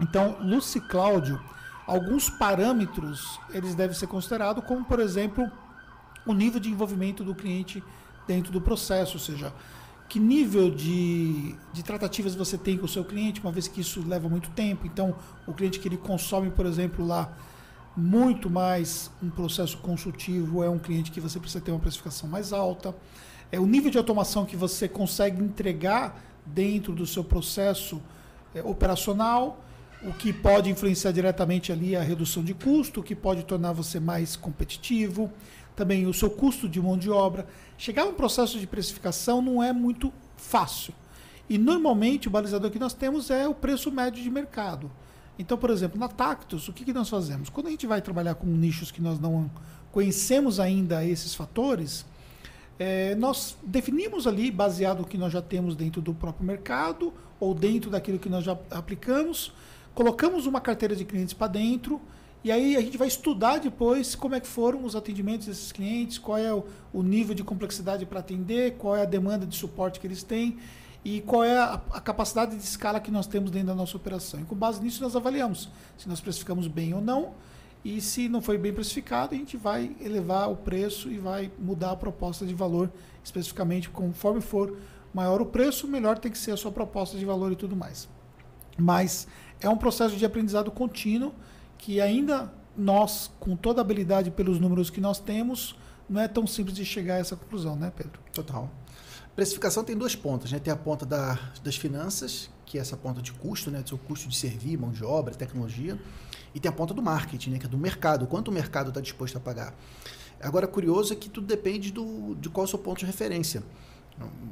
[0.00, 1.40] Então, Luci Cláudio,
[1.86, 5.50] alguns parâmetros eles devem ser considerados, como, por exemplo,
[6.32, 7.82] o nível de envolvimento do cliente
[8.26, 9.52] dentro do processo, ou seja,
[10.08, 14.02] que nível de, de tratativas você tem com o seu cliente, uma vez que isso
[14.06, 14.86] leva muito tempo.
[14.86, 15.14] Então,
[15.46, 17.36] o cliente que ele consome, por exemplo, lá
[17.94, 22.52] muito mais um processo consultivo é um cliente que você precisa ter uma precificação mais
[22.52, 22.94] alta.
[23.52, 28.00] É o nível de automação que você consegue entregar dentro do seu processo
[28.54, 29.62] é, operacional,
[30.02, 33.98] o que pode influenciar diretamente ali a redução de custo, o que pode tornar você
[33.98, 35.30] mais competitivo
[35.78, 37.46] também o seu custo de mão de obra.
[37.78, 40.92] Chegar a um processo de precificação não é muito fácil.
[41.48, 44.90] E normalmente o balizador que nós temos é o preço médio de mercado.
[45.38, 47.48] Então, por exemplo, na Tactus, o que, que nós fazemos?
[47.48, 49.48] Quando a gente vai trabalhar com nichos que nós não
[49.92, 52.04] conhecemos ainda esses fatores,
[52.76, 57.54] é, nós definimos ali, baseado no que nós já temos dentro do próprio mercado ou
[57.54, 59.52] dentro daquilo que nós já aplicamos,
[59.94, 62.00] colocamos uma carteira de clientes para dentro
[62.44, 66.18] e aí a gente vai estudar depois como é que foram os atendimentos desses clientes,
[66.18, 69.98] qual é o, o nível de complexidade para atender, qual é a demanda de suporte
[69.98, 70.58] que eles têm
[71.04, 74.40] e qual é a, a, capacidade de escala que nós temos dentro da nossa operação.
[74.40, 77.34] E com base nisso nós avaliamos se nós precificamos bem ou não
[77.84, 81.92] e se não foi bem precificado, a gente vai elevar o preço e vai mudar
[81.92, 82.90] a proposta de valor
[83.24, 84.76] especificamente conforme for
[85.12, 88.08] maior o preço, melhor tem que ser a sua proposta de valor e tudo mais.
[88.76, 89.26] Mas
[89.60, 91.34] é um processo de aprendizado contínuo
[91.78, 95.76] que ainda nós, com toda a habilidade pelos números que nós temos,
[96.08, 98.20] não é tão simples de chegar a essa conclusão, né, Pedro?
[98.32, 98.70] Total.
[99.34, 100.58] Precificação tem duas pontas, né?
[100.58, 103.82] Tem a ponta da, das finanças, que é essa ponta de custo, né?
[103.82, 105.98] Do seu custo de servir, mão de obra, tecnologia.
[106.54, 107.58] E tem a ponta do marketing, né?
[107.58, 108.26] Que é do mercado.
[108.26, 109.74] Quanto o mercado está disposto a pagar.
[110.40, 113.62] Agora, curioso é que tudo depende do, de qual é o seu ponto de referência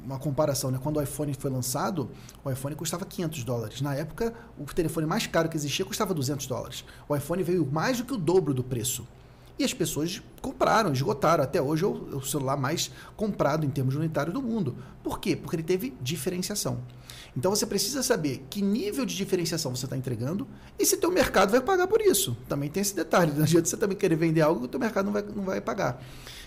[0.05, 0.79] uma comparação, né?
[0.81, 2.11] Quando o iPhone foi lançado,
[2.45, 3.81] o iPhone custava 500 dólares.
[3.81, 6.85] Na época, o telefone mais caro que existia custava 200 dólares.
[7.09, 9.07] O iPhone veio mais do que o dobro do preço.
[9.59, 11.43] E as pessoas compraram, esgotaram.
[11.43, 14.77] Até hoje é o celular mais comprado em termos unitários do mundo.
[15.03, 15.35] Por quê?
[15.35, 16.79] Porque ele teve diferenciação.
[17.35, 20.47] Então você precisa saber que nível de diferenciação você está entregando
[20.79, 22.37] e se teu mercado vai pagar por isso.
[22.49, 23.33] Também tem esse detalhe.
[23.33, 25.61] Não adianta você também querer vender algo que o teu mercado não vai, não vai
[25.61, 26.03] pagar.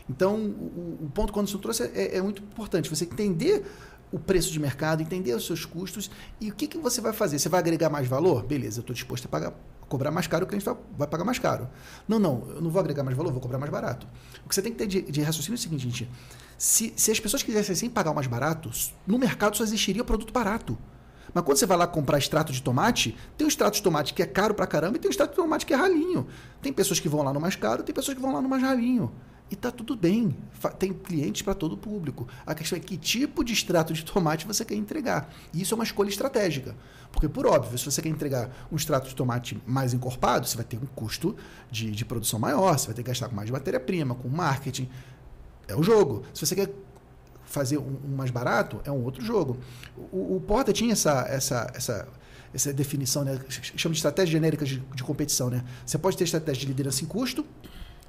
[0.10, 2.90] Então, o, o ponto quando você trouxe é, é, muito importante.
[2.90, 3.66] Você entender
[4.12, 6.10] o preço de mercado, entender os seus custos
[6.42, 7.38] e o que, que você vai fazer.
[7.38, 8.44] Você vai agregar mais valor?
[8.44, 9.54] Beleza, eu estou disposto a pagar,
[9.88, 11.70] cobrar mais caro, o cliente vai, vai pagar mais caro.
[12.08, 14.08] Não, não, eu não vou agregar mais valor, vou cobrar mais barato.
[14.44, 16.10] O que você tem que ter de, de raciocínio é o seguinte, gente.
[16.58, 18.72] Se, se as pessoas quisessem sem pagar o mais barato,
[19.06, 20.78] no mercado só existiria produto barato.
[21.32, 24.24] Mas quando você vai lá comprar extrato de tomate, tem um extrato de tomate que
[24.24, 26.28] é caro pra caramba e tem um extrato de tomate que é ralinho.
[26.62, 28.64] Tem pessoas que vão lá no mais caro, tem pessoas que vão lá no mais
[28.64, 29.12] ralinho.
[29.52, 30.36] E tá tudo bem.
[30.78, 32.28] Tem clientes para todo o público.
[32.46, 35.34] A questão é que tipo de extrato de tomate você quer entregar.
[35.54, 36.76] E isso é uma escolha estratégica.
[37.12, 40.66] Porque, por óbvio, se você quer entregar um extrato de tomate mais encorpado, você vai
[40.66, 41.36] ter um custo
[41.72, 44.88] de, de produção maior, você vai ter que gastar com mais matéria-prima, com marketing.
[45.68, 46.24] É o jogo.
[46.34, 46.72] Se você quer
[47.44, 49.58] fazer um, um mais barato, é um outro jogo.
[50.12, 52.08] O, o Porta tinha essa, essa, essa,
[52.54, 53.40] essa definição, né?
[53.50, 55.50] chama de estratégia genérica de, de competição.
[55.50, 55.64] Né?
[55.84, 57.44] Você pode ter estratégia de liderança em custo,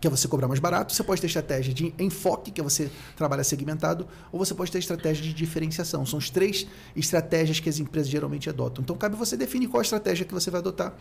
[0.01, 2.91] que é você cobrar mais barato, você pode ter estratégia de enfoque, que é você
[3.15, 6.07] trabalhar segmentado, ou você pode ter estratégia de diferenciação.
[6.07, 6.67] São as três
[6.97, 8.83] estratégias que as empresas geralmente adotam.
[8.83, 10.95] Então cabe você definir qual a estratégia que você vai adotar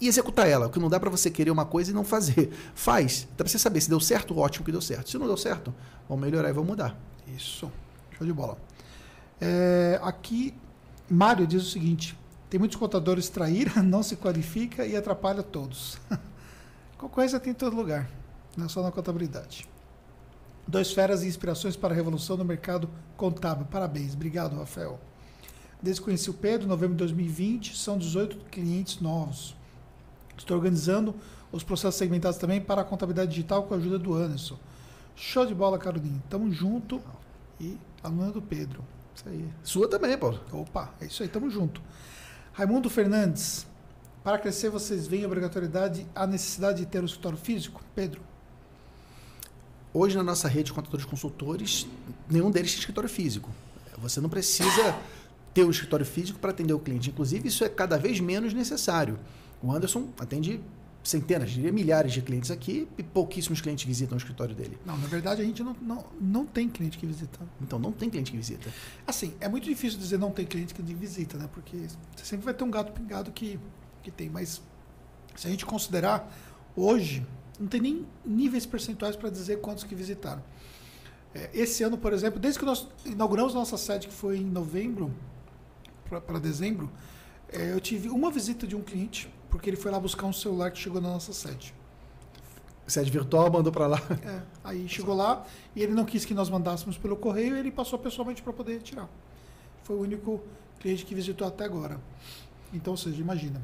[0.00, 2.50] e executar ela, porque não dá para você querer uma coisa e não fazer.
[2.74, 3.28] Faz.
[3.36, 5.10] Dá para você saber se deu certo, ótimo que deu certo.
[5.10, 5.74] Se não deu certo,
[6.08, 6.98] vamos melhorar e vamos mudar.
[7.36, 7.70] Isso.
[8.16, 8.56] Show de bola.
[9.38, 10.54] É, aqui,
[11.10, 12.18] Mário diz o seguinte:
[12.48, 15.98] tem muitos contadores traíra, não se qualifica e atrapalha todos.
[16.96, 18.08] Concorrência tem em todo lugar
[18.56, 19.68] não só na contabilidade.
[20.66, 23.66] Dois feras e inspirações para a revolução no mercado contábil.
[23.66, 24.14] Parabéns.
[24.14, 24.98] Obrigado, Rafael.
[25.80, 29.54] Desde que conheci o Pedro, em novembro de 2020, são 18 clientes novos.
[30.36, 31.14] Estou organizando
[31.52, 34.58] os processos segmentados também para a contabilidade digital com a ajuda do Anderson.
[35.14, 36.22] Show de bola, Carolinho.
[36.28, 37.00] Tamo junto.
[37.60, 38.84] E aluna do Pedro.
[39.14, 39.48] Isso aí.
[39.62, 40.40] Sua também, Paulo.
[40.52, 41.80] Opa, é isso aí, tamo junto.
[42.52, 43.66] Raimundo Fernandes.
[44.22, 47.80] Para crescer, vocês veem a obrigatoriedade, a necessidade de ter um escritório físico?
[47.94, 48.20] Pedro.
[49.98, 51.86] Hoje, na nossa rede de contadores consultores,
[52.28, 53.48] nenhum deles tem escritório físico.
[53.96, 54.94] Você não precisa
[55.54, 57.08] ter um escritório físico para atender o cliente.
[57.08, 59.18] Inclusive, isso é cada vez menos necessário.
[59.62, 60.60] O Anderson atende
[61.02, 64.76] centenas, diria milhares de clientes aqui e pouquíssimos clientes visitam o escritório dele.
[64.84, 67.38] Não, na verdade a gente não, não, não tem cliente que visita.
[67.62, 68.68] Então não tem cliente que visita.
[69.06, 71.48] Assim, é muito difícil dizer não tem cliente que visita, né?
[71.54, 71.74] Porque
[72.14, 73.58] você sempre vai ter um gato pingado que,
[74.02, 74.28] que tem.
[74.28, 74.60] Mas
[75.34, 76.30] se a gente considerar,
[76.76, 77.24] hoje
[77.58, 80.42] não tem nem níveis percentuais para dizer quantos que visitaram.
[81.34, 85.12] É, esse ano, por exemplo, desde que nós inauguramos nossa sede, que foi em novembro
[86.08, 86.90] para dezembro,
[87.52, 90.70] é, eu tive uma visita de um cliente, porque ele foi lá buscar um celular
[90.70, 91.74] que chegou na nossa sede.
[92.86, 94.00] Sede virtual, mandou para lá.
[94.24, 97.98] É, aí chegou lá e ele não quis que nós mandássemos pelo correio, ele passou
[97.98, 99.08] pessoalmente para poder retirar.
[99.82, 100.40] Foi o único
[100.80, 102.00] cliente que visitou até agora.
[102.72, 103.60] Então, ou seja, imagina,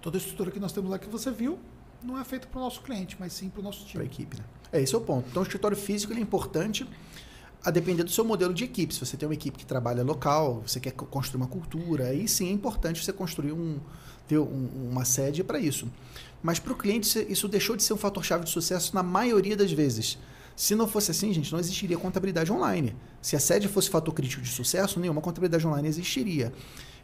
[0.00, 1.58] toda a estrutura que nós temos lá que você viu,
[2.04, 3.92] não é feito para o nosso cliente, mas sim para o nosso time.
[3.92, 4.44] Para a equipe, né?
[4.72, 5.28] É, esse é o ponto.
[5.30, 6.86] Então, o escritório físico é importante
[7.64, 8.92] a depender do seu modelo de equipe.
[8.92, 12.48] Se você tem uma equipe que trabalha local, você quer construir uma cultura, aí sim
[12.48, 13.78] é importante você construir um,
[14.28, 15.88] ter um, uma sede para isso.
[16.42, 19.72] Mas para o cliente, isso deixou de ser um fator-chave de sucesso na maioria das
[19.72, 20.18] vezes.
[20.54, 22.94] Se não fosse assim, gente, não existiria contabilidade online.
[23.22, 26.52] Se a sede fosse fator crítico de sucesso, nenhuma contabilidade online existiria.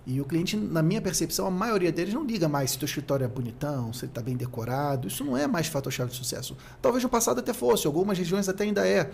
[0.06, 2.86] E o cliente, na minha percepção, a maioria deles não liga mais se o teu
[2.86, 5.06] escritório é bonitão, se ele está bem decorado.
[5.06, 6.56] Isso não é mais fator-chave de sucesso.
[6.80, 9.10] Talvez no passado até fosse, algumas regiões até ainda é.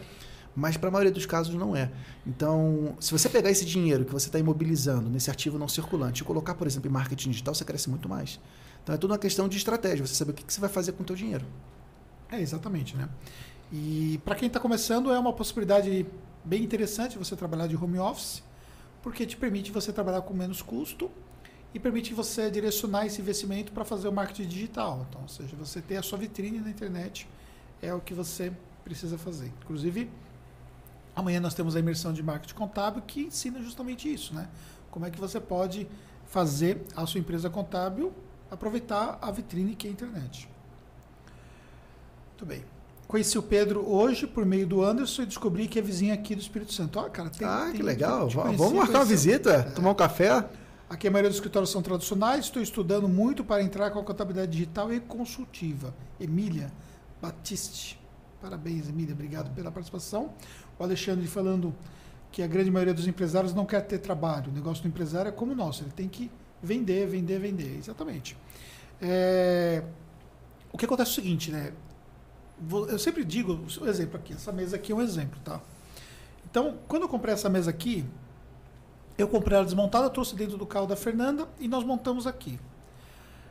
[0.54, 1.90] Mas para a maioria dos casos não é.
[2.26, 6.24] Então, se você pegar esse dinheiro que você está imobilizando nesse ativo não circulante e
[6.24, 8.40] colocar, por exemplo, em marketing digital, você cresce muito mais.
[8.82, 10.92] Então é tudo uma questão de estratégia, você saber o que, que você vai fazer
[10.92, 11.44] com o teu dinheiro.
[12.30, 13.08] É, exatamente, né?
[13.72, 16.06] E para quem está começando, é uma possibilidade
[16.44, 18.42] bem interessante você trabalhar de home office
[19.06, 21.08] porque te permite você trabalhar com menos custo
[21.72, 25.06] e permite você direcionar esse investimento para fazer o marketing digital.
[25.08, 27.28] Então, ou seja, você ter a sua vitrine na internet
[27.80, 28.52] é o que você
[28.82, 29.52] precisa fazer.
[29.62, 30.10] Inclusive,
[31.14, 34.48] amanhã nós temos a imersão de marketing contábil que ensina justamente isso, né?
[34.90, 35.86] Como é que você pode
[36.26, 38.12] fazer a sua empresa contábil
[38.50, 40.48] aproveitar a vitrine que é a internet.
[42.30, 42.75] Muito bem.
[43.16, 46.42] Conheci o Pedro hoje por meio do Anderson e descobri que é vizinho aqui do
[46.42, 47.00] Espírito Santo.
[47.00, 48.30] Ah, cara, tem, ah tem, que legal.
[48.30, 49.62] Conheci, Vamos marcar uma visita, é.
[49.70, 50.46] tomar um café.
[50.90, 52.44] Aqui a maioria dos escritórios são tradicionais.
[52.44, 55.94] Estou estudando muito para entrar com a contabilidade digital e consultiva.
[56.20, 56.70] Emília
[57.22, 57.98] Batiste.
[58.38, 59.14] Parabéns, Emília.
[59.14, 60.34] Obrigado pela participação.
[60.78, 61.74] O Alexandre falando
[62.30, 64.50] que a grande maioria dos empresários não quer ter trabalho.
[64.50, 65.84] O negócio do empresário é como o nosso.
[65.84, 66.30] Ele tem que
[66.62, 67.78] vender, vender, vender.
[67.78, 68.36] Exatamente.
[69.00, 69.82] É...
[70.70, 71.72] O que acontece é o seguinte, né?
[72.88, 75.60] Eu sempre digo, o exemplo aqui, essa mesa aqui é um exemplo, tá?
[76.50, 78.04] Então, quando eu comprei essa mesa aqui,
[79.18, 82.58] eu comprei ela desmontada, trouxe dentro do carro da Fernanda e nós montamos aqui.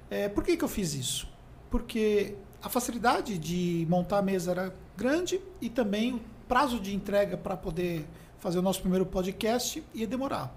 [0.10, 1.27] É, por que, que eu fiz isso?
[1.69, 7.38] Porque a facilidade de montar a mesa era grande e também o prazo de entrega
[7.38, 8.06] para poder
[8.40, 10.56] fazer o nosso primeiro podcast ia demorar.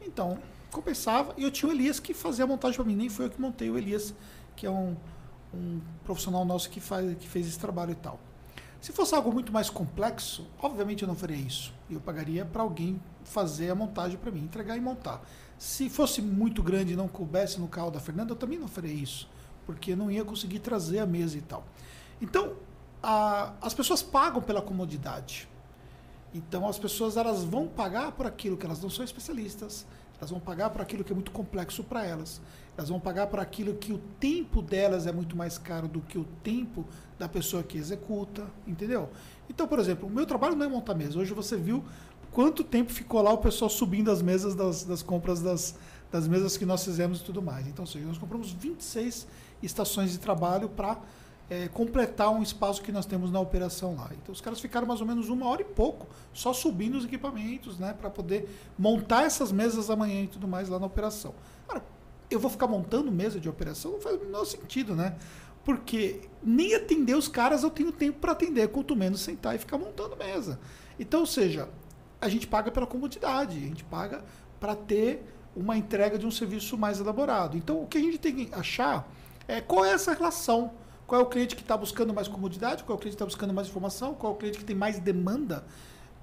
[0.00, 0.38] Então,
[0.70, 1.34] compensava.
[1.36, 3.40] E eu tinha o Elias que fazia a montagem para mim, nem foi eu que
[3.40, 4.14] montei o Elias,
[4.54, 4.96] que é um
[5.54, 8.18] um profissional nosso que, faz, que fez esse trabalho e tal.
[8.80, 11.72] Se fosse algo muito mais complexo, obviamente eu não faria isso.
[11.90, 15.20] Eu pagaria para alguém fazer a montagem para mim, entregar e montar.
[15.58, 18.92] Se fosse muito grande e não coubesse no carro da Fernanda, eu também não faria
[18.92, 19.28] isso,
[19.64, 21.64] porque não ia conseguir trazer a mesa e tal.
[22.20, 22.54] Então,
[23.02, 25.48] a, as pessoas pagam pela comodidade.
[26.34, 29.86] Então as pessoas elas vão pagar por aquilo que elas não são especialistas,
[30.18, 32.40] elas vão pagar por aquilo que é muito complexo para elas,
[32.76, 36.18] elas vão pagar por aquilo que o tempo delas é muito mais caro do que
[36.18, 36.84] o tempo
[37.18, 39.08] da pessoa que executa, entendeu?
[39.48, 41.18] Então, por exemplo, o meu trabalho não é montar mesa.
[41.18, 41.82] Hoje você viu
[42.30, 45.76] quanto tempo ficou lá o pessoal subindo as mesas das, das compras das,
[46.12, 47.66] das mesas que nós fizemos e tudo mais.
[47.66, 49.26] Então, seja, nós compramos 26
[49.62, 50.98] estações de trabalho para
[51.48, 54.10] é, completar um espaço que nós temos na operação lá.
[54.20, 57.78] Então os caras ficaram mais ou menos uma hora e pouco só subindo os equipamentos,
[57.78, 58.48] né, para poder
[58.78, 61.34] montar essas mesas amanhã e tudo mais lá na operação.
[62.30, 65.16] Eu vou ficar montando mesa de operação não faz o menor sentido, né?
[65.64, 69.78] Porque nem atender os caras eu tenho tempo para atender, quanto menos sentar e ficar
[69.78, 70.58] montando mesa.
[70.98, 71.68] Então, ou seja,
[72.20, 74.24] a gente paga pela comodidade, a gente paga
[74.60, 75.24] para ter
[75.54, 77.56] uma entrega de um serviço mais elaborado.
[77.56, 79.08] Então, o que a gente tem que achar
[79.48, 80.72] é qual é essa relação
[81.06, 82.82] qual é o cliente que está buscando mais comodidade?
[82.82, 84.12] Qual é o cliente que está buscando mais informação?
[84.12, 85.64] Qual é o cliente que tem mais demanda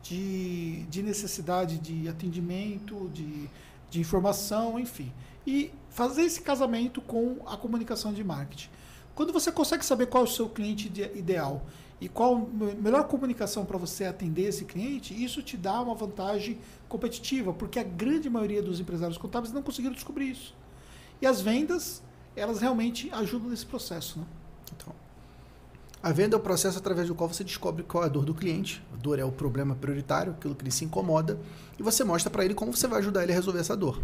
[0.02, 3.50] de, de necessidade de atendimento, de,
[3.90, 5.12] de informação, enfim.
[5.46, 8.70] E fazer esse casamento com a comunicação de marketing.
[9.16, 11.66] Quando você consegue saber qual é o seu cliente ideal
[12.02, 16.58] e qual a melhor comunicação para você atender esse cliente, isso te dá uma vantagem
[16.90, 20.56] competitiva, porque a grande maioria dos empresários contábeis não conseguiram descobrir isso.
[21.22, 22.02] E as vendas,
[22.36, 24.20] elas realmente ajudam nesse processo.
[24.20, 24.26] Né?
[24.76, 24.94] Então,
[26.02, 28.34] a venda é o processo através do qual você descobre qual é a dor do
[28.34, 28.84] cliente.
[28.94, 31.40] A dor é o problema prioritário, aquilo que ele se incomoda,
[31.80, 34.02] e você mostra para ele como você vai ajudar ele a resolver essa dor.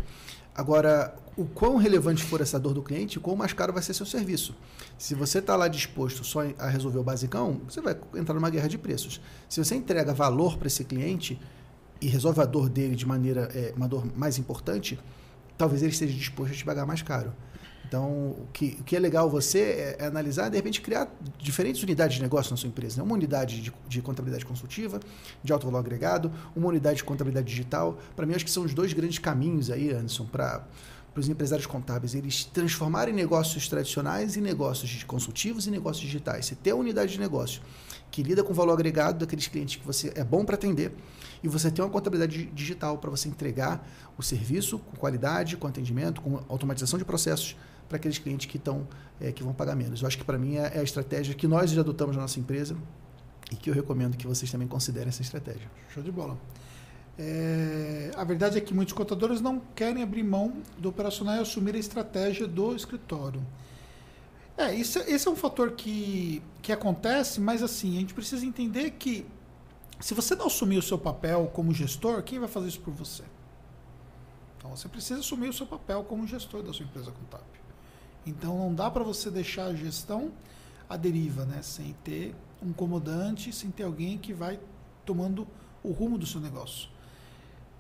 [0.60, 4.06] Agora, o quão relevante for essa dor do cliente, quão mais caro vai ser seu
[4.06, 4.54] serviço.
[4.98, 8.68] Se você está lá disposto só a resolver o basicão, você vai entrar numa guerra
[8.68, 9.22] de preços.
[9.48, 11.40] Se você entrega valor para esse cliente
[12.02, 15.00] e resolve a dor dele de maneira é, uma dor mais importante,
[15.58, 17.32] talvez ele esteja disposto a te pagar mais caro.
[17.88, 21.82] Então, o que, o que é legal você é, é, analisar, de repente, criar diferentes
[21.82, 22.98] unidades de negócio na sua empresa.
[22.98, 23.04] Né?
[23.04, 25.00] Uma unidade de, de, contabilidade consultiva,
[25.44, 27.98] de alto valor agregado, uma unidade de contabilidade digital.
[28.16, 30.64] Para mim, acho que são os dois grandes caminhos aí, Anderson, para
[31.16, 36.46] os empresários contábeis, eles transformarem negócios tradicionais em negócios consultivos e negócios digitais.
[36.46, 37.62] Você ter a unidade de negócio
[38.12, 40.94] que lida com o valor agregado daqueles clientes que você é bom para atender
[41.44, 43.88] e você ter uma contabilidade digital para você entregar
[44.18, 47.56] o serviço com qualidade, com atendimento, com automatização de processos
[47.90, 48.88] para aqueles clientes que, estão,
[49.20, 50.02] é, que vão pagar menos.
[50.02, 52.40] Eu acho que para mim é, é a estratégia que nós já adotamos na nossa
[52.40, 52.78] empresa
[53.52, 55.70] e que eu recomendo que vocês também considerem essa estratégia.
[55.92, 56.38] Show de bola.
[57.18, 61.76] É, a verdade é que muitos contadores não querem abrir mão do operacional e assumir
[61.76, 63.46] a estratégia do escritório.
[64.56, 68.92] É, isso, esse é um fator que, que acontece, mas assim, a gente precisa entender
[68.92, 69.26] que
[70.00, 73.24] se você não assumir o seu papel como gestor, quem vai fazer isso por você?
[74.58, 77.59] Então você precisa assumir o seu papel como gestor da sua empresa contábil.
[78.30, 80.32] Então não dá para você deixar a gestão
[80.88, 81.62] à deriva, né?
[81.62, 84.60] sem ter um comandante, sem ter alguém que vai
[85.06, 85.48] tomando
[85.84, 86.90] o rumo do seu negócio.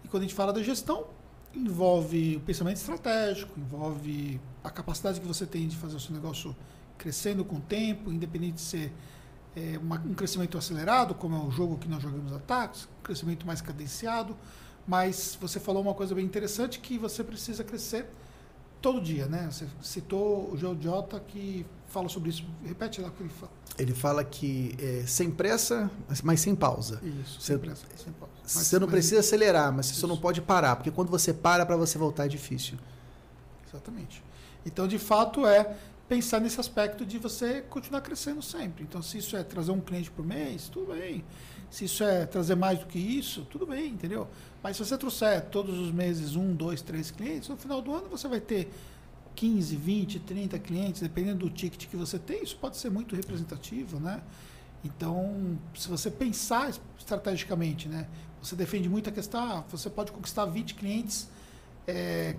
[0.03, 1.05] E quando a gente fala da gestão,
[1.53, 6.55] envolve o pensamento estratégico, envolve a capacidade que você tem de fazer o seu negócio
[6.97, 8.93] crescendo com o tempo, independente de ser
[9.55, 13.45] é, uma, um crescimento acelerado, como é o jogo que nós jogamos ataques, um crescimento
[13.45, 14.35] mais cadenciado.
[14.87, 18.07] Mas você falou uma coisa bem interessante que você precisa crescer
[18.81, 19.49] todo dia, né?
[19.51, 22.45] Você citou o Joe Jota que fala sobre isso.
[22.65, 23.51] Repete lá o que ele fala.
[23.77, 25.89] Ele fala que é, sem pressa,
[26.23, 26.99] mas sem pausa.
[27.03, 28.33] Isso, você, sem pressa, sem pausa.
[28.43, 29.99] Mas, você não mas, precisa acelerar, mas isso.
[29.99, 32.77] você não pode parar, porque quando você para para você voltar é difícil.
[33.67, 34.23] Exatamente.
[34.65, 35.75] Então, de fato, é
[36.07, 38.83] pensar nesse aspecto de você continuar crescendo sempre.
[38.83, 41.23] Então, se isso é trazer um cliente por mês, tudo bem.
[41.69, 44.27] Se isso é trazer mais do que isso, tudo bem, entendeu?
[44.61, 48.09] Mas se você trouxer todos os meses um, dois, três clientes, no final do ano
[48.09, 48.71] você vai ter
[49.35, 53.99] 15, 20, 30 clientes, dependendo do ticket que você tem, isso pode ser muito representativo,
[53.99, 54.21] né?
[54.83, 58.07] Então, se você pensar estrategicamente, né?
[58.41, 61.29] Você defende muito a questão, ah, você pode conquistar 20 clientes,
[61.85, 62.35] é,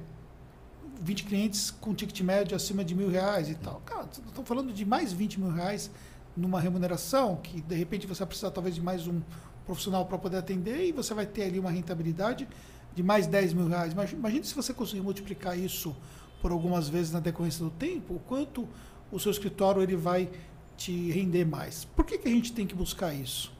[1.00, 3.80] 20 clientes com ticket médio acima de mil reais e tal.
[3.84, 5.90] Cara, estamos falando de mais 20 mil reais
[6.36, 9.20] numa remuneração que, de repente, você vai precisar talvez de mais um
[9.64, 12.48] profissional para poder atender e você vai ter ali uma rentabilidade
[12.94, 13.92] de mais 10 mil reais.
[13.92, 15.94] Imagina se você conseguir multiplicar isso
[16.40, 18.66] por algumas vezes na decorrência do tempo, o quanto
[19.12, 20.28] o seu escritório ele vai
[20.76, 21.84] te render mais.
[21.84, 23.52] Por que, que a gente tem que buscar isso?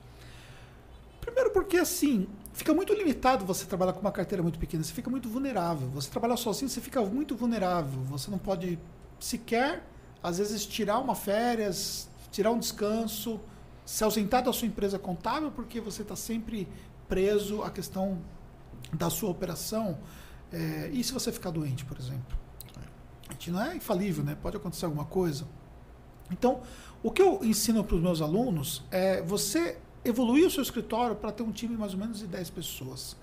[1.21, 5.11] Primeiro porque assim, fica muito limitado você trabalhar com uma carteira muito pequena, você fica
[5.11, 5.89] muito vulnerável.
[5.91, 8.03] Você trabalhar sozinho, você fica muito vulnerável.
[8.05, 8.79] Você não pode
[9.19, 9.85] sequer,
[10.23, 13.41] às vezes, tirar uma férias, tirar um descanso,
[13.85, 16.69] se ausentar da sua empresa contábil porque você está sempre
[17.09, 18.19] preso à questão
[18.93, 19.99] da sua operação.
[20.53, 22.39] É, e se você ficar doente, por exemplo?
[23.29, 24.37] A gente não é infalível, né?
[24.41, 25.47] Pode acontecer alguma coisa.
[26.31, 26.61] Então,
[27.03, 31.31] o que eu ensino para os meus alunos é você evoluir o seu escritório para
[31.33, 33.17] ter um time mais ou menos de 10 pessoas.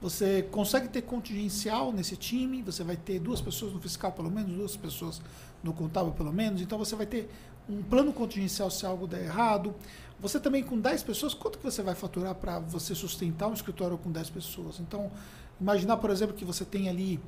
[0.00, 4.50] Você consegue ter contingencial nesse time, você vai ter duas pessoas no fiscal, pelo menos,
[4.56, 5.20] duas pessoas
[5.62, 6.62] no contábil, pelo menos.
[6.62, 7.30] Então você vai ter
[7.70, 9.74] um plano contingencial se algo der errado.
[10.18, 13.96] Você também, com 10 pessoas, quanto que você vai faturar para você sustentar um escritório
[13.96, 14.80] com 10 pessoas?
[14.80, 15.10] Então,
[15.60, 17.20] imaginar, por exemplo, que você tem ali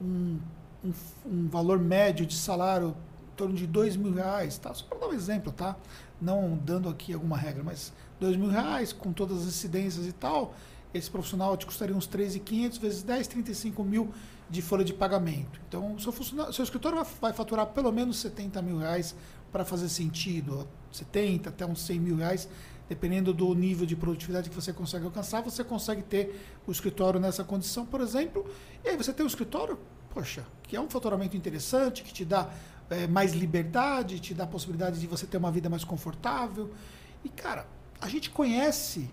[0.00, 0.38] um,
[0.84, 0.92] um,
[1.26, 2.96] um valor médio de salário
[3.32, 4.72] em torno de 2 mil reais, tá?
[4.72, 5.76] Só para dar um exemplo, tá?
[6.20, 10.54] Não dando aqui alguma regra, mas 2 mil reais com todas as incidências e tal
[10.92, 14.12] esse profissional te custaria uns 3.500 vezes 10, 35 mil
[14.48, 15.60] de folha de pagamento.
[15.68, 16.12] Então, seu,
[16.52, 19.14] seu escritório vai, vai, faturar pelo menos 70 mil reais
[19.52, 22.48] para fazer sentido, 70 até uns 100 mil reais,
[22.88, 27.44] dependendo do nível de produtividade que você consegue alcançar, você consegue ter o escritório nessa
[27.44, 28.46] condição, por exemplo,
[28.84, 29.78] e aí você tem o escritório,
[30.10, 32.50] poxa, que é um faturamento interessante, que te dá
[32.90, 36.70] é, mais liberdade, te dá a possibilidade de você ter uma vida mais confortável.
[37.22, 37.66] E, cara,
[38.00, 39.10] a gente conhece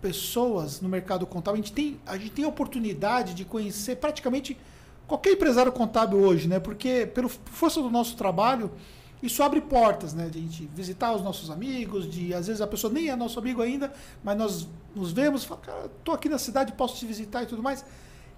[0.00, 4.56] pessoas no mercado contábil, a gente tem a, gente tem a oportunidade de conhecer praticamente
[5.06, 6.60] qualquer empresário contábil hoje, né?
[6.60, 8.70] Porque, pelo força do nosso trabalho,
[9.24, 10.28] isso abre portas, né?
[10.28, 13.38] De a gente visitar os nossos amigos, de às vezes a pessoa nem é nosso
[13.38, 13.92] amigo ainda,
[14.22, 17.62] mas nós nos vemos, fala, cara, tô aqui na cidade, posso te visitar e tudo
[17.62, 17.84] mais.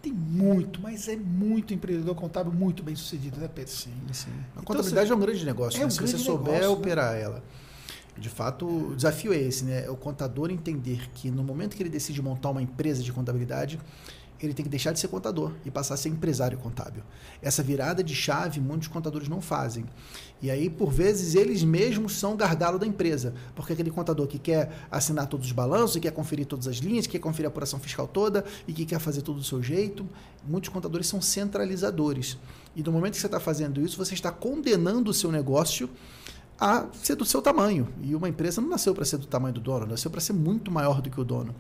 [0.01, 3.73] Tem muito, mas é muito empreendedor contábil muito bem sucedido, né, Pedro?
[3.73, 4.31] Sim, sim.
[4.31, 5.87] A então, contabilidade é um grande negócio, é né?
[5.87, 6.77] um Se você souber negócio, né?
[6.77, 7.23] operar né?
[7.23, 7.43] ela.
[8.17, 9.85] De fato, o desafio é esse, né?
[9.85, 13.81] É o contador entender que no momento que ele decide montar uma empresa de contabilidade,
[14.41, 17.03] ele tem que deixar de ser contador e passar a ser empresário contábil.
[17.41, 19.85] Essa virada de chave muitos contadores não fazem.
[20.43, 23.33] E aí, por vezes, eles mesmos são o gargalo da empresa.
[23.55, 27.07] Porque aquele contador que quer assinar todos os balanços, que quer conferir todas as linhas,
[27.07, 30.07] que quer conferir a apuração fiscal toda e que quer fazer tudo do seu jeito,
[30.47, 32.37] muitos contadores são centralizadores.
[32.75, 35.89] E no momento que você está fazendo isso, você está condenando o seu negócio
[36.59, 37.89] a ser do seu tamanho.
[38.03, 40.71] E uma empresa não nasceu para ser do tamanho do dono, nasceu para ser muito
[40.71, 41.55] maior do que o dono.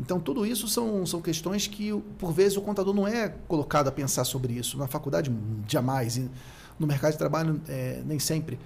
[0.00, 3.92] Então, tudo isso são, são questões que, por vezes, o contador não é colocado a
[3.92, 4.78] pensar sobre isso.
[4.78, 5.32] Na faculdade,
[5.66, 6.16] jamais.
[6.16, 6.30] E
[6.78, 8.58] no mercado de trabalho, é, nem sempre.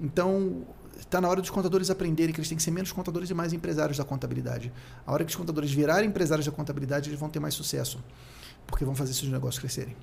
[0.00, 0.64] Então,
[0.98, 3.52] está na hora dos contadores aprenderem que eles têm que ser menos contadores e mais
[3.52, 4.72] empresários da contabilidade.
[5.04, 7.98] A hora que os contadores virarem empresários da contabilidade, eles vão ter mais sucesso,
[8.66, 9.96] porque vão fazer esses negócios crescerem.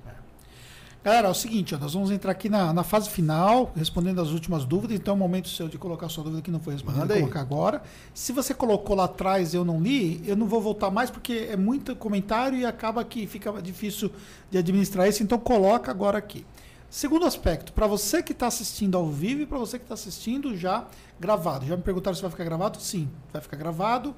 [1.04, 4.30] Galera, é o seguinte, ó, nós vamos entrar aqui na, na, fase final, respondendo as
[4.30, 4.96] últimas dúvidas.
[4.96, 7.82] Então é o momento seu de colocar sua dúvida que não foi respondida, colocar agora.
[8.14, 11.46] Se você colocou lá atrás e eu não li, eu não vou voltar mais porque
[11.50, 14.10] é muito comentário e acaba que fica difícil
[14.50, 15.22] de administrar isso.
[15.22, 16.46] Então coloca agora aqui.
[16.88, 20.56] Segundo aspecto, para você que está assistindo ao vivo e para você que está assistindo
[20.56, 20.86] já
[21.20, 21.66] gravado.
[21.66, 22.80] Já me perguntaram se vai ficar gravado?
[22.80, 24.14] Sim, vai ficar gravado.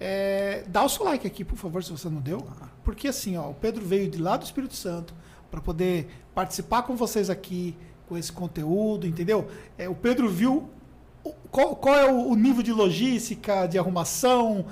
[0.00, 2.42] É, dá o seu like aqui, por favor, se você não deu.
[2.82, 5.12] Porque assim, ó, o Pedro veio de lá do Espírito Santo
[5.52, 7.76] para poder participar com vocês aqui
[8.08, 9.46] com esse conteúdo, entendeu?
[9.76, 10.70] É, o Pedro viu
[11.50, 14.64] qual, qual é o, nível de logística, de arrumação,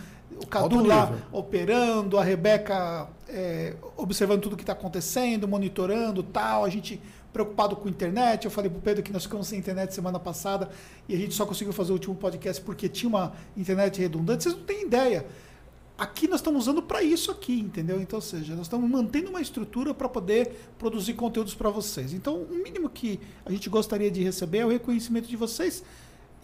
[0.42, 6.70] o Cadu lá operando, a Rebeca é, observando tudo que está acontecendo, monitorando tal, a
[6.70, 6.98] gente
[7.30, 8.46] preocupado com internet.
[8.46, 10.70] Eu falei para o Pedro que nós ficamos sem internet semana passada
[11.06, 14.44] e a gente só conseguiu fazer o último podcast porque tinha uma internet redundante.
[14.44, 15.26] Vocês não têm ideia
[16.00, 18.00] aqui nós estamos usando para isso aqui, entendeu?
[18.00, 22.14] Então, ou seja, nós estamos mantendo uma estrutura para poder produzir conteúdos para vocês.
[22.14, 25.84] Então, o mínimo que a gente gostaria de receber é o reconhecimento de vocês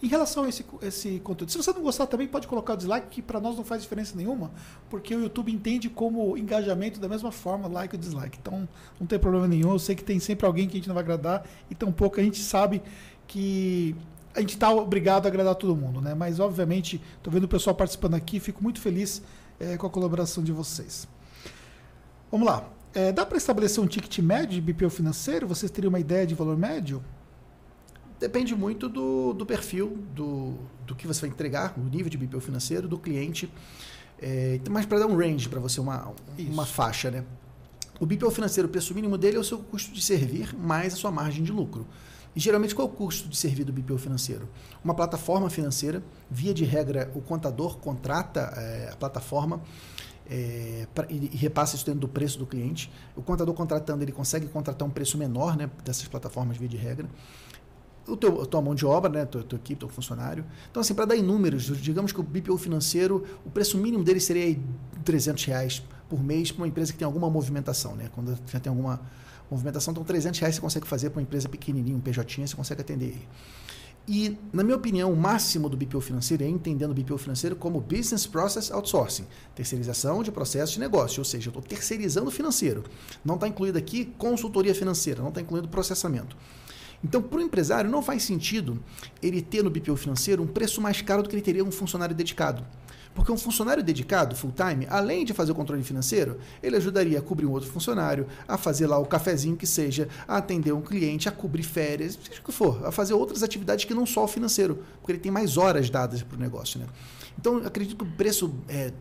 [0.01, 1.51] em relação a esse, esse conteúdo.
[1.51, 4.15] Se você não gostar também, pode colocar o dislike, que para nós não faz diferença
[4.15, 4.51] nenhuma,
[4.91, 8.37] porque o YouTube entende como engajamento da mesma forma, like ou dislike.
[8.39, 8.69] Então,
[8.99, 9.71] não tem problema nenhum.
[9.71, 12.23] Eu sei que tem sempre alguém que a gente não vai agradar, e tampouco a
[12.23, 12.79] gente sabe
[13.25, 13.95] que
[14.35, 16.13] a gente está obrigado a agradar todo mundo, né?
[16.13, 19.23] Mas, obviamente, estou vendo o pessoal participando aqui, fico muito feliz
[19.59, 21.07] é, com a colaboração de vocês.
[22.31, 22.69] Vamos lá.
[22.93, 25.47] É, dá para estabelecer um ticket médio de BPO financeiro?
[25.47, 27.03] Vocês teriam uma ideia de valor médio?
[28.19, 30.55] Depende muito do, do perfil, do,
[30.85, 33.51] do que você vai entregar, o nível de BPO financeiro, do cliente.
[34.19, 37.23] É, mas para dar um range para você, uma, uma faixa, né?
[37.99, 40.97] O BPO financeiro, o preço mínimo dele é o seu custo de servir mais a
[40.97, 41.85] sua margem de lucro.
[42.35, 44.47] E geralmente qual é o custo de servir do BPO financeiro?
[44.83, 49.61] Uma plataforma financeira, via de regra, o contador contrata é, a plataforma
[50.29, 52.91] é, pra, e, repassa isso dentro do preço do cliente.
[53.15, 57.09] O contador contratando, ele consegue contratar um preço menor né, dessas plataformas via de regra.
[58.07, 60.45] O teu, a tua mão de obra, né, tua, tua equipe, teu funcionário.
[60.69, 64.19] Então, assim, para dar em números, digamos que o BPO financeiro, o preço mínimo dele
[64.19, 64.61] seria aí
[65.03, 68.09] 300 reais por mês para uma empresa que tem alguma movimentação, né?
[68.13, 69.01] Quando já tem alguma
[69.49, 72.81] movimentação, então 300 reais você consegue fazer para uma empresa pequenininha, um PJ, você consegue
[72.81, 73.27] atender ele.
[74.07, 77.81] E, na minha opinião, o máximo do BPO financeiro é entendendo o BPO financeiro como
[77.81, 82.85] Business Process Outsourcing, terceirização de processo de negócio, ou seja, eu estou terceirizando o financeiro.
[83.25, 86.37] Não está incluído aqui consultoria financeira, não está incluído processamento.
[87.03, 88.81] Então, para o empresário, não faz sentido
[89.21, 92.15] ele ter no BPO financeiro um preço mais caro do que ele teria um funcionário
[92.15, 92.65] dedicado.
[93.17, 97.21] Porque um funcionário dedicado, full time, além de fazer o controle financeiro, ele ajudaria a
[97.21, 101.27] cobrir um outro funcionário, a fazer lá o cafezinho que seja, a atender um cliente,
[101.27, 104.27] a cobrir férias, seja o que for, a fazer outras atividades que não só o
[104.27, 106.79] financeiro, porque ele tem mais horas dadas para o negócio.
[106.79, 106.85] Né?
[107.39, 108.93] Então, acredito que o preço é,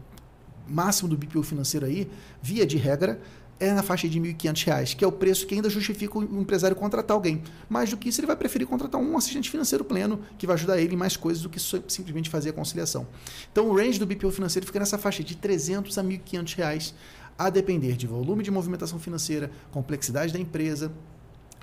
[0.66, 2.10] máximo do BPO financeiro aí,
[2.40, 3.20] via de regra,
[3.58, 6.76] é na faixa de R$ 1.500, que é o preço que ainda justifica o empresário
[6.76, 7.42] contratar alguém.
[7.68, 10.78] Mais do que isso, ele vai preferir contratar um assistente financeiro pleno, que vai ajudar
[10.78, 13.06] ele em mais coisas do que simplesmente fazer a conciliação.
[13.50, 16.92] Então, o range do BPO financeiro fica nessa faixa de R$ 300 a R$ 1.500,
[17.38, 20.92] a depender de volume de movimentação financeira, complexidade da empresa,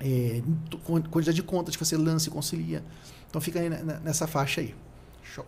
[0.00, 0.42] é,
[1.10, 2.84] quantidade de contas que você lança e concilia.
[3.28, 3.60] Então, fica
[4.02, 4.74] nessa faixa aí.
[5.22, 5.46] Show.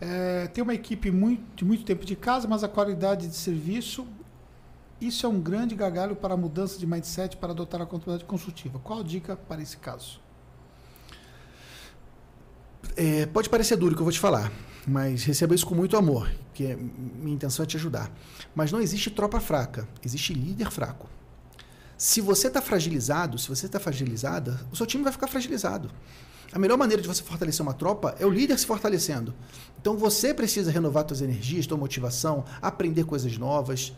[0.00, 4.06] É, tem uma equipe muito, de muito tempo de casa, mas a qualidade de serviço
[5.00, 8.78] isso é um grande gargalo para a mudança de mindset para adotar a contabilidade consultiva.
[8.78, 10.20] Qual a dica para esse caso?
[12.96, 14.52] É, pode parecer duro o que eu vou te falar,
[14.86, 18.10] mas receba isso com muito amor, que é, minha intenção é te ajudar.
[18.54, 21.08] Mas não existe tropa fraca, existe líder fraco.
[21.96, 25.90] Se você está fragilizado, se você está fragilizada, o seu time vai ficar fragilizado.
[26.52, 29.34] A melhor maneira de você fortalecer uma tropa é o líder se fortalecendo.
[29.80, 33.92] Então você precisa renovar suas energias, sua motivação, aprender coisas novas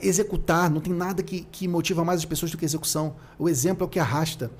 [0.00, 3.16] executar, não tem nada que, que motiva mais as pessoas do que a execução.
[3.38, 4.50] O exemplo é o que arrasta.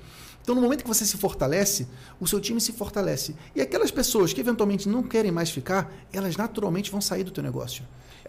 [0.41, 1.87] Então, no momento que você se fortalece,
[2.21, 3.35] o seu time se fortalece.
[3.53, 7.43] E aquelas pessoas que eventualmente não querem mais ficar, elas naturalmente vão sair do teu
[7.43, 7.83] negócio.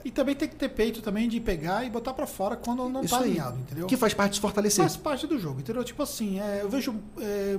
[0.04, 3.02] E também tem que ter peito também de pegar e botar para fora quando não
[3.02, 3.86] está alinhado, entendeu?
[3.86, 4.84] Que faz parte de fortalecer.
[4.84, 5.82] Faz parte do jogo, entendeu?
[5.84, 7.58] Tipo assim, é, eu vejo é,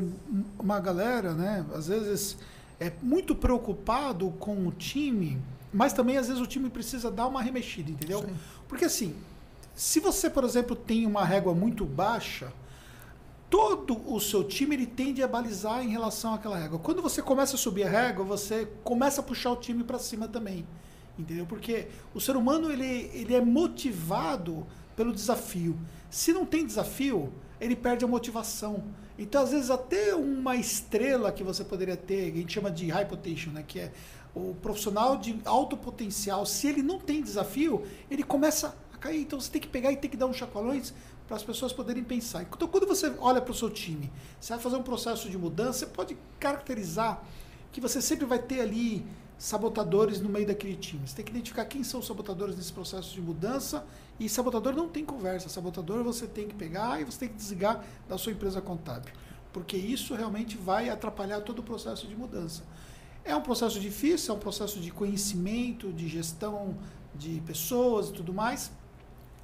[0.57, 2.38] uma galera, né, às vezes
[2.80, 5.40] é muito preocupado com o time,
[5.72, 8.22] mas também às vezes o time precisa dar uma remexida, entendeu?
[8.22, 8.34] Sim.
[8.70, 9.16] Porque assim,
[9.76, 12.54] se você, por exemplo, tem uma régua muito baixa,
[13.50, 16.78] todo o seu time ele tende a balizar em relação àquela régua.
[16.78, 20.28] Quando você começa a subir a régua, você começa a puxar o time para cima
[20.28, 20.66] também.
[21.18, 21.46] Entendeu?
[21.46, 24.66] Porque o ser humano ele, ele é motivado
[24.96, 25.78] pelo desafio.
[26.10, 28.84] Se não tem desafio, ele perde a motivação.
[29.18, 33.06] Então, às vezes, até uma estrela que você poderia ter, a gente chama de high
[33.06, 33.66] potential, né?
[33.68, 33.91] que é
[34.34, 39.22] o profissional de alto potencial, se ele não tem desafio, ele começa a cair.
[39.22, 40.93] Então você tem que pegar e tem que dar uns chacoalhões
[41.27, 42.43] para as pessoas poderem pensar.
[42.43, 45.80] Então quando você olha para o seu time, você vai fazer um processo de mudança,
[45.80, 47.23] você pode caracterizar
[47.72, 49.06] que você sempre vai ter ali
[49.39, 51.07] sabotadores no meio daquele time.
[51.07, 53.85] Você tem que identificar quem são os sabotadores nesse processo de mudança.
[54.19, 55.47] E sabotador não tem conversa.
[55.47, 59.14] Sabotador você tem que pegar e você tem que desligar da sua empresa contábil.
[59.53, 62.64] Porque isso realmente vai atrapalhar todo o processo de mudança.
[63.24, 66.76] É um processo difícil, é um processo de conhecimento, de gestão
[67.14, 68.72] de pessoas e tudo mais.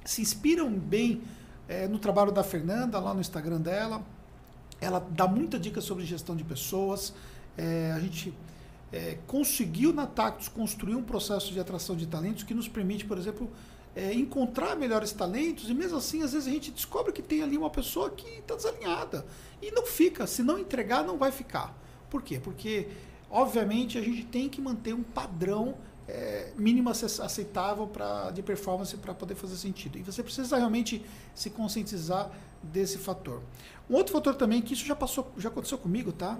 [0.04, 1.22] Se inspiram bem
[1.68, 4.02] é, no trabalho da Fernanda, lá no Instagram dela.
[4.80, 7.12] Ela dá muita dica sobre gestão de pessoas.
[7.56, 8.32] É, a gente
[8.92, 13.18] é, conseguiu na Tactus construir um processo de atração de talentos que nos permite, por
[13.18, 13.50] exemplo,
[13.94, 17.56] é, encontrar melhores talentos e mesmo assim, às vezes a gente descobre que tem ali
[17.56, 19.24] uma pessoa que está desalinhada
[19.62, 20.26] e não fica.
[20.26, 21.74] Se não entregar, não vai ficar.
[22.10, 22.38] Por quê?
[22.38, 22.88] Porque
[23.30, 25.74] Obviamente, a gente tem que manter um padrão
[26.08, 29.98] é, mínimo aceitável pra, de performance para poder fazer sentido.
[29.98, 31.04] E você precisa realmente
[31.34, 32.30] se conscientizar
[32.62, 33.42] desse fator.
[33.90, 36.38] Um outro fator também, que isso já passou, já aconteceu comigo, tá?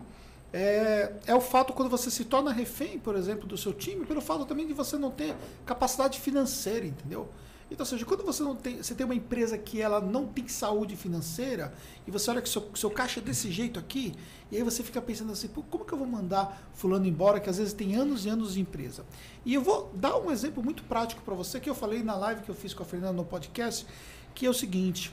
[0.53, 4.21] É, é, o fato quando você se torna refém, por exemplo, do seu time, pelo
[4.21, 5.35] fato também de você não ter
[5.65, 7.29] capacidade financeira, entendeu?
[7.71, 10.47] Então, ou seja, quando você não tem, você tem uma empresa que ela não tem
[10.47, 11.75] saúde financeira
[12.07, 14.15] e você olha que seu, seu caixa é desse jeito aqui,
[14.53, 17.59] e aí você fica pensando assim, como que eu vou mandar fulano embora que às
[17.59, 19.05] vezes tem anos e anos de empresa?
[19.45, 22.43] E eu vou dar um exemplo muito prático para você que eu falei na live
[22.43, 23.85] que eu fiz com a Fernanda no podcast,
[24.33, 25.13] que é o seguinte: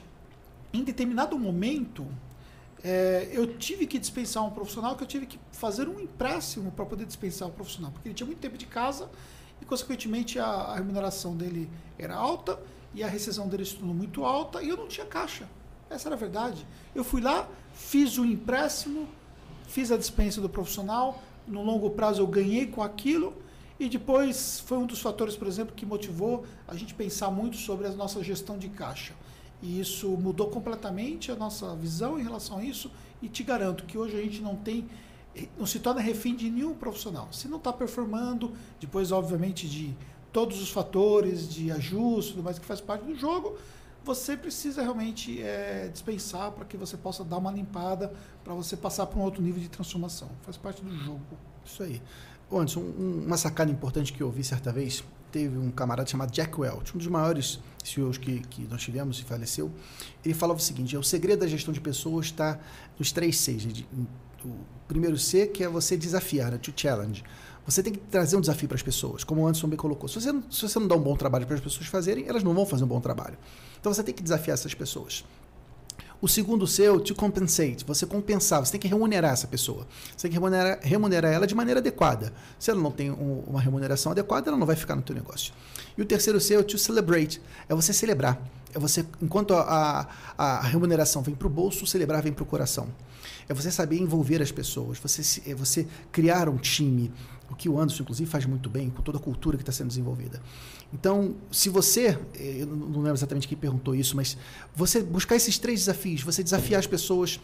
[0.71, 2.07] em determinado momento
[2.83, 6.85] é, eu tive que dispensar um profissional, que eu tive que fazer um empréstimo para
[6.85, 9.09] poder dispensar o um profissional, porque ele tinha muito tempo de casa
[9.63, 12.59] e, consequentemente, a, a remuneração dele era alta
[12.93, 15.47] e a rescisão dele se tornou muito alta e eu não tinha caixa.
[15.89, 16.67] Essa era a verdade.
[16.93, 19.07] Eu fui lá, fiz o empréstimo,
[19.65, 23.33] fiz a dispensa do profissional, no longo prazo eu ganhei com aquilo
[23.79, 27.87] e depois foi um dos fatores, por exemplo, que motivou a gente pensar muito sobre
[27.87, 29.13] a nossa gestão de caixa.
[29.61, 32.91] E isso mudou completamente a nossa visão em relação a isso
[33.21, 34.89] e te garanto que hoje a gente não tem
[35.57, 37.27] não se torna refém de nenhum profissional.
[37.31, 39.95] Se não está performando, depois, obviamente, de
[40.31, 43.57] todos os fatores de ajuste, tudo mais que faz parte do jogo,
[44.03, 49.05] você precisa realmente é, dispensar para que você possa dar uma limpada, para você passar
[49.05, 50.29] para um outro nível de transformação.
[50.41, 51.21] Faz parte do jogo.
[51.65, 52.01] Isso aí.
[52.49, 56.31] Ô Anderson, um, uma sacada importante que eu ouvi certa vez teve um camarada chamado
[56.31, 59.71] Jack Welch, um dos maiores CEOs que, que nós tivemos e faleceu.
[60.23, 62.59] Ele falava o seguinte: o segredo da gestão de pessoas está
[62.99, 63.47] nos três.
[64.45, 64.51] O
[64.87, 66.57] primeiro C, que é você desafiar, né?
[66.57, 67.23] to challenge.
[67.65, 70.09] Você tem que trazer um desafio para as pessoas, como o Anderson bem colocou.
[70.09, 72.43] Se você, não, se você não dá um bom trabalho para as pessoas fazerem, elas
[72.43, 73.37] não vão fazer um bom trabalho.
[73.79, 75.23] Então você tem que desafiar essas pessoas.
[76.23, 79.85] O segundo seu, to compensate, você compensar, você tem que remunerar essa pessoa.
[80.15, 82.33] Você tem que remunerar, remunerar ela de maneira adequada.
[82.57, 85.53] Se ela não tem um, uma remuneração adequada, ela não vai ficar no teu negócio.
[85.97, 88.41] E o terceiro seu, to celebrate, é você celebrar.
[88.73, 90.07] É você, enquanto a,
[90.37, 92.87] a, a remuneração vem para o bolso, celebrar vem para o coração.
[93.53, 97.11] É você saber envolver as pessoas, você, é você criar um time,
[97.51, 99.89] o que o Anderson, inclusive, faz muito bem, com toda a cultura que está sendo
[99.89, 100.41] desenvolvida.
[100.91, 104.35] Então, se você, eh, eu não lembro exatamente quem perguntou isso, mas
[104.75, 107.39] você buscar esses três desafios, você desafiar as pessoas,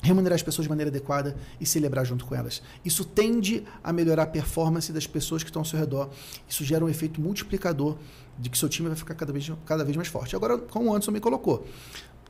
[0.00, 2.62] remunerar as pessoas de maneira adequada e celebrar junto com elas.
[2.82, 6.08] Isso tende a melhorar a performance das pessoas que estão ao seu redor.
[6.48, 7.98] Isso gera um efeito multiplicador
[8.38, 10.34] de que seu time vai ficar cada vez, cada vez mais forte.
[10.34, 11.66] Agora, como o Anderson me colocou,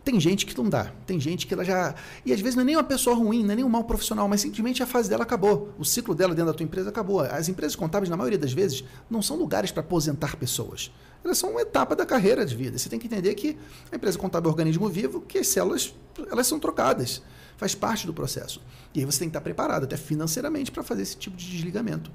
[0.05, 0.93] tem gente que não dá.
[1.07, 1.95] Tem gente que ela já.
[2.27, 4.29] E às vezes não é nem uma pessoa ruim, não é nem um mau profissional,
[4.29, 5.73] mas simplesmente a fase dela acabou.
[5.79, 7.21] O ciclo dela dentro da tua empresa acabou.
[7.21, 10.93] As empresas contábeis, na maioria das vezes, não são lugares para aposentar pessoas.
[11.25, 12.77] Elas são uma etapa da carreira de vida.
[12.77, 13.57] Você tem que entender que
[13.91, 15.95] a empresa contábil é um organismo vivo, que as células
[16.31, 17.23] elas são trocadas.
[17.57, 18.61] Faz parte do processo.
[18.95, 22.11] E aí você tem que estar preparado, até financeiramente, para fazer esse tipo de desligamento.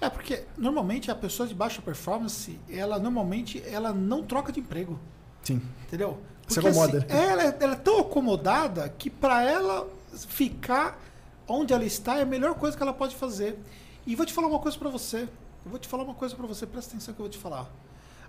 [0.00, 4.98] É, porque normalmente a pessoa de baixa performance, ela normalmente ela não troca de emprego.
[5.42, 5.60] Sim.
[5.86, 6.18] Entendeu?
[6.50, 6.98] Se acomoda.
[6.98, 9.88] Assim, ela, é, ela é tão acomodada que para ela
[10.28, 11.00] ficar
[11.46, 13.58] onde ela está é a melhor coisa que ela pode fazer.
[14.06, 15.28] E vou te falar uma coisa para você.
[15.64, 17.70] Eu vou te falar uma coisa para você, presta atenção que eu vou te falar.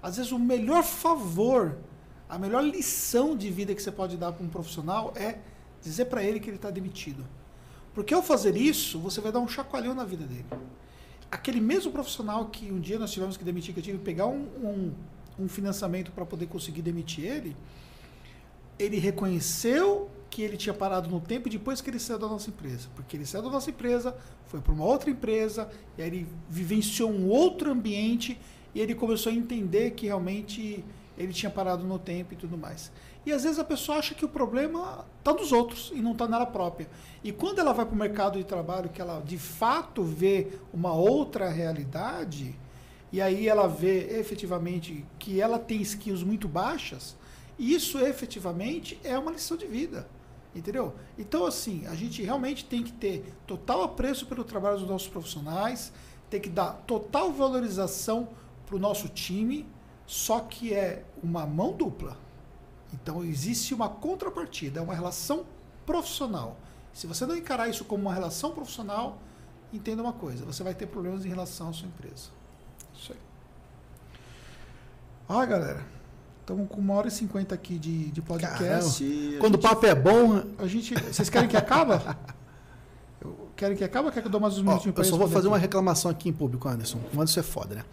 [0.02, 1.78] Às vezes o melhor favor,
[2.28, 5.38] a melhor lição de vida que você pode dar para um profissional é
[5.82, 7.26] dizer para ele que ele está demitido.
[7.94, 10.46] Porque ao fazer isso, você vai dar um chacoalhão na vida dele.
[11.30, 14.28] Aquele mesmo profissional que um dia nós tivemos que demitir, que eu tive que pegar
[14.28, 14.94] um, um,
[15.40, 17.56] um financiamento para poder conseguir demitir ele,
[18.82, 22.90] ele reconheceu que ele tinha parado no tempo depois que ele saiu da nossa empresa.
[22.96, 24.16] Porque ele saiu da nossa empresa,
[24.48, 28.40] foi para uma outra empresa, e aí ele vivenciou um outro ambiente
[28.74, 30.84] e ele começou a entender que realmente
[31.18, 32.92] ele tinha parado no tempo e tudo mais.
[33.26, 36.28] E às vezes a pessoa acha que o problema está dos outros e não está
[36.28, 36.90] nela própria.
[37.24, 40.94] E quando ela vai para o mercado de trabalho, que ela de fato vê uma
[40.94, 42.56] outra realidade,
[43.12, 47.16] e aí ela vê efetivamente que ela tem skills muito baixas,
[47.62, 50.08] isso efetivamente é uma lição de vida.
[50.54, 50.96] Entendeu?
[51.18, 55.94] Então, assim, a gente realmente tem que ter total apreço pelo trabalho dos nossos profissionais,
[56.30, 58.30] tem que dar total valorização
[58.66, 59.66] para o nosso time,
[60.06, 62.18] só que é uma mão dupla.
[62.94, 65.46] Então, existe uma contrapartida, é uma relação
[65.86, 66.58] profissional.
[66.94, 69.20] Se você não encarar isso como uma relação profissional,
[69.72, 72.30] entenda uma coisa: você vai ter problemas em relação à sua empresa.
[72.94, 73.20] Isso aí.
[75.30, 76.01] Ah, galera.
[76.42, 79.04] Estamos com uma hora e cinquenta aqui de, de podcast.
[79.40, 80.44] Quando gente, o papo é bom.
[80.58, 81.94] A gente, vocês querem que acabe?
[83.56, 85.28] querem que acabe ou quer que eu dou mais uns minutinhos para Eu só vou
[85.28, 85.48] fazer aqui?
[85.48, 87.00] uma reclamação aqui em público, Anderson.
[87.14, 87.86] O Anderson é foda, né?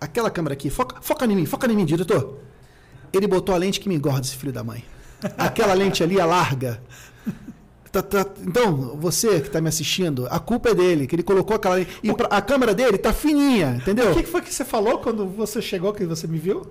[0.00, 2.38] Aquela câmera aqui, foca, foca em mim, foca em mim, diretor.
[3.12, 4.82] Ele botou a lente que me engorda, esse filho da mãe.
[5.36, 6.82] Aquela lente ali, a larga.
[7.92, 11.56] Tá, tá, então, você que está me assistindo, a culpa é dele, que ele colocou
[11.56, 11.78] aquela.
[11.80, 11.86] E
[12.30, 14.12] a câmera dele tá fininha, entendeu?
[14.12, 16.62] O que, que foi que você falou quando você chegou, que você me viu?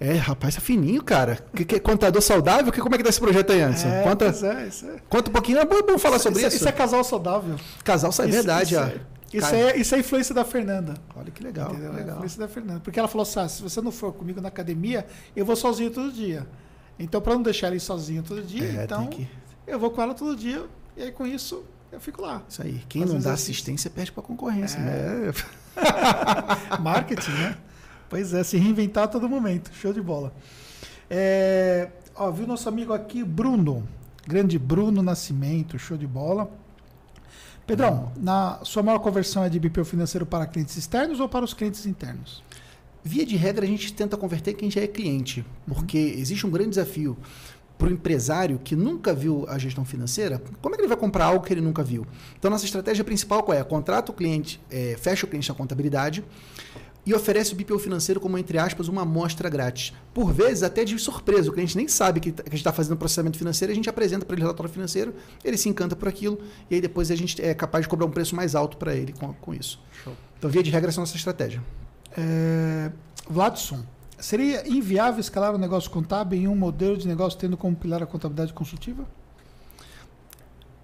[0.00, 1.38] É, rapaz, é fininho, cara.
[1.54, 2.72] Que, que, contador saudável?
[2.72, 3.88] Que, como é que dá esse projeto aí, Anderson?
[3.88, 4.96] É, conta, é, isso é.
[5.10, 6.56] conta um pouquinho, é bom, bom falar isso, sobre isso.
[6.56, 7.56] Isso é casal saudável.
[7.84, 8.86] Casal saudável, é verdade, isso, ó.
[8.86, 9.00] É,
[9.32, 10.94] isso, é, isso é influência da Fernanda.
[11.14, 11.92] Olha que legal, Entendeu?
[11.92, 12.08] legal.
[12.08, 12.80] É influência da Fernanda.
[12.80, 15.06] Porque ela falou assim: ah, se você não for comigo na academia,
[15.36, 16.46] eu vou sozinho todo dia.
[16.98, 19.28] Então, para não deixar ele sozinho todo dia, é, então que...
[19.66, 20.64] eu vou com ela todo dia.
[20.96, 21.62] E aí, com isso,
[21.92, 22.42] eu fico lá.
[22.48, 22.82] Isso aí.
[22.88, 24.78] Quem não dá assistência perde para concorrência.
[24.78, 24.82] É.
[24.82, 25.32] Né?
[26.80, 27.56] Marketing, né?
[28.10, 29.70] Pois é, se reinventar a todo momento.
[29.72, 30.34] Show de bola.
[31.08, 33.88] É, ó, viu nosso amigo aqui, Bruno.
[34.26, 36.50] Grande Bruno Nascimento, show de bola.
[37.64, 41.54] Pedrão, na sua maior conversão é de BPO financeiro para clientes externos ou para os
[41.54, 42.42] clientes internos?
[43.04, 46.70] Via de regra, a gente tenta converter quem já é cliente, porque existe um grande
[46.70, 47.16] desafio
[47.78, 50.42] para o empresário que nunca viu a gestão financeira.
[50.60, 52.04] Como é que ele vai comprar algo que ele nunca viu?
[52.36, 53.62] Então, nossa estratégia principal qual é?
[53.62, 56.24] Contrata o cliente, é, fecha o cliente na contabilidade,
[57.04, 59.92] e oferece o BPO financeiro como, entre aspas, uma amostra grátis.
[60.12, 63.38] Por vezes, até de surpresa, o cliente nem sabe que, a gente está fazendo processamento
[63.38, 65.14] financeiro, a gente apresenta para ele o relatório financeiro,
[65.44, 66.38] ele se encanta por aquilo,
[66.70, 69.12] e aí depois a gente é capaz de cobrar um preço mais alto para ele
[69.12, 69.80] com, com isso.
[70.04, 70.14] Show.
[70.38, 71.62] Então, via de regra, essa é a nossa estratégia.
[72.16, 72.90] É,
[73.28, 73.82] Vladson,
[74.18, 78.02] seria inviável escalar o um negócio contábil em um modelo de negócio tendo como pilar
[78.02, 79.06] a contabilidade consultiva?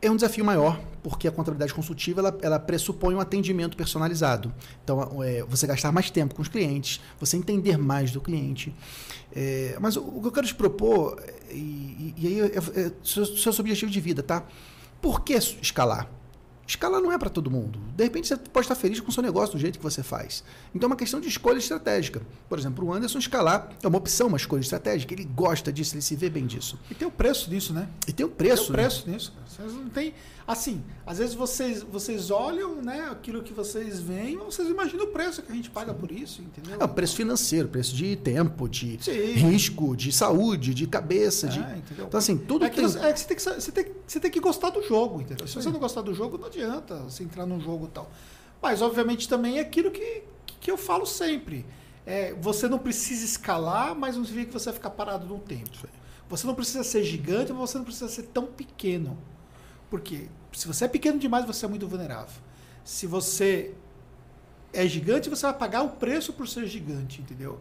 [0.00, 4.52] É um desafio maior, porque a contabilidade consultiva ela, ela pressupõe um atendimento personalizado.
[4.84, 8.74] Então, é, você gastar mais tempo com os clientes, você entender mais do cliente.
[9.34, 12.92] É, mas o, o, que eu quero te propor, e, e aí é, é, é
[13.02, 14.44] seu, seu objetivo de vida, tá?
[15.00, 16.08] Por que escalar?
[16.66, 17.78] Escalar não é para todo mundo.
[17.96, 20.42] De repente você pode estar feliz com o seu negócio do jeito que você faz.
[20.74, 22.20] Então é uma questão de escolha estratégica.
[22.48, 25.14] Por exemplo, o Anderson escalar é uma opção, uma escolha estratégica.
[25.14, 26.78] Ele gosta disso, ele se vê bem disso.
[26.90, 27.88] E tem o preço disso, né?
[28.08, 28.64] E tem o preço.
[28.64, 29.14] Tem o preço né?
[29.14, 29.32] nisso.
[29.46, 30.12] Vocês não tem.
[30.46, 35.42] Assim, às vezes vocês, vocês olham né, aquilo que vocês veem, vocês imaginam o preço
[35.42, 36.78] que a gente paga por isso, entendeu?
[36.80, 39.32] É o preço financeiro, preço de tempo, de Sim.
[39.32, 41.48] risco, de saúde, de cabeça.
[41.48, 41.58] É, de...
[42.00, 42.84] Então, assim, tudo é que, tem...
[42.84, 45.48] É que você tem que, você tem, você tem que gostar do jogo, entendeu?
[45.48, 48.08] Se você não gostar do jogo, não adianta você entrar num jogo e tal.
[48.62, 50.22] Mas, obviamente, também é aquilo que,
[50.60, 51.66] que eu falo sempre.
[52.06, 55.70] É, você não precisa escalar, mas não significa que você vai ficar parado no tempo.
[56.28, 59.18] Você não precisa ser gigante, mas você não precisa ser tão pequeno.
[59.90, 62.42] Porque se você é pequeno demais, você é muito vulnerável.
[62.84, 63.74] Se você
[64.72, 67.60] é gigante, você vai pagar o preço por ser gigante, entendeu?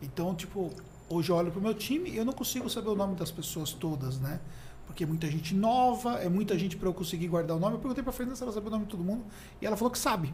[0.00, 0.70] Então, tipo,
[1.08, 3.72] hoje eu olho pro meu time e eu não consigo saber o nome das pessoas
[3.72, 4.40] todas, né?
[4.86, 7.76] Porque é muita gente nova, é muita gente para eu conseguir guardar o nome.
[7.76, 9.24] Eu perguntei pra Fernanda se ela sabe o nome de todo mundo
[9.60, 10.32] e ela falou que sabe.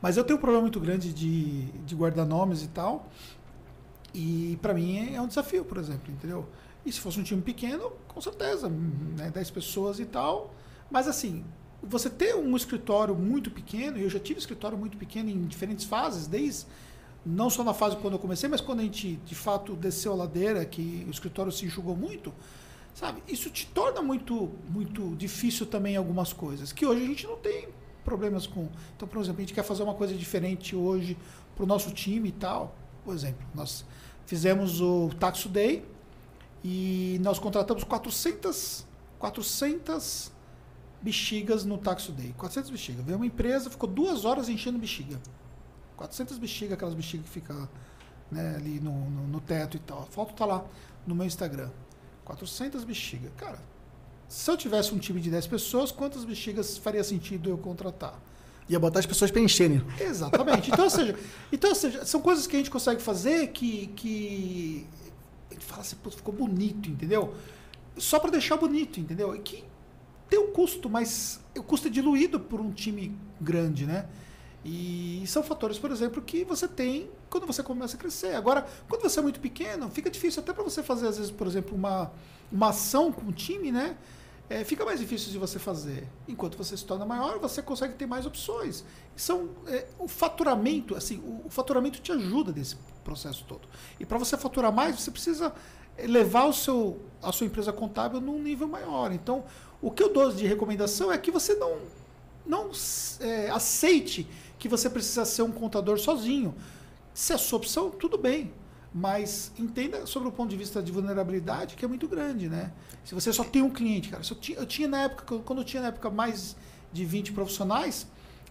[0.00, 3.08] Mas eu tenho um problema muito grande de, de guardar nomes e tal.
[4.12, 6.46] E para mim é um desafio, por exemplo, entendeu?
[6.86, 10.54] E se fosse um time pequeno, com certeza, né, 10 pessoas e tal.
[10.88, 11.44] Mas assim,
[11.82, 15.84] você ter um escritório muito pequeno, e eu já tive escritório muito pequeno em diferentes
[15.84, 16.66] fases, desde
[17.24, 20.14] não só na fase quando eu comecei, mas quando a gente de fato desceu a
[20.14, 22.32] ladeira, que o escritório se enxugou muito,
[22.94, 23.20] sabe?
[23.26, 27.68] Isso te torna muito muito difícil também algumas coisas, que hoje a gente não tem
[28.04, 28.68] problemas com.
[28.96, 31.18] Então, por exemplo, a gente quer fazer uma coisa diferente hoje
[31.56, 32.76] para o nosso time e tal.
[33.04, 33.84] Por exemplo, nós
[34.24, 35.84] fizemos o Taxo Day,
[36.68, 38.84] e nós contratamos 400,
[39.20, 40.32] 400
[41.00, 42.34] bexigas no Taxo Day.
[42.36, 43.04] 400 bexigas.
[43.04, 45.20] Veio uma empresa, ficou duas horas enchendo bexiga.
[45.96, 47.68] 400 bexigas, aquelas bexigas que ficam
[48.32, 50.00] né, ali no, no, no, teto e tal.
[50.00, 50.64] A foto tá lá
[51.06, 51.70] no meu Instagram.
[52.24, 53.30] 400 bexigas.
[53.36, 53.60] Cara,
[54.28, 58.20] se eu tivesse um time de 10 pessoas, quantas bexigas faria sentido eu contratar?
[58.68, 59.80] Ia botar as pessoas para encherem.
[60.00, 60.72] Exatamente.
[60.72, 61.16] Então, ou seja,
[61.52, 64.84] então, ou seja, são coisas que a gente consegue fazer que, que
[65.50, 67.34] ele fala assim, pô, ficou bonito, entendeu?
[67.96, 69.34] Só para deixar bonito, entendeu?
[69.34, 69.64] E que
[70.28, 74.06] tem um custo, mas o custo é diluído por um time grande, né?
[74.64, 78.34] E são fatores, por exemplo, que você tem quando você começa a crescer.
[78.34, 81.46] Agora, quando você é muito pequeno, fica difícil até para você fazer, às vezes, por
[81.46, 82.10] exemplo, uma,
[82.50, 83.96] uma ação com o time, né?
[84.48, 86.06] É, fica mais difícil de você fazer.
[86.28, 88.84] Enquanto você se torna maior, você consegue ter mais opções.
[89.16, 93.68] São é, o faturamento, assim, o, o, faturamento te ajuda nesse processo todo.
[93.98, 95.52] E para você faturar mais, você precisa
[95.98, 99.10] levar o seu, a sua empresa contábil num nível maior.
[99.12, 99.44] Então,
[99.82, 101.78] o que eu dou de recomendação é que você não,
[102.46, 102.70] não
[103.20, 104.28] é, aceite
[104.58, 106.54] que você precisa ser um contador sozinho.
[107.12, 108.52] Se é a sua opção, tudo bem.
[108.98, 112.72] Mas entenda sobre o ponto de vista de vulnerabilidade, que é muito grande, né?
[113.04, 114.22] Se você só tem um cliente, cara.
[114.26, 116.56] Eu tinha, eu tinha na época, quando eu tinha na época mais
[116.90, 118.06] de 20 profissionais,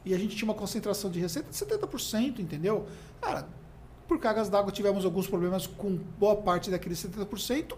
[0.06, 2.86] e a gente tinha uma concentração de receita de 70%, entendeu?
[3.20, 3.50] Cara,
[4.08, 7.76] por cargas d'água tivemos alguns problemas com boa parte daqueles 70%.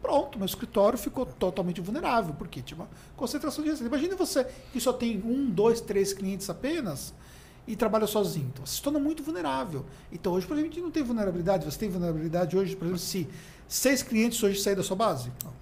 [0.00, 3.94] Pronto, meu escritório ficou totalmente vulnerável, porque tinha uma concentração de receita.
[3.94, 7.12] Imagine você que só tem um, dois, três clientes apenas
[7.66, 8.46] e trabalha sozinho.
[8.52, 9.84] Então, você se torna muito vulnerável.
[10.12, 11.64] Então, hoje, por exemplo, a gente não tem vulnerabilidade.
[11.64, 13.28] Você tem vulnerabilidade hoje, por exemplo, se
[13.66, 15.32] seis clientes hoje saírem da sua base?
[15.44, 15.52] Não.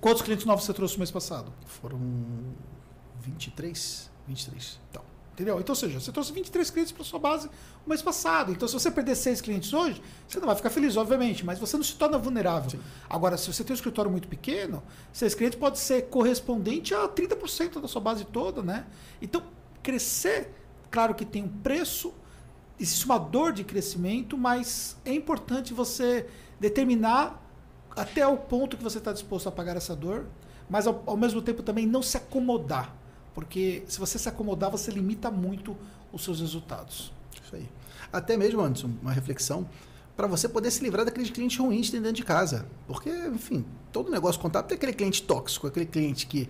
[0.00, 1.52] Quantos clientes novos você trouxe no mês passado?
[1.66, 1.98] Foram
[3.20, 4.10] 23.
[4.26, 4.80] 23.
[4.90, 5.02] Então,
[5.32, 5.58] entendeu?
[5.60, 8.52] Então, ou seja, você trouxe 23 clientes para sua base no mês passado.
[8.52, 11.76] Então, se você perder seis clientes hoje, você não vai ficar feliz, obviamente, mas você
[11.76, 12.70] não se torna vulnerável.
[12.70, 12.80] Sim.
[13.08, 17.80] Agora, se você tem um escritório muito pequeno, seis clientes pode ser correspondente a 30%
[17.80, 18.86] da sua base toda, né?
[19.20, 19.42] Então,
[19.82, 20.52] crescer
[20.94, 22.14] Claro que tem um preço,
[22.78, 26.24] existe uma dor de crescimento, mas é importante você
[26.60, 27.44] determinar
[27.96, 30.26] até o ponto que você está disposto a pagar essa dor,
[30.70, 32.94] mas ao, ao, mesmo tempo também não se acomodar,
[33.34, 35.76] porque se você se acomodar, você limita muito
[36.12, 37.12] os seus resultados.
[37.42, 37.68] Isso aí.
[38.12, 39.68] Até mesmo, Anderson, uma reflexão,
[40.16, 42.66] para você poder se livrar daqueles clientes ruins dentro de casa.
[42.86, 46.48] Porque, enfim, todo negócio contábil tem aquele cliente tóxico, aquele cliente que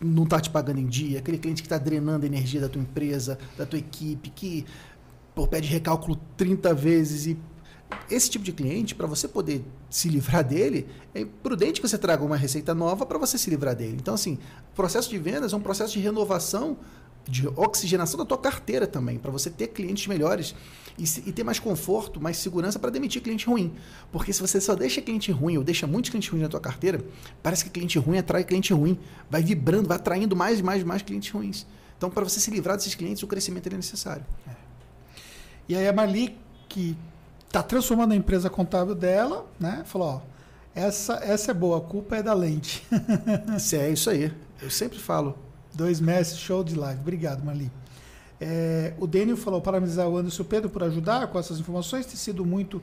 [0.00, 2.82] não está te pagando em dia, aquele cliente que está drenando a energia da tua
[2.82, 4.64] empresa, da tua equipe, que
[5.50, 7.38] pede recálculo 30 vezes e
[8.10, 12.24] esse tipo de cliente, para você poder se livrar dele, é prudente que você traga
[12.24, 13.96] uma receita nova para você se livrar dele.
[14.00, 14.38] Então, assim,
[14.72, 16.76] o processo de vendas é um processo de renovação
[17.26, 20.54] de oxigenação da tua carteira também, para você ter clientes melhores
[20.98, 23.74] e, se, e, ter mais conforto, mais segurança para demitir cliente ruim.
[24.12, 27.00] Porque se você só deixa cliente ruim ou deixa muitos clientes ruins na tua carteira,
[27.42, 28.98] parece que cliente ruim atrai cliente ruim,
[29.30, 31.66] vai vibrando, vai atraindo mais e mais e mais clientes ruins.
[31.96, 34.24] Então, para você se livrar desses clientes, o crescimento é necessário.
[34.46, 34.50] É.
[35.68, 36.36] E aí a Marli,
[36.68, 36.96] que
[37.46, 40.20] está transformando a empresa contábil dela, né, falou, ó,
[40.74, 42.84] essa, essa é boa, a culpa é da lente.
[43.72, 44.32] é isso aí.
[44.60, 45.38] Eu sempre falo.
[45.74, 47.00] Dois meses, show de live.
[47.00, 47.70] Obrigado, Marli.
[48.40, 52.06] É, o Daniel falou, parabenizar o Anderson Pedro por ajudar com essas informações.
[52.06, 52.82] Tem sido muito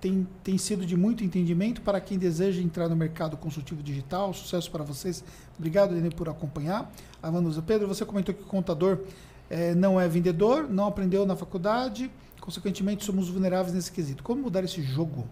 [0.00, 4.32] tem, tem sido de muito entendimento para quem deseja entrar no mercado consultivo digital.
[4.32, 5.24] Sucesso para vocês.
[5.58, 6.90] Obrigado, Daniel, por acompanhar.
[7.22, 9.00] A Vanusa Pedro, você comentou que o contador
[9.48, 12.10] é, não é vendedor, não aprendeu na faculdade,
[12.40, 14.22] consequentemente somos vulneráveis nesse quesito.
[14.22, 15.26] Como mudar esse jogo?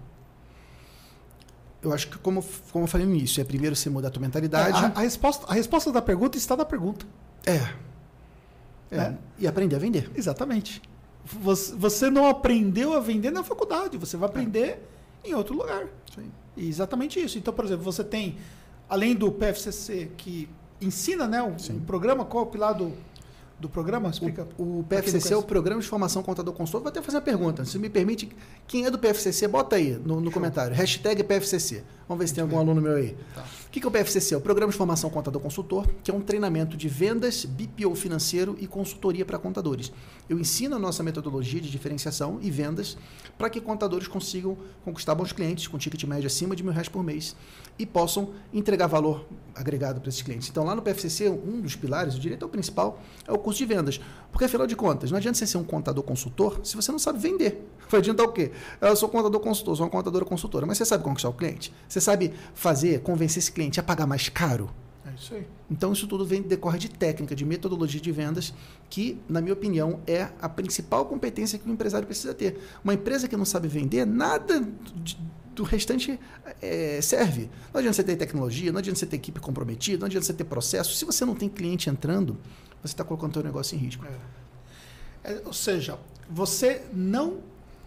[1.85, 2.43] Eu acho que, como,
[2.73, 4.77] como eu falei no início, é primeiro você mudar a tua mentalidade.
[4.77, 7.07] É, a, a, resposta, a resposta da pergunta está na pergunta.
[7.47, 7.57] É.
[8.91, 8.97] é.
[8.97, 9.15] é.
[9.39, 10.11] E aprender a vender.
[10.15, 10.81] Exatamente.
[11.25, 14.81] Você, você não aprendeu a vender na faculdade, você vai aprender
[15.25, 15.29] é.
[15.29, 15.87] em outro lugar.
[16.15, 16.31] Sim.
[16.57, 17.39] E exatamente isso.
[17.39, 18.37] Então, por exemplo, você tem,
[18.89, 20.49] além do PFCC, que
[20.81, 22.93] ensina né, o, o programa, qual é o pilar do
[23.59, 24.11] do programa?
[24.11, 24.47] Explica.
[24.59, 26.83] O, o PFCC é o Programa de Formação Contador Consultor.
[26.83, 27.65] Vou até fazer uma pergunta.
[27.65, 28.29] Se me permite,
[28.67, 30.75] quem é do PFCC, bota aí no, no comentário.
[30.75, 31.85] Hashtag PFCC.
[32.09, 33.17] Vamos ver se tem algum aluno meu aí.
[33.35, 33.45] Tá.
[33.75, 34.35] O que é o PFCC?
[34.35, 38.57] É o Programa de Formação Contador Consultor, que é um treinamento de vendas, BPO financeiro
[38.61, 39.93] e consultoria para contadores.
[40.29, 42.97] Eu ensino a nossa metodologia de diferenciação e vendas
[43.37, 47.03] para que contadores consigam conquistar bons clientes com ticket médio acima de mil reais por
[47.03, 47.35] mês
[47.77, 50.49] e possam entregar valor agregado para esses clientes.
[50.49, 54.01] Então, lá no PFCC, um dos pilares, o direito principal, é o custo de vendas.
[54.31, 57.19] Porque, afinal de contas, não adianta você ser um contador consultor se você não sabe
[57.19, 57.69] vender.
[57.89, 58.51] Vai adiantar o quê?
[58.81, 61.73] Eu sou contador consultor, sou uma contadora consultora, mas você sabe conquistar o cliente?
[61.89, 64.71] Você sabe fazer, convencer esse cliente a pagar mais caro?
[65.07, 65.47] É isso aí.
[65.71, 68.55] Então, isso tudo vem, decorre de técnica, de metodologia de vendas,
[68.89, 72.59] que, na minha opinião, é a principal competência que o empresário precisa ter.
[72.83, 74.61] Uma empresa que não sabe vender, nada
[74.97, 75.19] de,
[75.55, 76.19] do restante
[76.61, 77.51] é, serve.
[77.73, 80.45] Não adianta você ter tecnologia, não adianta você ter equipe comprometida, não adianta você ter
[80.45, 80.95] processo.
[80.95, 82.39] Se você não tem cliente entrando,
[82.83, 84.05] você está colocando o seu negócio em risco.
[84.05, 84.45] É.
[85.33, 87.39] É, ou seja, você não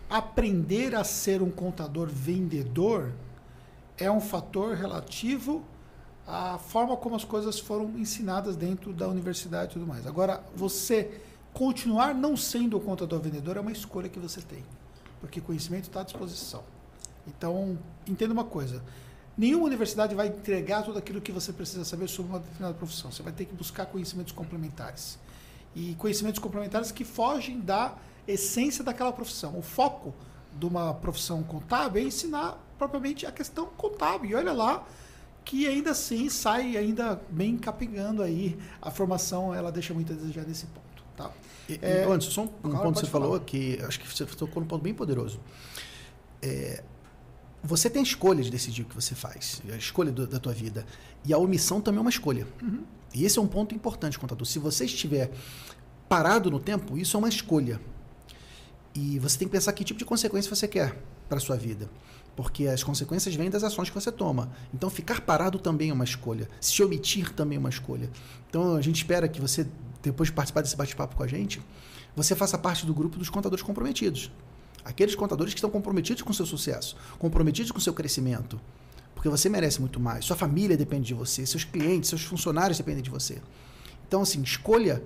[0.10, 3.12] aprender a ser um contador vendedor
[3.98, 5.64] é um fator relativo
[6.26, 10.06] à forma como as coisas foram ensinadas dentro da universidade e tudo mais.
[10.06, 11.22] Agora, você
[11.54, 14.64] continuar não sendo um contador vendedor é uma escolha que você tem,
[15.20, 16.64] porque conhecimento está à disposição.
[17.26, 18.84] Então, entenda uma coisa.
[19.38, 23.12] Nenhuma universidade vai entregar tudo aquilo que você precisa saber sobre uma determinada profissão.
[23.12, 25.20] Você vai ter que buscar conhecimentos complementares.
[25.76, 27.96] E conhecimentos complementares que fogem da
[28.28, 29.58] essência daquela profissão.
[29.58, 30.14] O foco
[30.60, 34.32] de uma profissão contábil é ensinar propriamente a questão contábil.
[34.32, 34.86] E olha lá
[35.44, 38.58] que ainda assim sai ainda bem capengando aí.
[38.82, 41.04] A formação ela deixa muito a desejar nesse ponto.
[41.16, 41.32] Tá?
[41.70, 43.26] E, é, antes, só um, um ponto que você falar.
[43.26, 45.40] falou que acho que você tocou num ponto bem poderoso.
[46.42, 46.84] É,
[47.64, 50.54] você tem a escolha de decidir o que você faz, a escolha do, da tua
[50.54, 50.86] vida.
[51.26, 52.48] E a omissão também é uma escolha.
[52.62, 52.84] Uhum.
[53.14, 54.46] E esse é um ponto importante, contador.
[54.46, 55.32] Se você estiver
[56.08, 57.82] parado no tempo, isso é uma escolha.
[58.98, 60.98] E você tem que pensar que tipo de consequência você quer
[61.30, 61.88] para sua vida.
[62.36, 64.52] Porque as consequências vêm das ações que você toma.
[64.74, 66.50] Então, ficar parado também é uma escolha.
[66.60, 68.10] Se omitir também é uma escolha.
[68.50, 69.68] Então, a gente espera que você,
[70.02, 71.62] depois de participar desse bate-papo com a gente,
[72.16, 74.32] você faça parte do grupo dos contadores comprometidos.
[74.84, 78.60] Aqueles contadores que estão comprometidos com o seu sucesso, comprometidos com o seu crescimento.
[79.14, 80.26] Porque você merece muito mais.
[80.26, 83.40] Sua família depende de você, seus clientes, seus funcionários dependem de você.
[84.08, 85.04] Então, assim, escolha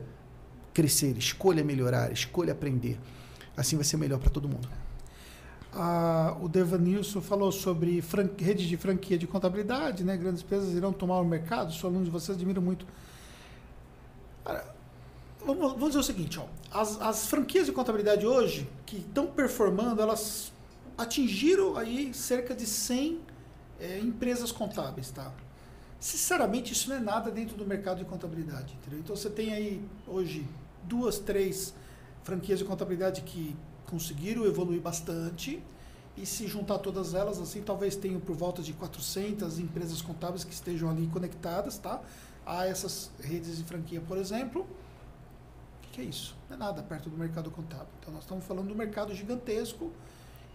[0.74, 2.98] crescer, escolha melhorar, escolha aprender.
[3.56, 4.68] Assim vai ser melhor para todo mundo.
[5.74, 8.04] Ah, o Devanilson falou sobre
[8.38, 10.18] redes de franquia de contabilidade, né?
[10.18, 11.72] Grandes empresas irão tomar o mercado.
[11.72, 12.86] Sou aluno de vocês, admiro muito.
[14.44, 14.76] Cara,
[15.46, 16.46] vamos, vamos dizer o seguinte, ó.
[16.72, 20.52] As, as franquias de contabilidade hoje, que estão performando, elas
[20.98, 23.20] atingiram aí cerca de 100
[23.80, 25.32] é, empresas contábeis, tá?
[26.00, 29.00] Sinceramente, isso não é nada dentro do mercado de contabilidade, entendeu?
[29.00, 30.46] Então, você tem aí, hoje,
[30.84, 31.74] duas, três
[32.24, 33.56] franquias de contabilidade que
[33.90, 35.62] conseguiram evoluir bastante
[36.16, 40.54] e se juntar todas elas, assim, talvez tenham por volta de 400 empresas contábeis que
[40.54, 42.02] estejam ali conectadas, tá?
[42.46, 44.68] A essas redes de franquia, por exemplo
[45.92, 46.36] que é isso?
[46.50, 47.88] Não é nada perto do mercado contábil.
[48.00, 49.92] Então, nós estamos falando de um mercado gigantesco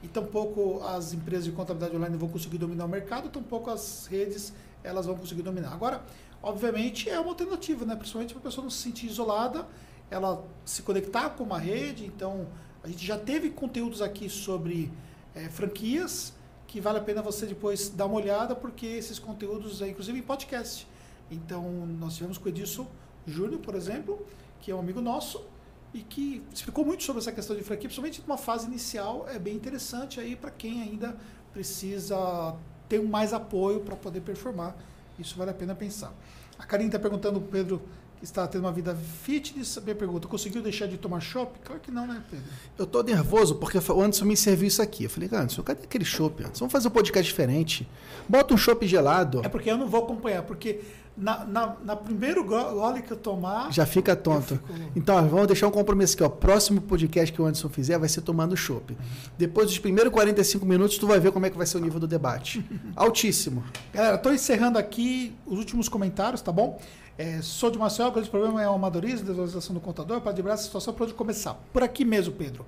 [0.03, 4.53] e tampouco as empresas de contabilidade online vão conseguir dominar o mercado, tampouco as redes
[4.83, 5.73] elas vão conseguir dominar.
[5.73, 6.03] Agora,
[6.43, 7.95] obviamente, é uma alternativa, né?
[7.95, 9.67] principalmente para a pessoa não se sentir isolada,
[10.11, 12.05] ela se conectar com uma rede.
[12.05, 12.47] Então,
[12.83, 14.93] a gente já teve conteúdos aqui sobre
[15.35, 16.33] é, franquias,
[16.67, 20.23] que vale a pena você depois dar uma olhada, porque esses conteúdos, é, inclusive em
[20.23, 20.87] podcast.
[21.31, 21.63] Então,
[21.99, 22.87] nós tivemos com o Edilson
[23.27, 24.25] Júnior, por exemplo,
[24.61, 25.45] que é um amigo nosso
[25.93, 29.55] e que explicou muito sobre essa questão de franquia, principalmente numa fase inicial, é bem
[29.55, 31.17] interessante aí para quem ainda
[31.53, 32.55] precisa
[32.89, 34.77] ter mais apoio para poder performar.
[35.19, 36.13] Isso vale a pena pensar.
[36.59, 37.81] A Karine está perguntando, Pedro,
[38.27, 39.79] está tendo uma vida fitness.
[39.83, 41.59] Minha pergunta, conseguiu deixar de tomar chopp?
[41.65, 42.45] Claro que não, né, Pedro?
[42.79, 45.05] Eu tô nervoso porque o Anderson me serviu isso aqui.
[45.05, 46.43] Eu falei, Anderson, cadê aquele chopp?
[46.43, 47.89] Vamos fazer um podcast diferente.
[48.29, 49.41] Bota um chopp gelado.
[49.45, 50.81] É porque eu não vou acompanhar, porque
[51.17, 53.73] na, na, na primeiro gole que eu tomar.
[53.73, 54.57] Já fica tonto.
[54.57, 54.69] Fico...
[54.95, 56.23] Então, vamos deixar um compromisso aqui.
[56.23, 56.29] Ó.
[56.29, 58.93] Próximo podcast que o Anderson fizer vai ser tomando chopp.
[58.93, 58.99] Uhum.
[59.39, 61.99] Depois dos primeiros 45 minutos, tu vai ver como é que vai ser o nível
[61.99, 62.65] do debate.
[62.95, 63.65] Altíssimo.
[63.93, 66.79] Galera, estou encerrando aqui os últimos comentários, tá bom?
[67.19, 70.55] É, sou de Maceió, o grande problema é o amadorismo, desvalorização do contador, para livrar
[70.55, 71.55] essa situação por onde começar.
[71.73, 72.67] Por aqui mesmo, Pedro.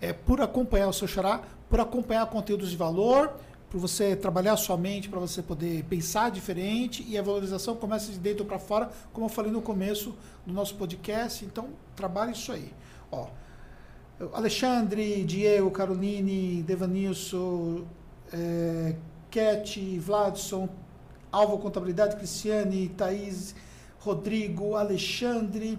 [0.00, 3.32] É, por acompanhar o seu xará, por acompanhar conteúdos de valor,
[3.68, 8.12] por você trabalhar a sua mente, para você poder pensar diferente e a valorização começa
[8.12, 10.14] de dentro para fora, como eu falei no começo
[10.46, 11.44] do nosso podcast.
[11.44, 12.72] Então, trabalhe isso aí.
[13.10, 13.26] Ó,
[14.32, 17.84] Alexandre, Diego, Caroline, Devanilson,
[18.32, 18.94] é,
[19.30, 20.68] Cat, Vladson,
[21.32, 23.54] Alvo Contabilidade, Cristiane, Thaís,
[24.00, 25.78] Rodrigo, Alexandre,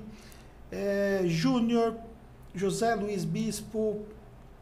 [0.72, 1.95] é, Júnior,
[2.53, 4.06] José Luiz Bispo,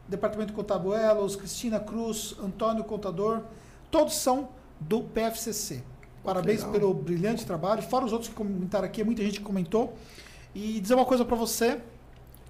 [0.08, 3.42] Departamento Contábil Elos, Cristina Cruz, Antônio Contador,
[3.90, 4.48] todos são
[4.80, 5.82] do PFCC.
[6.24, 7.82] Parabéns pelo brilhante trabalho.
[7.82, 9.96] Fora os outros que comentaram aqui, muita gente comentou.
[10.54, 11.80] E dizer uma coisa para você,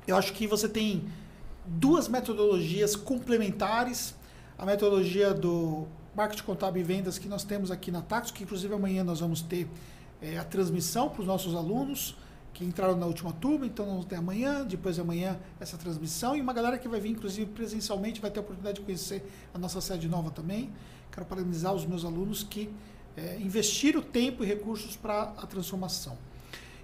[0.07, 1.05] eu acho que você tem
[1.65, 4.15] duas metodologias complementares.
[4.59, 8.75] A metodologia do marketing contábil e vendas que nós temos aqui na Taxo, que inclusive
[8.75, 9.69] amanhã nós vamos ter
[10.23, 12.17] é, a transmissão para os nossos alunos
[12.53, 16.41] que entraram na última turma, então vamos ter amanhã, depois de amanhã essa transmissão e
[16.41, 19.25] uma galera que vai vir inclusive presencialmente vai ter a oportunidade de conhecer
[19.55, 20.71] a nossa sede nova também.
[21.11, 22.71] Quero parabenizar os meus alunos que
[23.17, 26.17] é, investiram tempo e recursos para a transformação.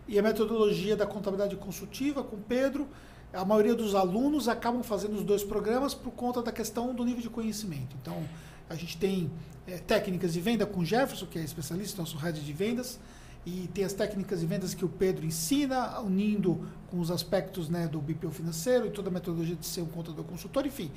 [0.09, 2.89] E a metodologia da contabilidade consultiva com Pedro,
[3.33, 7.23] a maioria dos alunos acabam fazendo os dois programas por conta da questão do nível
[7.23, 7.97] de conhecimento.
[8.01, 8.23] Então,
[8.69, 9.31] a gente tem
[9.67, 13.01] é, técnicas de venda com Jefferson, que é especialista, nosso head de vendas,
[13.47, 17.86] e tem as técnicas de vendas que o Pedro ensina, unindo com os aspectos né,
[17.86, 20.90] do BPO financeiro e toda a metodologia de ser um contador consultor, enfim.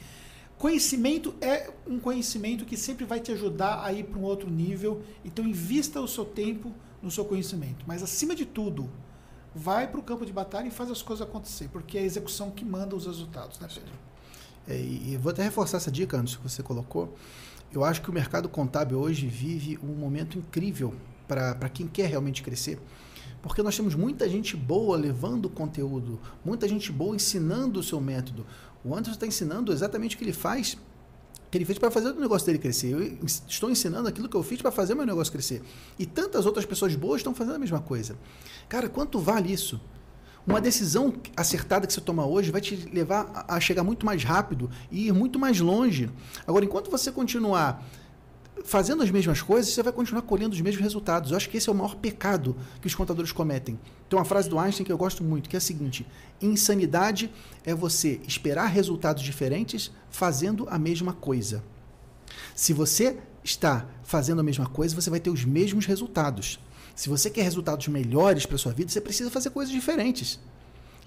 [0.57, 5.03] Conhecimento é um conhecimento que sempre vai te ajudar a ir para um outro nível,
[5.23, 6.73] então invista o seu tempo
[7.03, 7.85] no seu conhecimento.
[7.88, 8.89] Mas acima de tudo,
[9.53, 12.49] vai para o campo de batalha e faz as coisas acontecer, porque é a execução
[12.49, 13.91] que manda os resultados, né, Pedro?
[14.67, 17.15] É, e vou até reforçar essa dica antes que você colocou.
[17.71, 20.95] Eu acho que o mercado contábil hoje vive um momento incrível
[21.30, 22.80] para quem quer realmente crescer.
[23.41, 28.45] Porque nós temos muita gente boa levando conteúdo, muita gente boa ensinando o seu método.
[28.84, 30.77] O Anderson está ensinando exatamente o que ele faz,
[31.49, 32.91] que ele fez para fazer o negócio dele crescer.
[32.91, 35.61] Eu estou ensinando aquilo que eu fiz para fazer o meu negócio crescer.
[35.97, 38.18] E tantas outras pessoas boas estão fazendo a mesma coisa.
[38.68, 39.80] Cara, quanto vale isso?
[40.45, 44.69] Uma decisão acertada que você toma hoje vai te levar a chegar muito mais rápido
[44.91, 46.10] e ir muito mais longe.
[46.47, 47.85] Agora, enquanto você continuar
[48.65, 51.31] fazendo as mesmas coisas, você vai continuar colhendo os mesmos resultados.
[51.31, 53.80] Eu acho que esse é o maior pecado que os contadores cometem.
[54.10, 56.06] Tem uma frase do Einstein que eu gosto muito, que é a seguinte:
[56.41, 57.31] insanidade
[57.65, 61.64] é você esperar resultados diferentes fazendo a mesma coisa.
[62.56, 66.60] Se você está fazendo a mesma coisa, você vai ter os mesmos resultados.
[66.95, 70.40] Se você quer resultados melhores para sua vida, você precisa fazer coisas diferentes.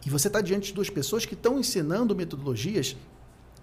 [0.05, 2.97] E você está diante de duas pessoas que estão ensinando metodologias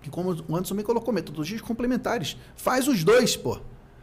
[0.01, 2.37] que, como o Anderson me colocou, metodologias complementares.
[2.55, 3.59] Faz os dois, pô.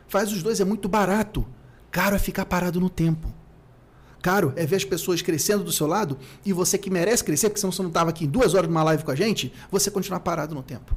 [0.08, 1.46] Faz os dois, é muito barato.
[1.90, 3.32] Caro é ficar parado no tempo.
[4.22, 7.60] Caro é ver as pessoas crescendo do seu lado e você que merece crescer, porque
[7.60, 10.20] senão você não estava aqui em duas horas numa live com a gente, você continuar
[10.20, 10.96] parado no tempo.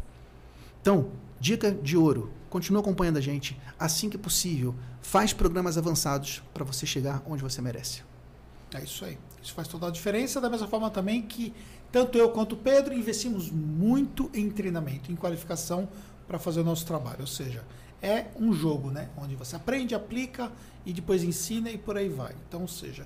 [0.81, 3.59] Então, dica de ouro: continua acompanhando a gente.
[3.77, 8.01] Assim que possível, faz programas avançados para você chegar onde você merece.
[8.73, 9.17] É isso aí.
[9.41, 10.41] Isso faz toda a diferença.
[10.41, 11.53] Da mesma forma também que
[11.91, 15.87] tanto eu quanto o Pedro investimos muito em treinamento, em qualificação
[16.27, 17.21] para fazer o nosso trabalho.
[17.21, 17.63] Ou seja,
[18.01, 19.09] é um jogo, né?
[19.17, 20.51] Onde você aprende, aplica
[20.85, 22.33] e depois ensina e por aí vai.
[22.47, 23.05] Então, ou seja,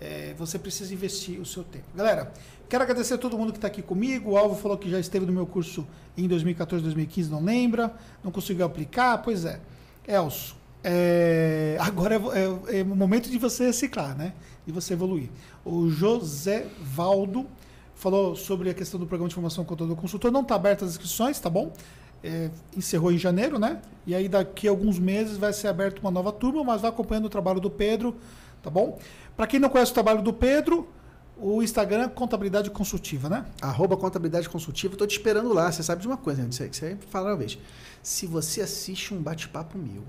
[0.00, 1.84] é, você precisa investir o seu tempo.
[1.94, 2.32] Galera,
[2.68, 4.30] quero agradecer a todo mundo que está aqui comigo.
[4.30, 5.86] O Alvo falou que já esteve no meu curso
[6.16, 7.94] em 2014, 2015, não lembra,
[8.24, 9.18] não conseguiu aplicar.
[9.18, 9.60] Pois é.
[10.08, 14.32] Elcio, é, agora é, é, é, o momento de você reciclar, né?
[14.66, 15.28] De você evoluir.
[15.64, 17.46] O José Valdo
[17.94, 20.32] falou sobre a questão do programa de formação contador consultor.
[20.32, 21.72] Não está aberto as inscrições, tá bom?
[22.22, 23.80] É, encerrou em janeiro, né?
[24.06, 27.26] E aí daqui a alguns meses vai ser aberta uma nova turma, mas vai acompanhando
[27.26, 28.16] o trabalho do Pedro,
[28.62, 28.98] tá bom?
[29.36, 30.88] Para quem não conhece o trabalho do Pedro,
[31.36, 33.46] o Instagram é Contabilidade Consultiva, né?
[33.62, 35.72] Arroba Contabilidade Consultiva, estou te esperando lá.
[35.72, 36.48] Você sabe de uma coisa, né?
[36.50, 37.58] Você aí fala uma vez.
[38.02, 40.02] Se você assiste um bate-papo meu,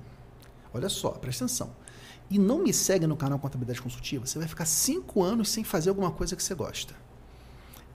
[0.74, 1.72] olha só, presta atenção,
[2.30, 5.90] e não me segue no canal Contabilidade Consultiva, você vai ficar cinco anos sem fazer
[5.90, 6.94] alguma coisa que você gosta.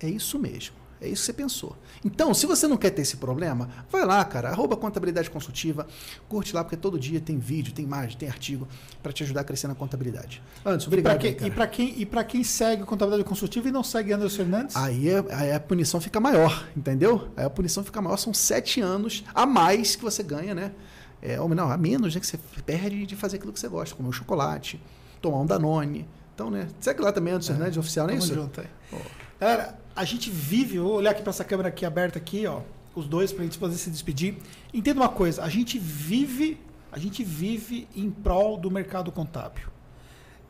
[0.00, 0.85] É isso mesmo.
[1.00, 1.76] É isso que você pensou.
[2.04, 5.86] Então, se você não quer ter esse problema, vai lá, cara, arroba contabilidade consultiva,
[6.28, 8.66] curte lá, porque todo dia tem vídeo, tem imagem, tem artigo
[9.02, 10.42] para te ajudar a crescer na contabilidade.
[10.64, 11.24] Anderson, obrigado.
[11.24, 14.76] E para quem, e quem, quem segue contabilidade consultiva e não segue Anderson Fernandes?
[14.76, 17.28] Aí, é, aí a punição fica maior, entendeu?
[17.36, 20.72] Aí a punição fica maior, são sete anos a mais que você ganha, né?
[21.20, 23.94] É, ou não, a menos né, que você perde de fazer aquilo que você gosta,
[23.94, 24.80] comer um chocolate,
[25.20, 26.06] tomar um Danone.
[26.34, 26.68] Então, né?
[26.80, 28.34] Segue lá também, Anderson é, Fernandes, oficial, não é isso?
[28.34, 28.66] Junto aí.
[28.92, 28.96] Oh.
[29.40, 32.60] Galera, a gente vive, vou olhar aqui para essa câmera aqui aberta aqui, ó,
[32.94, 34.36] os dois para a gente poder se despedir.
[34.72, 36.60] Entenda uma coisa, a gente vive,
[36.92, 39.68] a gente vive em prol do mercado contábil.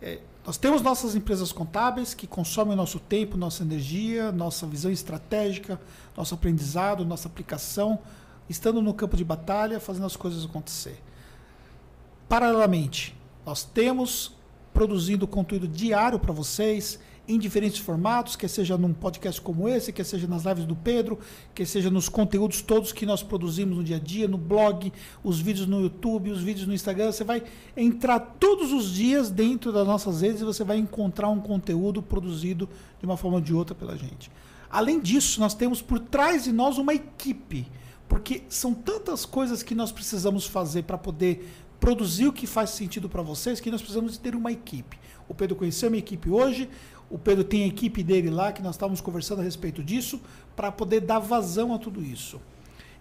[0.02, 5.80] É, nós temos nossas empresas contábeis que consomem nosso tempo, nossa energia, nossa visão estratégica,
[6.16, 8.00] nosso aprendizado, nossa aplicação,
[8.48, 11.00] estando no campo de batalha, fazendo as coisas acontecer.
[12.28, 14.32] Paralelamente, nós temos
[14.74, 16.98] produzindo conteúdo diário para vocês,
[17.28, 21.18] em diferentes formatos, quer seja num podcast como esse, quer seja nas lives do Pedro,
[21.54, 24.92] quer seja nos conteúdos todos que nós produzimos no dia a dia, no blog,
[25.24, 27.10] os vídeos no YouTube, os vídeos no Instagram.
[27.10, 27.42] Você vai
[27.76, 32.68] entrar todos os dias dentro das nossas redes e você vai encontrar um conteúdo produzido
[33.00, 34.30] de uma forma ou de outra pela gente.
[34.70, 37.66] Além disso, nós temos por trás de nós uma equipe,
[38.08, 41.48] porque são tantas coisas que nós precisamos fazer para poder
[41.78, 44.98] produzir o que faz sentido para vocês que nós precisamos ter uma equipe.
[45.28, 46.68] O Pedro conheceu a minha equipe hoje,
[47.08, 50.20] o Pedro tem a equipe dele lá, que nós estávamos conversando a respeito disso,
[50.54, 52.40] para poder dar vazão a tudo isso.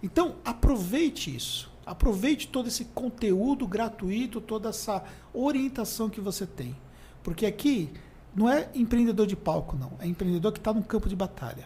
[0.02, 1.70] Então, aproveite isso.
[1.84, 6.76] Aproveite todo esse conteúdo gratuito, toda essa orientação que você tem.
[7.22, 7.90] Porque aqui
[8.34, 9.92] não é empreendedor de palco, não.
[9.98, 11.64] É empreendedor que está no campo de batalha.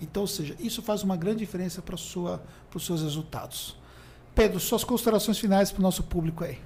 [0.00, 3.76] Então, ou seja, isso faz uma grande diferença para os seus resultados.
[4.34, 6.58] Pedro, suas considerações finais para o nosso público aí.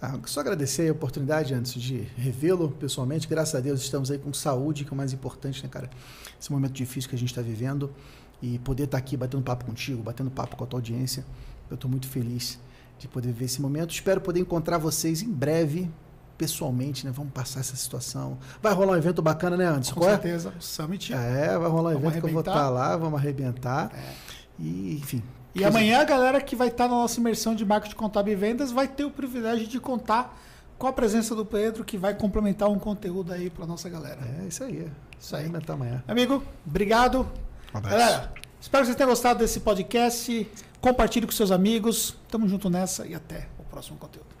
[0.00, 3.26] Ah, só agradecer a oportunidade antes de revê-lo pessoalmente.
[3.26, 5.90] Graças a Deus estamos aí com saúde, que é o mais importante, né, cara?
[6.40, 7.90] Esse momento difícil que a gente está vivendo
[8.40, 11.24] e poder estar tá aqui batendo papo contigo, batendo papo com a tua audiência.
[11.68, 12.60] Eu estou muito feliz
[12.96, 13.90] de poder ver esse momento.
[13.90, 15.90] Espero poder encontrar vocês em breve,
[16.36, 17.12] pessoalmente, né?
[17.12, 18.38] Vamos passar essa situação.
[18.62, 19.94] Vai rolar um evento bacana, né, Anderson?
[19.94, 20.58] Com Qual certeza, é?
[20.58, 21.12] o Summit.
[21.12, 22.20] É, vai rolar um evento arrebentar.
[22.20, 23.90] que eu vou estar tá lá, vamos arrebentar.
[23.92, 24.14] É.
[24.60, 25.22] E, enfim,
[25.54, 28.70] e amanhã a galera que vai estar na nossa imersão de marketing contábil e vendas
[28.70, 30.38] vai ter o privilégio de contar
[30.78, 34.20] com a presença do Pedro, que vai complementar um conteúdo aí para nossa galera.
[34.40, 34.88] É isso aí.
[35.18, 35.48] Isso aí.
[35.48, 36.04] Vai amanhã.
[36.06, 37.28] Amigo, obrigado.
[37.74, 37.98] Um abraço.
[37.98, 40.48] Galera, espero que vocês tenham gostado desse podcast.
[40.80, 42.16] Compartilhe com seus amigos.
[42.30, 44.37] Tamo junto nessa e até o próximo conteúdo.